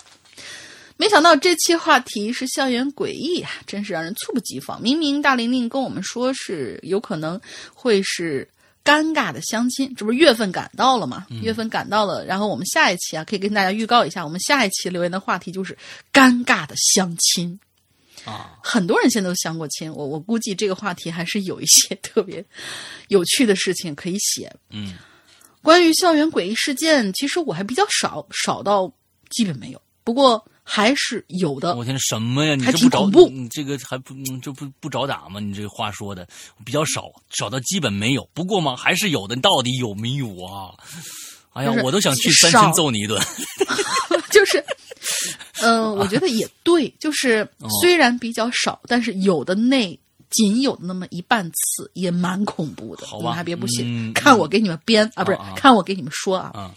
[0.95, 4.79] 没想到这期话题是校园诡异啊，真是让人猝不及防。
[4.79, 7.41] 明明大玲玲跟我们说是有可能
[7.73, 8.47] 会是
[8.83, 11.25] 尴尬的相亲，这不是月份赶到了吗？
[11.41, 15.77] 月份赶到了，然后我们下一期啊，可以跟大家预告一下，我们下一期留言的话题就是
[16.11, 17.59] 尴尬的相亲。
[18.25, 22.43] 啊，很多人现在都相过亲，我我估计这个话题还是有一些特别
[23.09, 24.53] 有趣的事情可以写。
[24.69, 24.93] 嗯，
[25.61, 28.91] 关于校园诡异事件，其实我还比较少，少到
[29.29, 29.81] 基本没有。
[30.03, 31.75] 不过还是有的。
[31.75, 32.55] 我天，什么呀？
[32.55, 35.39] 你还这不找挺恐怖你这个还不嗯这不不找打吗？
[35.39, 36.27] 你这话说的
[36.65, 38.27] 比较少，少到基本没有。
[38.33, 39.35] 不过嘛，还是有的。
[39.35, 40.71] 你到底有没有啊？
[41.53, 43.21] 哎呀就，是我都想去三少千揍你一顿。
[44.31, 44.63] 就是，
[45.61, 49.99] 嗯、 我觉得也对，就是哦虽然比较少，但是有的那
[50.31, 53.05] 仅有那么一半次也蛮恐怖的。
[53.05, 56.51] 好吧你们还别不信，嗯看我给你们编啊，不是、看我给你们说啊。
[56.55, 56.73] 啊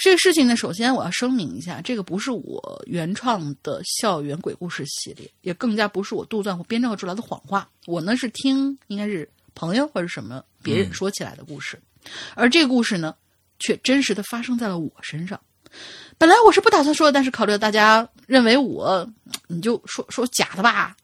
[0.00, 7.68] 这个事情呢，首先我要声明一下，这个不是我原创的校园鬼故事系列，也更加不是我杜撰或编造出来的谎话。
[7.84, 11.78] 我呢是听应该是朋友或者什么别人说起来的故事，
[12.34, 13.14] 而这个故事呢，
[13.58, 15.38] 却真实的发生在了我身上。
[16.16, 19.06] 本来我是不打算说的，但是考虑到大家认为我，
[19.48, 20.96] 你就说说假的吧，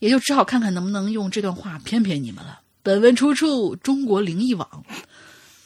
[0.00, 2.62] 也就只好看看能不能用这段话骗骗你们了。
[2.82, 4.84] 本文出处中国灵异网。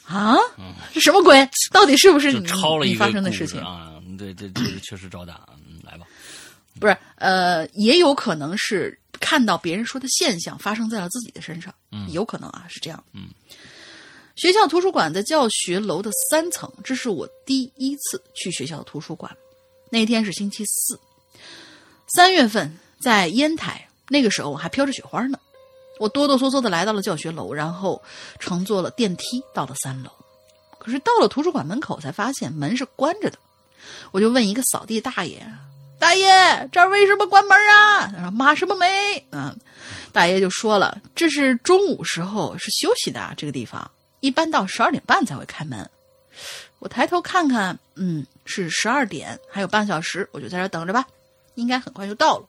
[0.05, 0.35] 啊，
[0.93, 1.49] 这什么鬼？
[1.71, 3.59] 到底是不是就你你抄了一个发生的事情？
[3.61, 4.01] 啊！
[4.17, 5.47] 对对，这个确实找打。
[5.67, 6.05] 嗯，来吧。
[6.79, 13.03] 不是，呃，也有可能是看到别人说的现象发生在了自己的身上，嗯有可能啊，是这样。
[13.13, 13.29] 嗯，
[14.35, 19.35] 学校图书馆在教学楼的三层，这是我第一次去学校的图书馆。
[19.89, 20.99] 那天是星期四，
[22.07, 25.39] 三月份，在烟台，那个时候我还飘着雪花呢。
[26.03, 28.03] 我哆哆嗦嗦的来到了教学楼，然后
[28.37, 30.11] 乘坐了电梯到了三楼。
[30.77, 33.37] 可是到了图书馆门口，才发现门是关着的。
[34.11, 35.41] 我就问一个扫地大爷
[35.97, 38.85] ：“大爷，这儿为什么关门啊？”他说：“码什么没？”
[39.31, 39.55] 嗯，
[40.11, 43.89] 大爷就说了：“这是中午时候是休息的啊，这个地方
[44.19, 45.89] 一般到十二点半才会开门。”
[46.79, 51.07] 我抬头看看，嗯，是十二点，还有半小时，我就在这儿等着吧，
[51.55, 52.45] 应该很快就到了。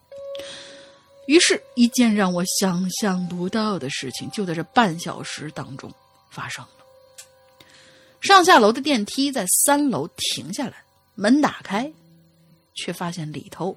[1.27, 5.91] 于是，一件让我想象不到的事情就在这半小时当中
[6.29, 6.69] 发生了。
[8.21, 10.83] 上下楼的电梯在三楼停下来，
[11.15, 11.91] 门打开，
[12.75, 13.75] 却发现里头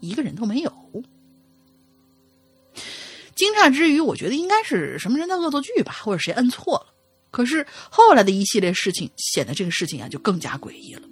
[0.00, 0.72] 一个人都没有。
[3.34, 6.94] 惊诧之余，我觉得应该是什么人的恶作剧吧，或者谁摁错了。
[7.30, 11.02] 可是后来的一系列事情，显得这个事情啊就更加诡异了。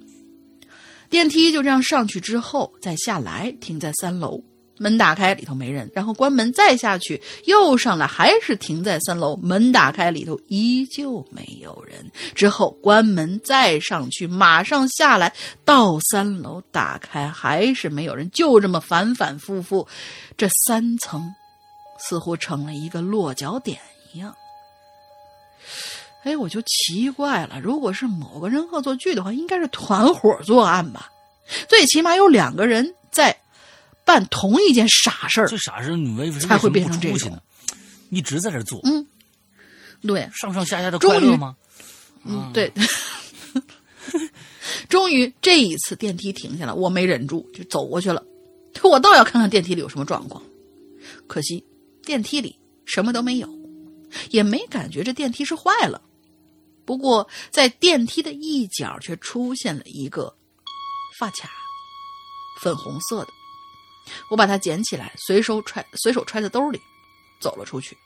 [1.09, 4.43] 电梯就这样上去之后，再下来，停在三楼。
[4.77, 9.35] 门打开，里头没人，然后关门再下去，又上来，还是停在三楼。
[9.37, 12.09] 门打开，里头依旧没有人。
[12.35, 15.33] 之后关门再上去，马上下来，
[15.65, 18.29] 到三楼打开，还是没有人。
[18.31, 19.87] 就这么反反复复，
[20.37, 21.33] 这三层
[21.99, 23.79] 似乎成了一个落脚点
[24.13, 24.33] 一样。
[26.23, 31.09] 哎，我就奇怪了，如果是某个人恶作剧的话，应该是团伙作案吧？
[31.69, 33.33] 最起码有两个人在
[34.07, 35.57] 办同一件傻事儿这。
[35.57, 37.77] 傻事你为才会变成这种什么不出去呢？
[38.09, 39.05] 一直在这儿做，嗯
[40.01, 41.55] 对，上上下下的快乐吗？
[42.23, 42.71] 嗯，对。
[44.87, 48.23] 终于这一次电梯停下了，我没忍住就走过去了。
[48.83, 50.41] 我倒要看看电梯里有什么状况。
[51.27, 51.65] 可惜
[52.05, 53.49] 电梯里什么都没有，
[54.29, 56.01] 也没感觉这电梯是坏了。
[56.85, 60.33] 不过在电梯的一角却出现了一个
[61.19, 61.49] 发卡，
[62.61, 63.27] 粉红色的。
[64.29, 66.79] 我把它捡起来，随手揣随手揣在兜里，
[67.39, 67.97] 走了出去。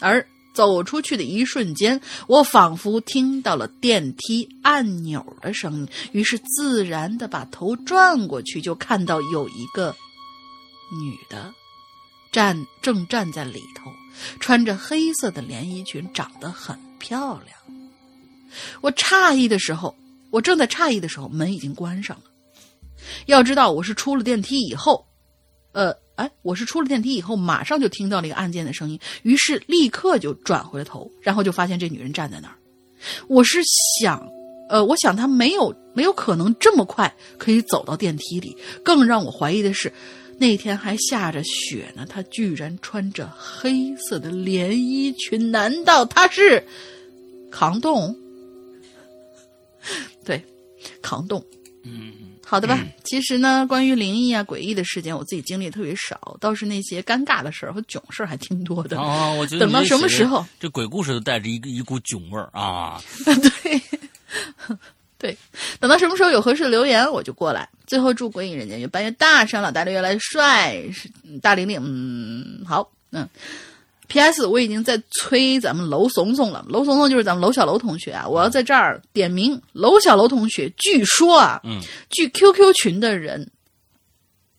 [0.00, 9.94] 而走出去的一瞬间，我仿佛听到了电梯按钮的声音，于是自然的把头转过去，就看到有一个
[11.00, 11.54] 女的
[12.32, 13.92] 站正站在里头，
[14.40, 17.56] 穿着黑色的连衣裙，长得很漂亮。
[18.80, 19.94] 我诧异的时候，
[20.30, 22.29] 我正在诧异的时候，门已经关上了。
[23.26, 25.06] 要知道，我是出了电梯以后，
[25.72, 32.54] 呃，哎，我是出了电梯以后，马上就听到了一个按键的声音，于是立刻就转回了头，然后就发现这女人站在那儿。
[33.28, 33.60] 我是
[34.00, 34.26] 想，
[34.68, 38.56] 呃，我想她没有没有可能这么快可以走到电梯里。
[38.84, 39.92] 更让我怀疑的是，
[40.38, 46.62] 那天还下着雪呢，她居然穿着黑色的连衣裙，难道她是
[47.50, 48.14] 扛冻？
[50.24, 50.44] 对，
[51.00, 51.42] 扛冻。
[52.50, 58.98] 好的吧，其实呢，关于灵异啊、诡异的事件，我自己经历也特别少，倒是那些尴尬的事儿和囧事儿还挺多的。
[58.98, 60.44] 哦，我觉得等到什么时候？
[60.58, 63.00] 这鬼故事都带着一个一股囧味儿啊！
[63.24, 63.80] 对，
[65.16, 65.38] 对，
[65.78, 67.68] 等到什么时候有合适的留言，我就过来。
[67.86, 71.08] 最后祝鬼影人间越办越大，声老大的越来越帅，是
[71.40, 73.28] 大玲玲，嗯，好，嗯，
[74.10, 74.44] P.S.
[74.44, 80.68] 我已经在催咱们楼怂怂了，楼怂怂就是咱们楼小楼同学啊，我要在这儿点名楼小楼同学。
[80.76, 81.80] 据说啊，嗯，
[82.10, 83.48] 据 QQ 群的人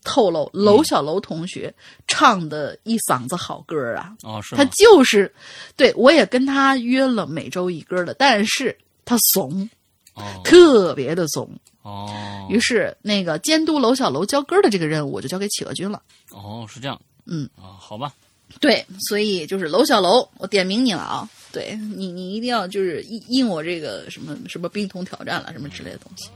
[0.02, 1.72] 透露，楼小楼同学
[2.08, 4.64] 唱的一嗓子好歌啊，哦，是他？
[4.64, 5.30] 就是，
[5.76, 8.74] 对我也跟他约了每周一歌的，但是
[9.04, 9.68] 他怂，
[10.14, 11.48] 哦特别的怂。
[11.82, 12.08] 哦
[12.48, 16.00] 于是那个监督楼小楼教歌的这个任务，我就交给企鹅君了。
[16.30, 16.98] 哦，是这样。
[17.26, 18.14] 嗯啊，好吧。
[18.60, 21.28] 对，所以就是楼小楼，我点名你了啊！
[21.52, 26.28] 对你，你一定要就是应应我这个什么什么冰桶挑战了什么之类的东西。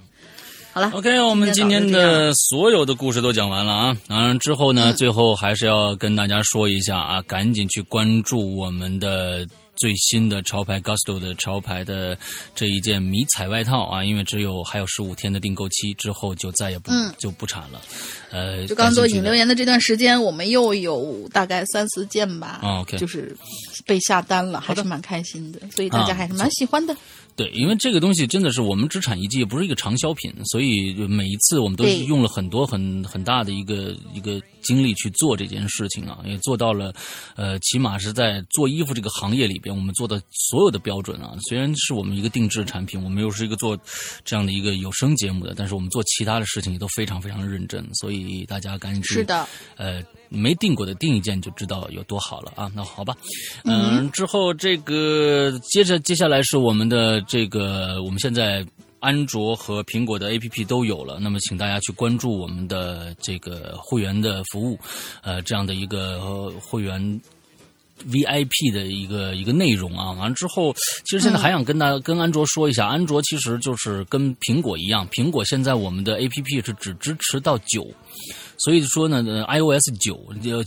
[0.73, 3.97] 好了 OK，我们今天的所有的故事都讲完了啊。
[4.07, 9.47] 当然之后呢，最后还是要跟大家说一下啊，赶紧去关注我们的。
[9.77, 12.19] 最新的潮牌 Gusto 的潮牌的
[12.55, 17.81] 这一件迷彩外套啊，因为只有还有十五天的订购期，之后就再也不、嗯就不产了。
[18.31, 22.61] 呃，就刚做引流言的这段时间，我们又有大概三四件吧，
[22.99, 23.37] 就是
[23.87, 26.97] 被下单了，还是蛮开心的，所以大家啊还是蛮喜欢的。
[27.35, 36.93] 对，因为这个东西真的是我们只产一季，不是一个长销品，所以每一次我们都是用了很多很很大的一个一个精力去做这件事情啊，也做到了，
[37.37, 41.37] 呃，起码是在做衣服这个行业里边，我们做的所有的标准啊。
[41.49, 43.79] 虽然是我们一个定制产品，我们又是一个做
[44.25, 52.71] 这样的一个有声节目的，但是我们做其他的事情也都非常非常认真，所以大家赶紧去是的，呃，没订过的订一件就知道有多好了啊。
[52.75, 53.17] 那好吧，
[53.65, 58.67] 嗯，之后这个接着接下来是我们的这个，我们现在
[59.07, 64.77] 安卓和苹果的 APP 都有了，那么请大家去关注我们的这个会员的服务，
[65.23, 67.21] 呃，这样的一个、呃会员。
[68.11, 70.71] VIP 的一个一个内容啊，完了之后，
[71.07, 77.91] 其实现在还想跟大家、跟安卓说一下，安卓其实就是跟苹果一样，苹果现在我们的 APP 是只支持到九，
[78.59, 80.15] 所以说呢呃，iOS 九
[80.45, 80.65] 呃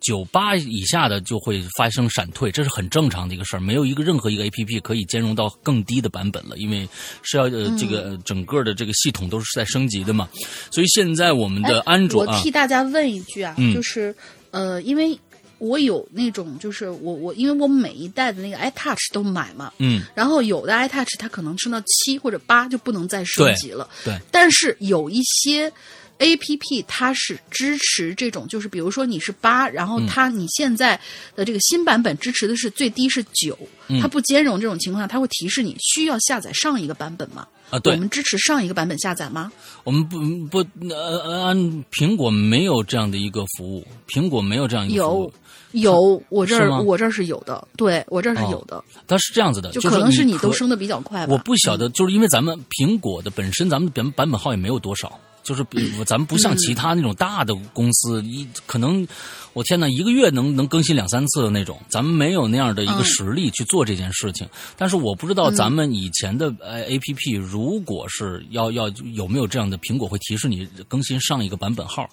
[0.00, 6.88] 九八以下的就会发生闪退，这是很正常的一个事儿，没有一个任何一个 APP 可以兼容到更低的版本了，因为
[7.22, 10.28] 是要呃这个整个的这个系统都是在升级的嘛，
[10.70, 13.74] 所以现在我们的安卓啊我替，大家问一句啊，嗯。
[13.74, 14.14] 就是
[14.50, 15.18] 呃，因为
[15.58, 25.72] 我有那种，就是我我因为我每一代的那个 iTouch 都买嘛，嗯，然后有的 iTouch 它可能升到七或者八就不能再升级了，对，但是有一些
[26.22, 29.88] A P P 它是支持这种，就是比如说你是八，然嗯。
[29.88, 30.98] 后它你现在
[31.34, 33.58] 的这个新版本支持的是最低是九、
[33.88, 34.00] 嗯。
[34.00, 37.46] 它不兼容这种情况下，它会提示你需要下载上一个版本吗？
[37.70, 37.94] 啊对。
[37.94, 39.50] 我们支持上一个版本下载吗？
[39.84, 40.18] 我们不
[40.48, 40.58] 不
[40.88, 45.32] 呃呃按苹果没有这样的一个服务，苹果没有这样一个服务。
[45.72, 48.48] 有，有，我这儿我这儿是有的，对我这儿是哦。
[48.52, 51.32] 有的，它是这样子的，就可能是你都升的比较快吧。
[51.32, 59.06] 我不晓得，就是因为咱们苹果的本身，咱们版版本号也没有多少，就是比 咱们不像其他那种大的公司，一可能
[59.52, 64.48] 我天呐，一个月能能更新两三次的那种，咱们没有那样的一个嗯实力去做这件事情。
[64.76, 72.08] 但是我不知道咱们以前的呃 A P P，如果是要要有没有这样的，苹果会提示你更新上一个版本号，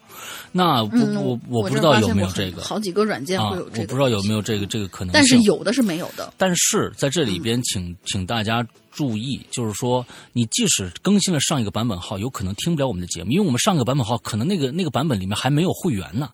[0.51, 5.13] 那不嗯，我我不知道有没有这这个好几个软件啊，会有这个，我不知道有没有这个这个可能性。
[5.13, 6.33] 但是有的是没有的。
[6.37, 8.65] 但是在这里边请，请大家
[8.99, 16.29] 注意，就是说，你即使更新了上一个版本号，有可能听不了我们的节目，因为我们上个版本号可能那个那个版本里面还没有会员呢，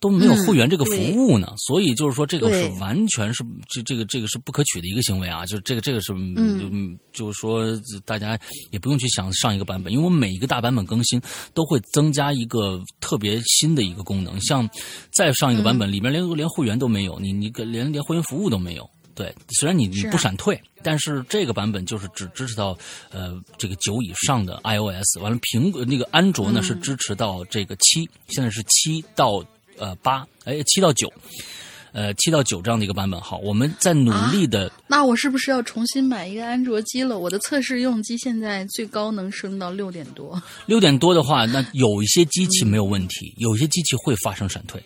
[0.00, 7.62] 都没有会员这个服务呢，所以就是说，这个是完全是这这个这个是不可取的一个行为啊，就是这个这个是嗯，就是说
[8.06, 11.20] 大家也不用去想上一个版本，因为我们每一个大版本更新
[11.52, 14.66] 都会增加一个特别新的一个功能，像
[15.12, 18.88] 再上一个版本里面连连会员都没有，你你连连会员服务都没有。
[19.14, 22.76] 对，虽然你你不闪退，但是这个版本就是只支持到
[23.10, 29.44] 呃这个九以上的 iOS，完了苹果那个安卓呢、是支持到这个七，现在是七到
[29.78, 31.12] 呃八，哎七到九，
[31.92, 37.18] 呃七到九这样的一个版本号，我们在努力的、那我是不是要重新买一个安卓机了？
[37.18, 40.40] 我的测试用机现在最高能升到六点多。
[40.66, 44.82] 六点多的话，那有一些机器没有问题，有一些机器会发生闪退。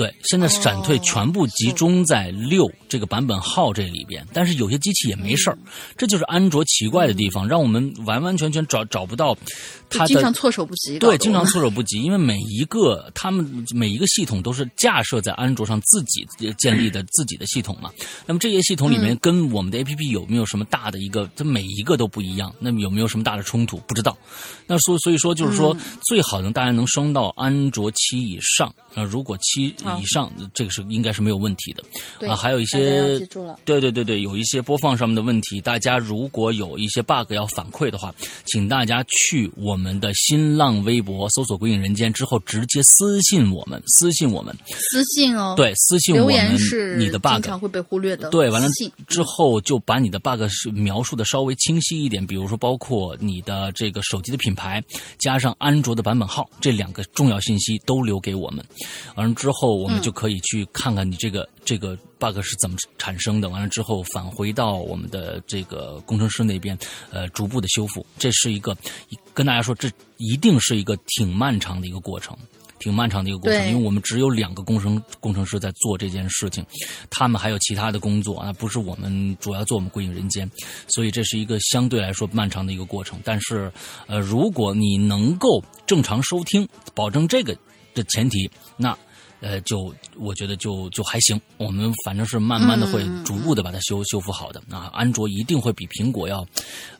[0.00, 5.58] 对，现在闪退全部集中在六这个版本号这里边，但是有些机器也没事儿，
[5.94, 9.36] 这就是安卓奇怪的地方，让我们完完全全找找不到
[9.90, 10.98] 它的就经常措手不及。
[10.98, 16.26] 对，经常措手不及，因为每一个他们每一个系统都是架设在安卓上自己
[16.56, 17.90] 建立的自己的系统嘛。
[18.26, 21.28] 那么这些系统里面跟我们的 APP 有没有什么大的一个？
[21.36, 23.78] 这每一个都不一样，那么有没有什么大的冲突？
[23.88, 24.16] 不知道。
[24.66, 25.76] 那所所以说就是说，
[26.06, 28.72] 最好能大家能升到安卓七以上。
[28.94, 32.28] 那如果七以上，这个是应该是没有问题的。
[32.28, 33.18] 啊，还有一些。
[33.64, 38.14] 对对对对，有一些播放上面的问题，大家如果有一些 bug 要反馈的话，
[38.44, 47.42] 请大家去我们的新浪微博搜索“鬼影人间”之后，直接私信我们，私信我们，私信哦，，对，私信我留言们是你的 bug 经。
[47.42, 48.28] 常会被忽略的。
[48.28, 48.68] 对，完了
[49.08, 54.82] 之后就把你的 bug 是描述的稍微清晰一点，比如说包括你的这个手机的品牌，
[55.18, 58.64] 加上安卓的版本号这两个重要信息都留给我们。
[59.16, 63.48] 完了之后，我们就可以去看看你这个、这个 bug 是怎么产生的。
[63.48, 66.78] 完了之后返回到我们的这个工程师那边，
[67.10, 68.04] 呃，逐步的修复。
[68.18, 68.76] 这是一个
[69.32, 72.36] 跟大家说，这一定是一个挺漫长的一个过程。
[72.78, 76.64] 挺漫长的一个过程，因为我们只有两个工程工程师在做这件事情，
[77.10, 80.50] 他们还有其他的工作那，不是我们主要做我们归隐人间，
[80.88, 83.20] 所以这是一个相对来说漫长的一个过程。
[83.22, 83.70] 但是，
[84.06, 87.54] 呃，如果你能够正常收听，保证这个
[87.94, 88.96] 的前提，那。
[89.40, 94.60] 呃，就我觉得就就还行，我们反正是慢慢的会逐步的把它修修复好的。
[94.70, 96.46] 啊，安卓一定会比苹果要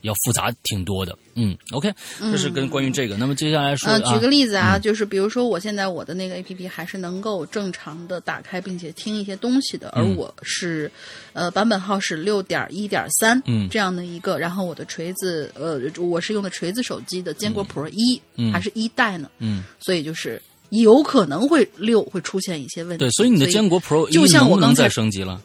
[0.02, 1.16] 要复杂挺多的。
[1.34, 3.16] 嗯，OK，这是跟关于这个。
[3.16, 10.16] 那么接下来说呃，啊，举个例子啊，就是比如说我现在我的那个 A P P 还是能够正常的打开并且听一些东西的，而嗯。
[10.16, 10.90] 我是，
[11.32, 13.68] 呃，版本号是六点一点三，嗯。
[13.70, 18.52] 这样的一个，然后我的锤子，呃，我是用的锤子手机的坚果 Pro 一、嗯。
[18.52, 25.42] 还是一代呢，嗯，所以就是有可能会六会出现一些问题，对，所以你的坚果 Pro 就一像我刚才能不能再升级了？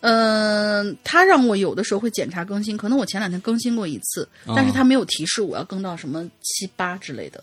[0.00, 7.42] 嗯，他让我有的时候会检查更新，可能我前两天更新过一次，但是哦他没有提示我要更到什么七八之类的。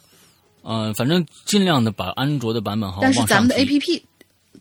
[0.61, 4.05] 呃，反正尽量的把安卓的版本好但是咱们的往上提 A P P，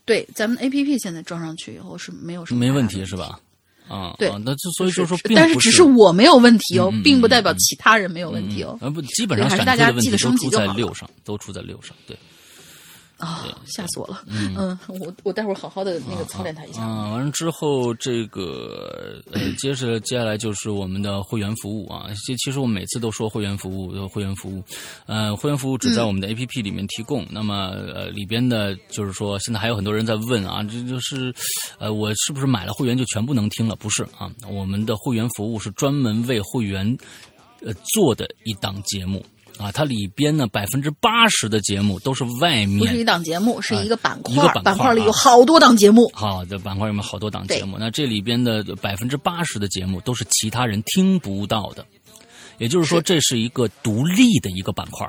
[0.05, 3.37] 对，咱们的 A P P 现在装上去以后是没有什么没问题是吧？
[3.89, 8.77] 啊，对啊那就所以就是说但是只是我没有问题哦，并不代表其他人没有问题哦。
[8.79, 12.15] 呃不，基本上对还是大闪退的问家记得都出级就好了在六上，都出在六上，对。
[13.19, 14.23] 啊、吓死我了！
[14.27, 16.81] 嗯，我我待会儿好好的那个操练他一下。
[16.81, 22.07] 啊，完了之后，这个呃，接着接下来就是我们的会员服务啊。
[22.25, 24.63] 其其实我每次都说会员服务，呃会员服务，
[25.05, 27.25] 呃，会员服务只在我们的 APP 里面提供。
[27.29, 31.33] 那么呃，里边的就是说，现在还有很多人在问啊，这就是
[31.77, 33.75] 呃，我是不是买了会员就全部能听了？
[33.75, 36.97] 不是啊，我们的会员服务是专门为会员
[37.65, 39.23] 呃做的一档节目。
[39.59, 46.09] 啊，它里边呢百分之八十的节目都是外面不是一档节目，是一个板块，一个板块块里啊有好多档节目。
[46.13, 51.85] 好的板块里面好多档节目，那这里边的百分之八十的节目都是其他人听不到的，
[52.57, 55.05] 也就是说，这是一个独立的一个板块。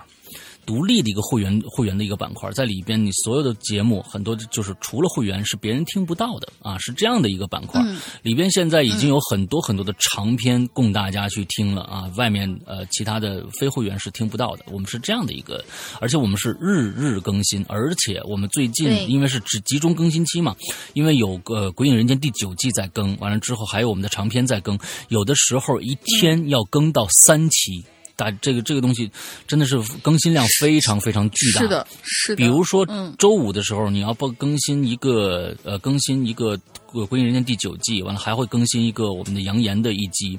[0.66, 7.82] 独立的一个会员会员的一个板块，在里边你所有的节目很多就是除了会员是别人听不到的啊，是这样的一个板块。
[8.22, 14.64] 里边现在已经有很多很多的长篇供大家去听了啊，外面呃其他的非会员是听不到的。
[14.70, 15.64] 我们是这样的一个，
[16.00, 20.54] 而且我们是日日更新，而且我们最近因为是只集中更新期嘛，
[20.92, 24.78] 因为有个《鬼影人间》第九季在更，完了之后还有我们的长篇在更，
[25.08, 27.84] 有的时候一天要更到三期。
[28.20, 29.10] 大这个这个东西
[29.46, 31.60] 真的是更新量非常非常巨大。
[31.60, 32.36] 是的，是的。
[32.36, 36.54] 比如说嗯，周五的时候，你要不更新一个呃，更新一个
[37.06, 40.38] 《鬼影人间》第九季，完了还会更新一个我们的扬言的一集，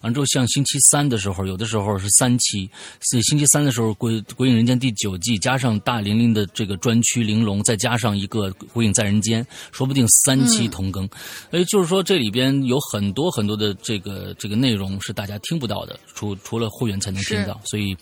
[0.00, 2.68] 完了之后像星期三的时候，有的时候是三期，
[3.00, 11.08] 所以星期三的时候，《鬼鬼影人间》第九季加上大玲玲的这个专区玲珑，再加上一个《鬼影在人间》，说不定三期同更。
[11.50, 17.96] 哎、就是说这里边有很多很多的这个这个内容是大家听不到的，除除了会员才能听到，所以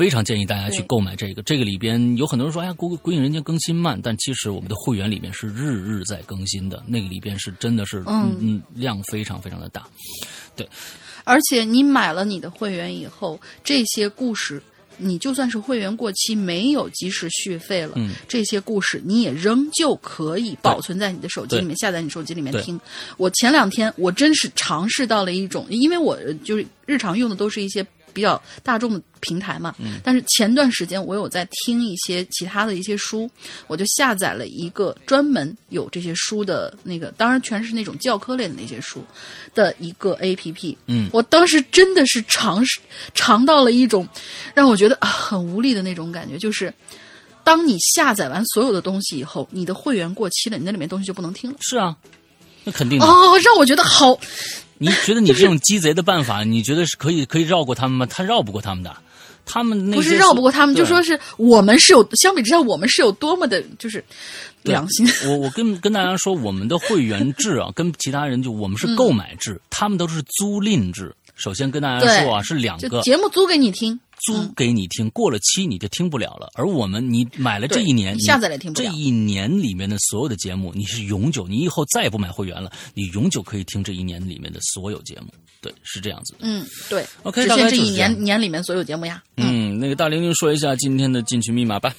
[0.00, 1.42] 非常建议大家去购买这个。
[1.42, 9.86] 这个里边有很多人说，哎呀，鬼鬼影人间更新慢，但其实我们的会员里面是日日在更新的，那个里边是真的是嗯嗯量非常非常的大。
[10.56, 10.66] 对
[11.24, 14.62] 而且你买了你的会员以后，这些故事。
[15.02, 22.78] 你就算是会员过期没有及时续费了，嗯这些故事你也仍旧可以保存在你的手机里面，下载你手机里面听。
[23.16, 27.82] 我前两天我真是尝试到了一种，因为我呃就是日常用的都是一些
[28.12, 33.30] 比较大众的平台嘛，嗯但是前段时间我有在听一些其他的一些书，
[33.66, 39.04] 我就下载了一个专门有这些书的那个，当然全是那种教科类的那些书
[39.54, 40.76] 的一个 A P P。
[40.86, 42.80] 嗯我当时真的是尝试
[43.14, 44.08] 尝到了一种
[44.54, 46.72] 让我觉得啊很无力的那种感觉，就是
[47.42, 51.56] 当你下载完所有的东西以后，你的会员过期了，你那里面东西就不能听了。
[51.60, 51.96] 是啊，
[52.64, 53.06] 那肯定的。
[53.06, 54.18] 哦，让我觉得好，
[54.82, 58.06] 你觉得你这种鸡贼的办法， 你觉得是可以可以绕过他们吗？
[58.06, 58.96] 他绕不过他们的，
[59.44, 64.02] 他们那些不是绕不过他们，就说是我们是有相比之下，我们是有多么的就是
[64.62, 65.06] 良心。
[65.26, 71.14] 我我跟跟大家说，我们的会员制啊，跟其他人就我们是购买制，他们都是租赁制。
[71.36, 76.50] 首先跟大家说啊，是两个就节目租给你听，租给你听，过了期你就听不了了。
[76.54, 85.28] 而我们，你买了这一年，下载了也听不了这一年里面的所有的节目，你是永久，你以后再也不买会员了，你永久可以听这一年里面的所有节目。
[85.60, 86.38] 对，是这样子的。
[86.42, 89.22] 嗯，对 OK，只大概限这一年年里面所有节目呀。
[89.36, 91.94] 嗯，那个大玲玲说一下今天的进群密码吧。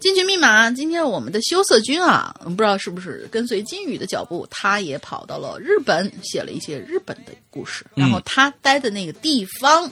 [0.00, 7.86] 进群密码，今天我们的羞涩君啊，不知道是不是跟随金宇的脚步，他也跑到了日本，写了一些日本的故事。
[7.94, 9.90] 然后他待的那个地方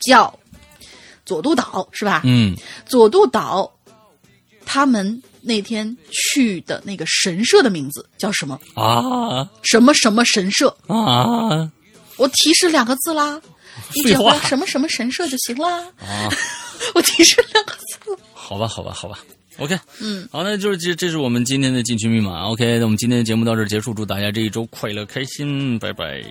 [0.00, 0.38] 叫
[1.24, 2.22] 佐渡岛，是吧？
[2.24, 2.54] 嗯
[2.86, 3.70] 佐渡岛，
[4.64, 8.58] 他们那天去的那个神社的名字叫什么？
[8.74, 10.74] 啊什么什么神社？
[10.86, 11.70] 啊
[12.16, 13.40] 我提示两个字啦，
[13.94, 15.80] 你只要什么什么神社就行啦。
[15.98, 16.30] 啊！
[16.94, 18.18] 我提示两个字。
[18.32, 19.18] 好吧，好吧，好吧。
[19.58, 22.46] OK，嗯，好，那就是这这是我们今天的进群密码。
[22.48, 26.22] OK，那我们今天的节目到这儿结束，祝大家这一周快乐开心，拜拜。